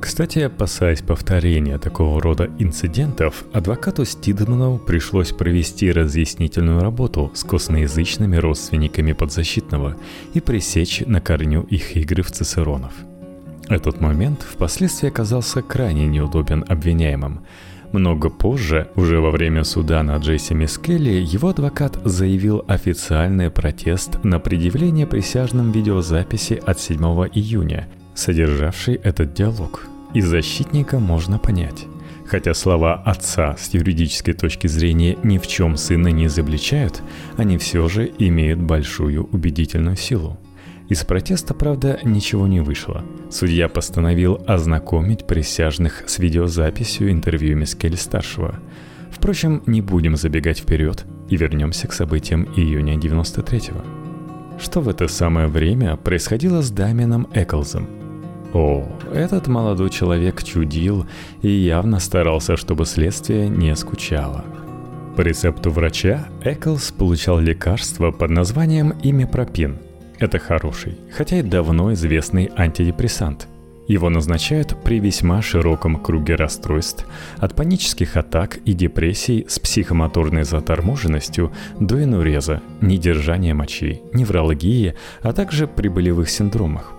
кстати, 0.00 0.38
опасаясь 0.40 1.02
повторения 1.02 1.78
такого 1.78 2.20
рода 2.20 2.50
инцидентов, 2.58 3.44
адвокату 3.52 4.04
Стидману 4.04 4.78
пришлось 4.78 5.32
провести 5.32 5.92
разъяснительную 5.92 6.80
работу 6.80 7.30
с 7.34 7.44
косноязычными 7.44 8.36
родственниками 8.36 9.12
подзащитного 9.12 9.96
и 10.32 10.40
пресечь 10.40 11.02
на 11.06 11.20
корню 11.20 11.62
их 11.62 11.96
игры 11.96 12.22
в 12.22 12.30
цицеронов. 12.30 12.92
Этот 13.68 14.00
момент 14.00 14.42
впоследствии 14.42 15.08
оказался 15.08 15.62
крайне 15.62 16.06
неудобен 16.06 16.64
обвиняемым. 16.66 17.40
Много 17.92 18.30
позже, 18.30 18.88
уже 18.94 19.20
во 19.20 19.30
время 19.30 19.64
суда 19.64 20.02
над 20.02 20.22
Джесси 20.22 20.54
Мискелли, 20.54 21.10
его 21.10 21.48
адвокат 21.48 21.98
заявил 22.04 22.64
официальный 22.68 23.50
протест 23.50 24.22
на 24.24 24.38
предъявление 24.38 25.06
присяжным 25.06 25.72
видеозаписи 25.72 26.60
от 26.64 26.80
7 26.80 26.98
июня, 27.32 27.88
содержавший 28.14 28.94
этот 28.94 29.34
диалог. 29.34 29.86
И 30.14 30.20
защитника 30.20 30.98
можно 30.98 31.38
понять. 31.38 31.86
Хотя 32.26 32.54
слова 32.54 32.94
отца 32.94 33.56
с 33.58 33.74
юридической 33.74 34.34
точки 34.34 34.68
зрения 34.68 35.18
ни 35.24 35.38
в 35.38 35.48
чем 35.48 35.76
сына 35.76 36.08
не 36.08 36.26
изобличают, 36.26 37.02
они 37.36 37.58
все 37.58 37.88
же 37.88 38.10
имеют 38.18 38.60
большую 38.60 39.24
убедительную 39.24 39.96
силу. 39.96 40.38
Из 40.88 41.04
протеста, 41.04 41.54
правда, 41.54 41.98
ничего 42.02 42.46
не 42.46 42.60
вышло. 42.60 43.04
Судья 43.30 43.68
постановил 43.68 44.42
ознакомить 44.46 45.26
присяжных 45.26 46.04
с 46.06 46.18
видеозаписью 46.18 47.10
интервью 47.10 47.56
Мискель-старшего. 47.56 48.60
Впрочем, 49.10 49.62
не 49.66 49.82
будем 49.82 50.16
забегать 50.16 50.60
вперед 50.60 51.04
и 51.28 51.36
вернемся 51.36 51.86
к 51.86 51.92
событиям 51.92 52.44
июня 52.56 52.96
93-го. 52.96 53.99
Что 54.60 54.80
в 54.80 54.88
это 54.88 55.08
самое 55.08 55.46
время 55.46 55.96
происходило 55.96 56.62
с 56.62 56.70
Дамином 56.70 57.26
Эклзом? 57.32 57.88
О, 58.52 58.86
этот 59.12 59.46
молодой 59.46 59.90
человек 59.90 60.42
чудил 60.42 61.06
и 61.42 61.48
явно 61.48 62.00
старался, 62.00 62.56
чтобы 62.56 62.84
следствие 62.84 63.48
не 63.48 63.74
скучало. 63.76 64.44
По 65.16 65.22
рецепту 65.22 65.70
врача 65.70 66.28
Эклс 66.42 66.92
получал 66.92 67.38
лекарство 67.38 68.10
под 68.10 68.30
названием 68.30 68.94
имипропин– 69.02 69.78
это 70.20 70.38
хороший, 70.38 70.98
хотя 71.10 71.38
и 71.38 71.42
давно 71.42 71.94
известный 71.94 72.50
антидепрессант. 72.54 73.48
Его 73.90 74.08
назначают 74.08 74.76
при 74.84 75.00
весьма 75.00 75.42
широком 75.42 75.96
круге 75.96 76.36
расстройств, 76.36 77.04
от 77.38 77.56
панических 77.56 78.16
атак 78.16 78.58
и 78.58 78.72
депрессий 78.72 79.46
с 79.48 79.58
психомоторной 79.58 80.44
заторможенностью 80.44 81.52
до 81.80 82.00
инуреза, 82.04 82.62
недержания 82.80 83.52
мочи, 83.52 84.00
неврологии, 84.14 84.94
а 85.22 85.32
также 85.32 85.66
при 85.66 85.88
болевых 85.88 86.30
синдромах. 86.30 86.92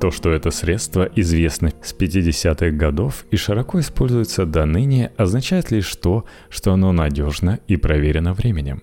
То, 0.00 0.10
что 0.10 0.30
это 0.30 0.50
средство 0.50 1.10
известно 1.14 1.72
с 1.82 1.94
50-х 1.94 2.70
годов 2.70 3.26
и 3.30 3.36
широко 3.36 3.78
используется 3.78 4.46
до 4.46 4.64
ныне, 4.64 5.12
означает 5.18 5.70
лишь 5.70 5.94
то, 5.94 6.24
что 6.48 6.72
оно 6.72 6.90
надежно 6.92 7.58
и 7.68 7.76
проверено 7.76 8.32
временем. 8.32 8.82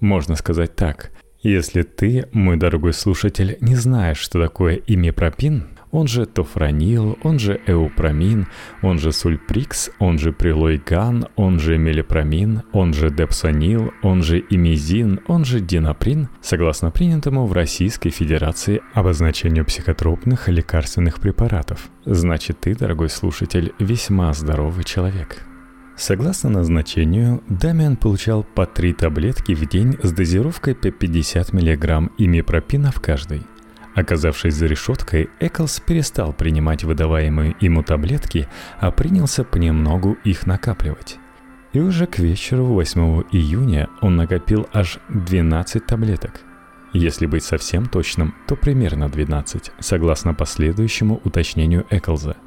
Можно 0.00 0.36
сказать 0.36 0.74
так, 0.74 1.10
если 1.42 1.82
ты, 1.82 2.30
мой 2.32 2.56
дорогой 2.56 2.94
слушатель, 2.94 3.58
не 3.60 3.74
знаешь, 3.74 4.16
что 4.16 4.40
такое 4.40 4.80
имипропин, 4.86 5.73
он 5.94 6.08
же 6.08 6.26
тофранил, 6.26 7.16
он 7.22 7.38
же 7.38 7.60
эупрамин, 7.68 8.48
он 8.82 8.98
же 8.98 9.12
сульприкс, 9.12 9.90
он 10.00 10.18
же 10.18 10.32
прилойган, 10.32 11.28
он 11.36 11.60
же 11.60 11.78
мелипромин, 11.78 12.62
он 12.72 12.92
же 12.92 13.10
депсонил, 13.10 13.92
он 14.02 14.24
же 14.24 14.44
имизин, 14.50 15.20
он 15.28 15.44
же 15.44 15.60
динаприн, 15.60 16.28
согласно 16.42 16.90
принятому 16.90 17.46
в 17.46 17.52
Российской 17.52 18.10
Федерации 18.10 18.82
обозначению 18.92 19.64
психотропных 19.64 20.48
лекарственных 20.48 21.20
препаратов. 21.20 21.88
Значит, 22.04 22.58
ты, 22.58 22.74
дорогой 22.74 23.08
слушатель, 23.08 23.72
весьма 23.78 24.32
здоровый 24.32 24.82
человек. 24.82 25.46
Согласно 25.96 26.50
назначению, 26.50 27.40
Дамиан 27.48 27.96
получал 27.96 28.42
по 28.42 28.66
три 28.66 28.94
таблетки 28.94 29.54
в 29.54 29.68
день 29.68 29.96
с 30.02 30.10
дозировкой 30.10 30.74
по 30.74 30.90
50 30.90 31.52
мг 31.52 32.10
имипропина 32.18 32.90
в 32.90 33.00
каждой. 33.00 33.42
Оказавшись 33.94 34.54
за 34.54 34.66
решеткой, 34.66 35.30
Эклс 35.40 35.80
перестал 35.80 36.32
принимать 36.32 36.84
выдаваемые 36.84 37.56
ему 37.60 37.82
таблетки, 37.82 38.48
а 38.80 38.90
принялся 38.90 39.44
понемногу 39.44 40.16
их 40.24 40.46
накапливать. 40.46 41.18
И 41.72 41.80
уже 41.80 42.06
к 42.06 42.18
вечеру 42.18 42.66
8 42.66 43.24
июня 43.32 43.88
он 44.00 44.16
накопил 44.16 44.68
аж 44.72 44.98
12 45.08 45.86
таблеток. 45.86 46.40
Если 46.92 47.26
быть 47.26 47.44
совсем 47.44 47.86
точным, 47.86 48.34
то 48.46 48.54
примерно 48.56 49.08
12, 49.08 49.72
согласно 49.80 50.34
последующему 50.34 51.20
уточнению 51.24 51.86
Эклза– 51.90 52.36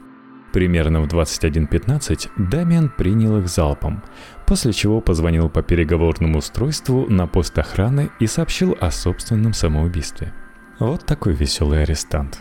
Примерно 0.54 1.02
в 1.02 1.08
21.15 1.08 2.30
Дамиан 2.38 2.90
принял 2.90 3.38
их 3.38 3.48
залпом, 3.48 4.02
после 4.46 4.74
чего 4.74 5.02
позвонил 5.02 5.50
по 5.50 5.62
переговорному 5.62 6.40
устройству 6.40 7.06
на 7.10 7.28
пост 7.28 7.58
охраны 7.60 8.10
и 8.20 8.28
сообщил 8.28 8.76
о 8.80 8.90
собственном 8.90 9.54
самоубийстве. 9.54 10.34
Вот 10.80 11.06
такой 11.06 11.34
веселый 11.34 11.84
арестант. 11.84 12.40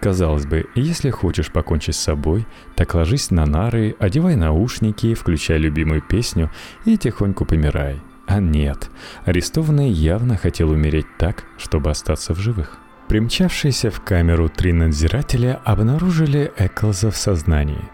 Казалось 0.00 0.46
бы, 0.46 0.66
если 0.74 1.10
хочешь 1.10 1.52
покончить 1.52 1.94
с 1.94 2.00
собой, 2.00 2.46
так 2.76 2.94
ложись 2.94 3.30
на 3.30 3.46
нары, 3.46 3.96
одевай 3.98 4.36
наушники, 4.36 5.14
включай 5.14 5.58
любимую 5.58 6.02
песню 6.02 6.50
и 6.84 6.96
тихонько 6.96 7.44
помирай. 7.44 8.00
А 8.26 8.40
нет, 8.40 8.90
арестованный 9.24 9.90
явно 9.90 10.36
хотел 10.36 10.70
умереть 10.70 11.06
так, 11.18 11.44
чтобы 11.56 11.90
остаться 11.90 12.34
в 12.34 12.38
живых. 12.38 12.78
Примчавшиеся 13.08 13.90
в 13.90 14.02
камеру 14.02 14.48
три 14.48 14.72
надзирателя 14.72 15.60
обнаружили 15.64 16.52
Эклза 16.58 17.10
в 17.10 17.16
сознании, 17.16 17.88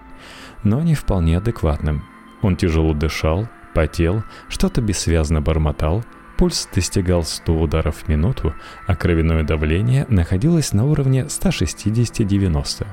но 0.65 0.83
не 0.83 0.95
вполне 0.95 1.39
адекватным. 1.39 2.05
Он 2.43 2.57
тяжело 2.57 2.95
дышал, 2.95 3.49
потел, 3.75 4.25
что-то 4.49 4.81
бессвязно 4.81 5.41
бормотал, 5.41 6.05
пульс 6.37 6.69
достигал 6.75 7.25
100 7.25 7.61
ударов 7.61 7.97
в 7.97 8.09
минуту, 8.09 8.55
а 8.87 8.97
кровяное 8.97 9.43
давление 9.43 10.07
находилось 10.09 10.73
на 10.73 10.85
уровне 10.85 11.23
160-90. 11.29 12.87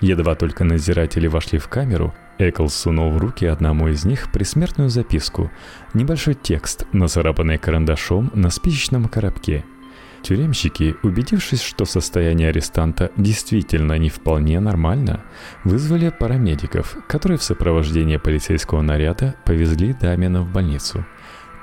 Едва 0.00 0.34
только 0.34 0.64
надзиратели 0.64 1.26
вошли 1.26 1.58
в 1.58 1.68
камеру, 1.68 2.14
Эклс 2.38 2.74
сунул 2.74 3.10
в 3.10 3.18
руки 3.18 3.46
одному 3.46 3.88
из 3.88 4.04
них 4.04 4.30
присмертную 4.30 4.90
записку, 4.90 5.50
небольшой 5.92 6.34
текст, 6.34 6.86
нацарапанный 6.92 7.58
карандашом 7.58 8.30
на 8.34 8.50
спичечном 8.50 9.08
коробке– 9.08 9.64
Тюремщики, 10.22 10.96
убедившись, 11.02 11.62
что 11.62 11.84
состояние 11.84 12.48
арестанта 12.48 13.10
действительно 13.16 13.98
не 13.98 14.10
вполне 14.10 14.58
нормально, 14.60 15.24
вызвали 15.64 16.10
парамедиков, 16.10 16.96
которые 17.06 17.38
в 17.38 17.42
сопровождении 17.42 18.16
полицейского 18.16 18.82
наряда 18.82 19.36
повезли 19.44 19.92
Дамина 19.92 20.42
в 20.42 20.52
больницу. 20.52 21.04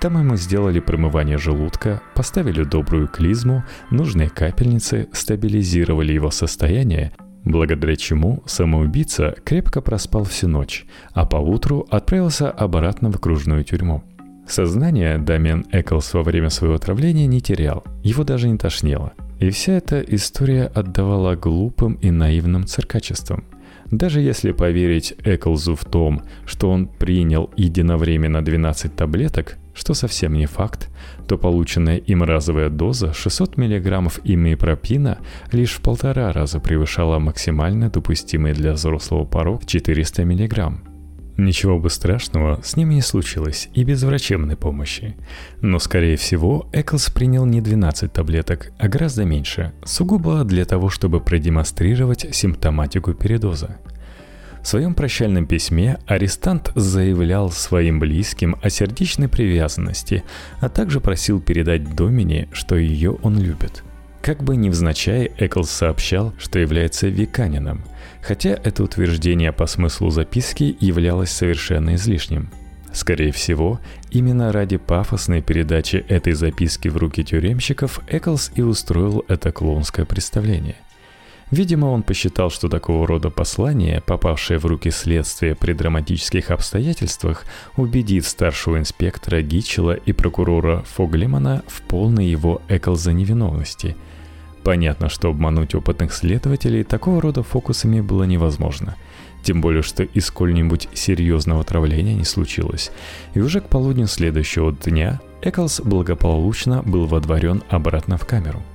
Там 0.06 0.20
ему 0.20 0.36
сделали 0.36 0.80
промывание 0.80 1.40
желудка, 1.40 2.00
поставили 2.14 2.62
добрую 2.62 3.08
клизму, 3.08 3.64
нужные 3.90 4.30
капельницы, 4.30 5.10
стабилизировали 5.12 6.14
его 6.14 6.30
состояние, 6.30 7.12
благодаря 7.44 7.96
чему 7.96 8.44
самоубийца 8.46 9.34
крепко 9.44 9.82
проспал 9.82 10.24
всю 10.24 10.48
ночь, 10.48 10.86
а 11.14 11.26
поутру 11.26 11.88
отправился 11.90 12.52
обратно 12.52 13.10
в 13.10 13.16
окружную 13.16 13.64
тюрьму. 13.64 14.04
Сознание 14.48 15.18
Дамиан 15.18 15.66
Эклс 15.72 16.14
во 16.14 16.22
время 16.22 16.52
своего 16.52 16.76
отравления 16.76 17.26
не 17.26 17.42
терял, 17.42 17.84
его 18.04 18.24
даже 18.24 18.48
не 18.48 18.60
тошнило. 18.60 19.14
И 19.40 19.50
вся 19.50 19.74
эта 19.74 20.02
история 20.02 20.66
отдавала 20.66 21.36
глупым 21.36 21.96
и 21.96 22.12
наивным 22.12 22.68
циркачеством. 22.68 23.44
Даже 23.90 24.22
если 24.22 24.52
поверить 24.52 25.16
Эклзу 25.24 25.76
в 25.76 25.84
том, 25.84 26.22
что 26.46 26.70
он 26.70 26.86
принял 26.86 27.50
единовременно 27.58 28.46
12 28.46 28.96
таблеток, 28.96 29.58
что 29.76 29.94
совсем 29.94 30.34
не 30.34 30.48
факт, 30.48 30.90
то 31.28 31.38
полученная 31.38 31.98
им 31.98 32.24
разовая 32.24 32.70
доза 32.70 33.14
600 33.14 33.58
мг 33.58 34.12
имипропина 34.24 35.20
лишь 35.52 35.74
в 35.74 35.82
полтора 35.82 36.32
раза 36.32 36.60
превышала 36.60 37.20
максимально 37.20 37.90
допустимый 37.90 38.54
для 38.54 38.72
взрослого 38.74 39.26
порог 39.26 39.66
400 39.66 40.26
мг. 40.26 40.74
Ничего 41.38 41.78
бы 41.78 41.90
страшного 41.90 42.62
с 42.64 42.78
ним 42.78 42.90
не 42.90 43.02
случилось 43.02 43.68
и 43.74 43.84
без 43.84 44.04
врачебной 44.04 44.56
помощи. 44.56 45.18
Но, 45.60 45.80
скорее 45.80 46.16
всего, 46.16 46.70
Эклс 46.72 47.10
принял 47.10 47.46
не 47.46 47.60
12 47.60 48.14
таблеток, 48.14 48.72
а 48.80 48.88
гораздо 48.88 49.26
меньше, 49.26 49.74
сугубо 49.84 50.46
для 50.46 50.64
того, 50.64 50.90
чтобы 50.90 51.20
продемонстрировать 51.20 52.34
симптоматику 52.34 53.14
передоза. 53.14 53.80
В 54.66 54.68
своем 54.68 54.96
прощальном 54.96 55.46
письме 55.46 56.00
арестант 56.08 56.74
заявлял 56.76 57.52
своим 57.52 58.00
близким 58.00 58.58
о 58.62 58.70
сердечной 58.70 59.30
привязанности, 59.30 60.24
а 60.60 60.68
также 60.68 61.00
просил 61.00 61.40
передать 61.40 61.96
Домине, 61.96 62.50
что 62.52 62.76
ее 62.76 63.12
он 63.22 63.40
любит. 63.40 63.84
Как 64.24 64.44
бы 64.44 64.58
невзначай, 64.58 65.32
Эклс 65.38 65.70
сообщал, 65.70 66.34
что 66.40 66.60
является 66.60 67.08
веканином– 67.08 67.86
хотя 68.26 68.50
это 68.64 68.84
утверждение 68.84 69.52
по 69.52 69.68
смыслу 69.68 70.10
записки 70.10 70.76
являлось 70.80 71.30
совершенно 71.30 71.96
излишним. 71.96 72.50
Скорее 72.92 73.32
всего, 73.32 73.80
именно 74.10 74.52
ради 74.52 74.78
пафосной 74.78 75.42
передачи 75.42 75.98
этой 76.08 76.34
записки 76.34 76.88
в 76.88 76.98
руки 76.98 77.24
тюремщиков 77.24 78.00
Эклс 78.08 78.52
и 78.56 78.62
устроил 78.62 79.26
это 79.28 79.52
клоунское 79.52 80.06
представление. 80.06 80.78
Видимо, 81.52 81.88
он 81.88 82.04
посчитал, 82.04 82.50
что 82.50 82.70
такого 82.70 83.06
рода 83.06 83.30
послание, 83.30 84.02
попавшее 84.02 84.58
в 84.58 84.66
руки 84.66 84.90
следствия 84.90 85.56
при 85.56 85.74
драматических 85.74 86.52
обстоятельствах, 86.52 87.46
убедит 87.78 88.26
старшего 88.26 88.80
инспектора 88.80 89.42
Гичела 89.42 89.94
и 89.94 90.12
прокурора 90.12 90.84
Фоглемана 90.96 91.64
в 91.68 91.82
полной 91.82 92.26
его 92.26 92.62
Эклза 92.68 93.14
невиновности– 93.14 93.96
Понятно, 94.66 95.10
что 95.10 95.30
обмануть 95.30 95.76
опытных 95.76 96.12
следователей 96.12 96.84
такого 96.84 97.22
рода 97.22 97.44
фокусами 97.44 98.02
было 98.02 98.24
невозможно. 98.24 98.96
тем 99.44 99.62
более, 99.62 99.84
что 99.84 100.02
и 100.02 100.20
сколь-нибудь 100.20 100.90
серьезного 100.96 101.62
отравления 101.62 102.16
не 102.16 102.24
случилось. 102.24 102.92
И 103.36 103.40
уже 103.40 103.62
к 103.62 103.70
полудню 103.70 104.08
следующего 104.08 104.72
дня 104.72 105.22
Эклс 105.44 105.82
благополучно 105.82 106.82
был 106.82 107.06
водворен 107.06 107.62
обратно 107.70 108.18
в 108.18 108.26
камеру– 108.26 108.64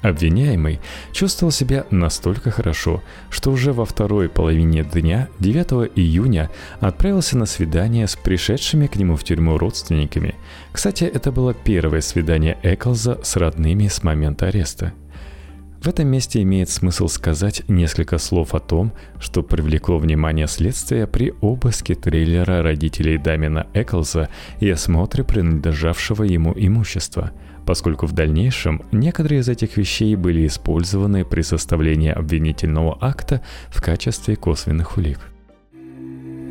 Обвиняемый 0.00 0.78
чувствовал 1.12 1.50
себя 1.50 1.84
настолько 1.90 2.50
хорошо, 2.50 3.02
что 3.30 3.50
уже 3.50 3.72
во 3.72 3.84
второй 3.84 4.28
половине 4.28 4.84
дня 4.84 5.28
9 5.40 5.90
июня 5.96 6.50
отправился 6.78 7.36
на 7.36 7.46
свидание 7.46 8.06
с 8.06 8.14
пришедшими 8.14 8.86
к 8.86 8.94
нему 8.94 9.16
в 9.16 9.24
тюрьму 9.24 9.58
родственниками. 9.58 10.36
Кстати, 10.70 11.04
это 11.04 11.32
было 11.32 11.52
первое 11.52 12.00
свидание 12.00 12.56
Эклза 12.62 13.18
с 13.24 13.36
родными 13.36 13.88
с 13.88 14.04
момента 14.04 14.46
ареста. 14.46 14.92
В 15.82 15.88
этом 15.88 16.08
месте 16.08 16.42
имеет 16.42 16.70
смысл 16.70 17.06
сказать 17.08 17.62
несколько 17.68 18.18
слов 18.18 18.54
о 18.54 18.58
том, 18.58 18.92
что 19.20 19.42
привлекло 19.42 19.98
внимание 19.98 20.48
следствия 20.48 21.06
при 21.06 21.34
обыске 21.40 21.94
трейлера 21.94 22.62
родителей 22.62 23.16
Дамина 23.16 23.66
Эклза 23.74 24.28
и 24.58 24.68
осмотре 24.70 25.24
принадлежавшего 25.24 26.22
ему 26.22 26.52
имущества– 26.56 27.32
поскольку 27.68 28.06
в 28.06 28.12
дальнейшем 28.12 28.80
некоторые 28.92 29.40
из 29.40 29.48
этих 29.50 29.76
вещей 29.76 30.16
были 30.16 30.46
использованы 30.46 31.26
при 31.26 31.42
составлении 31.42 32.10
обвинительного 32.10 32.96
акта 32.98 33.42
в 33.68 33.82
качестве 33.82 34.36
косвенных 34.36 34.96
улик. 34.96 35.18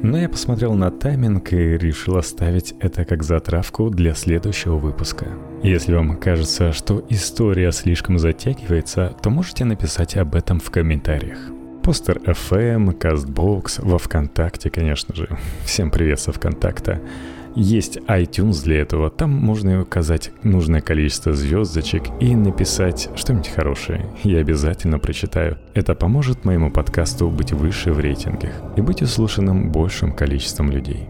Но 0.04 0.20
я 0.20 0.30
посмотрел 0.30 0.76
на 0.76 0.92
тайминг 0.92 1.54
и 1.54 1.76
решил 1.76 2.18
оставить 2.18 2.76
это 2.82 3.04
как 3.04 3.24
затравку 3.24 3.90
для 3.90 4.14
следующего 4.14 4.78
выпуска. 4.78 5.26
Если 5.64 5.96
вам 5.96 6.18
кажется, 6.18 6.72
что 6.72 7.04
история 7.10 7.72
слишком 7.72 8.20
затягивается, 8.20 9.16
то 9.20 9.32
можете 9.32 9.66
написать 9.66 10.18
об 10.18 10.36
этом 10.36 10.60
в 10.60 10.70
комментариях. 10.70 11.40
Постер 11.82 12.18
FM, 12.18 12.96
CastBox, 12.96 13.84
во 13.84 13.98
Вконтакте, 13.98 14.70
конечно 14.70 15.16
же. 15.16 15.36
Всем 15.66 15.90
привет 15.90 16.20
со 16.20 16.32
Вконтакта. 16.32 17.02
Есть 17.60 17.98
iTunes 18.08 18.64
для 18.64 18.82
этого, 18.82 19.10
там 19.10 19.32
можно 19.32 19.82
указать 19.82 20.30
нужное 20.44 20.80
количество 20.80 21.34
звездочек 21.34 22.04
и 22.20 22.36
написать 22.36 23.10
что-нибудь 23.16 23.48
хорошее. 23.48 24.06
Я 24.24 24.42
обязательно 24.42 25.00
прочитаю. 25.00 25.58
Это 25.74 25.96
поможет 25.96 26.46
моему 26.46 26.70
подкасту 26.70 27.32
быть 27.32 27.54
выше 27.54 27.94
в 27.94 28.00
рейтингах 28.00 28.52
и 28.76 28.82
быть 28.82 29.02
услышанным 29.02 29.72
большим 29.72 30.14
количеством 30.14 30.70
людей. 30.70 31.10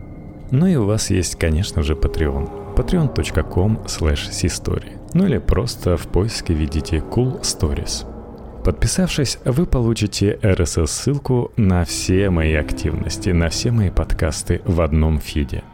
Ну 0.49 0.67
и 0.67 0.77
у 0.77 0.85
вас 0.85 1.09
есть, 1.09 1.35
конечно 1.35 1.83
же, 1.83 1.95
Patreon. 1.95 2.75
patreon.com 2.77 3.81
slash 3.85 5.01
Ну 5.13 5.25
или 5.25 5.39
просто 5.39 5.97
в 5.97 6.07
поиске 6.07 6.53
введите 6.53 6.99
Cool 6.99 7.41
Stories. 7.41 8.05
Подписавшись, 8.63 9.39
вы 9.43 9.65
получите 9.65 10.39
RSS-ссылку 10.41 11.51
на 11.57 11.83
все 11.83 12.29
мои 12.29 12.53
активности, 12.53 13.31
на 13.31 13.49
все 13.49 13.71
мои 13.71 13.89
подкасты 13.89 14.61
в 14.63 14.79
одном 14.79 15.19
фиде– 15.19 15.65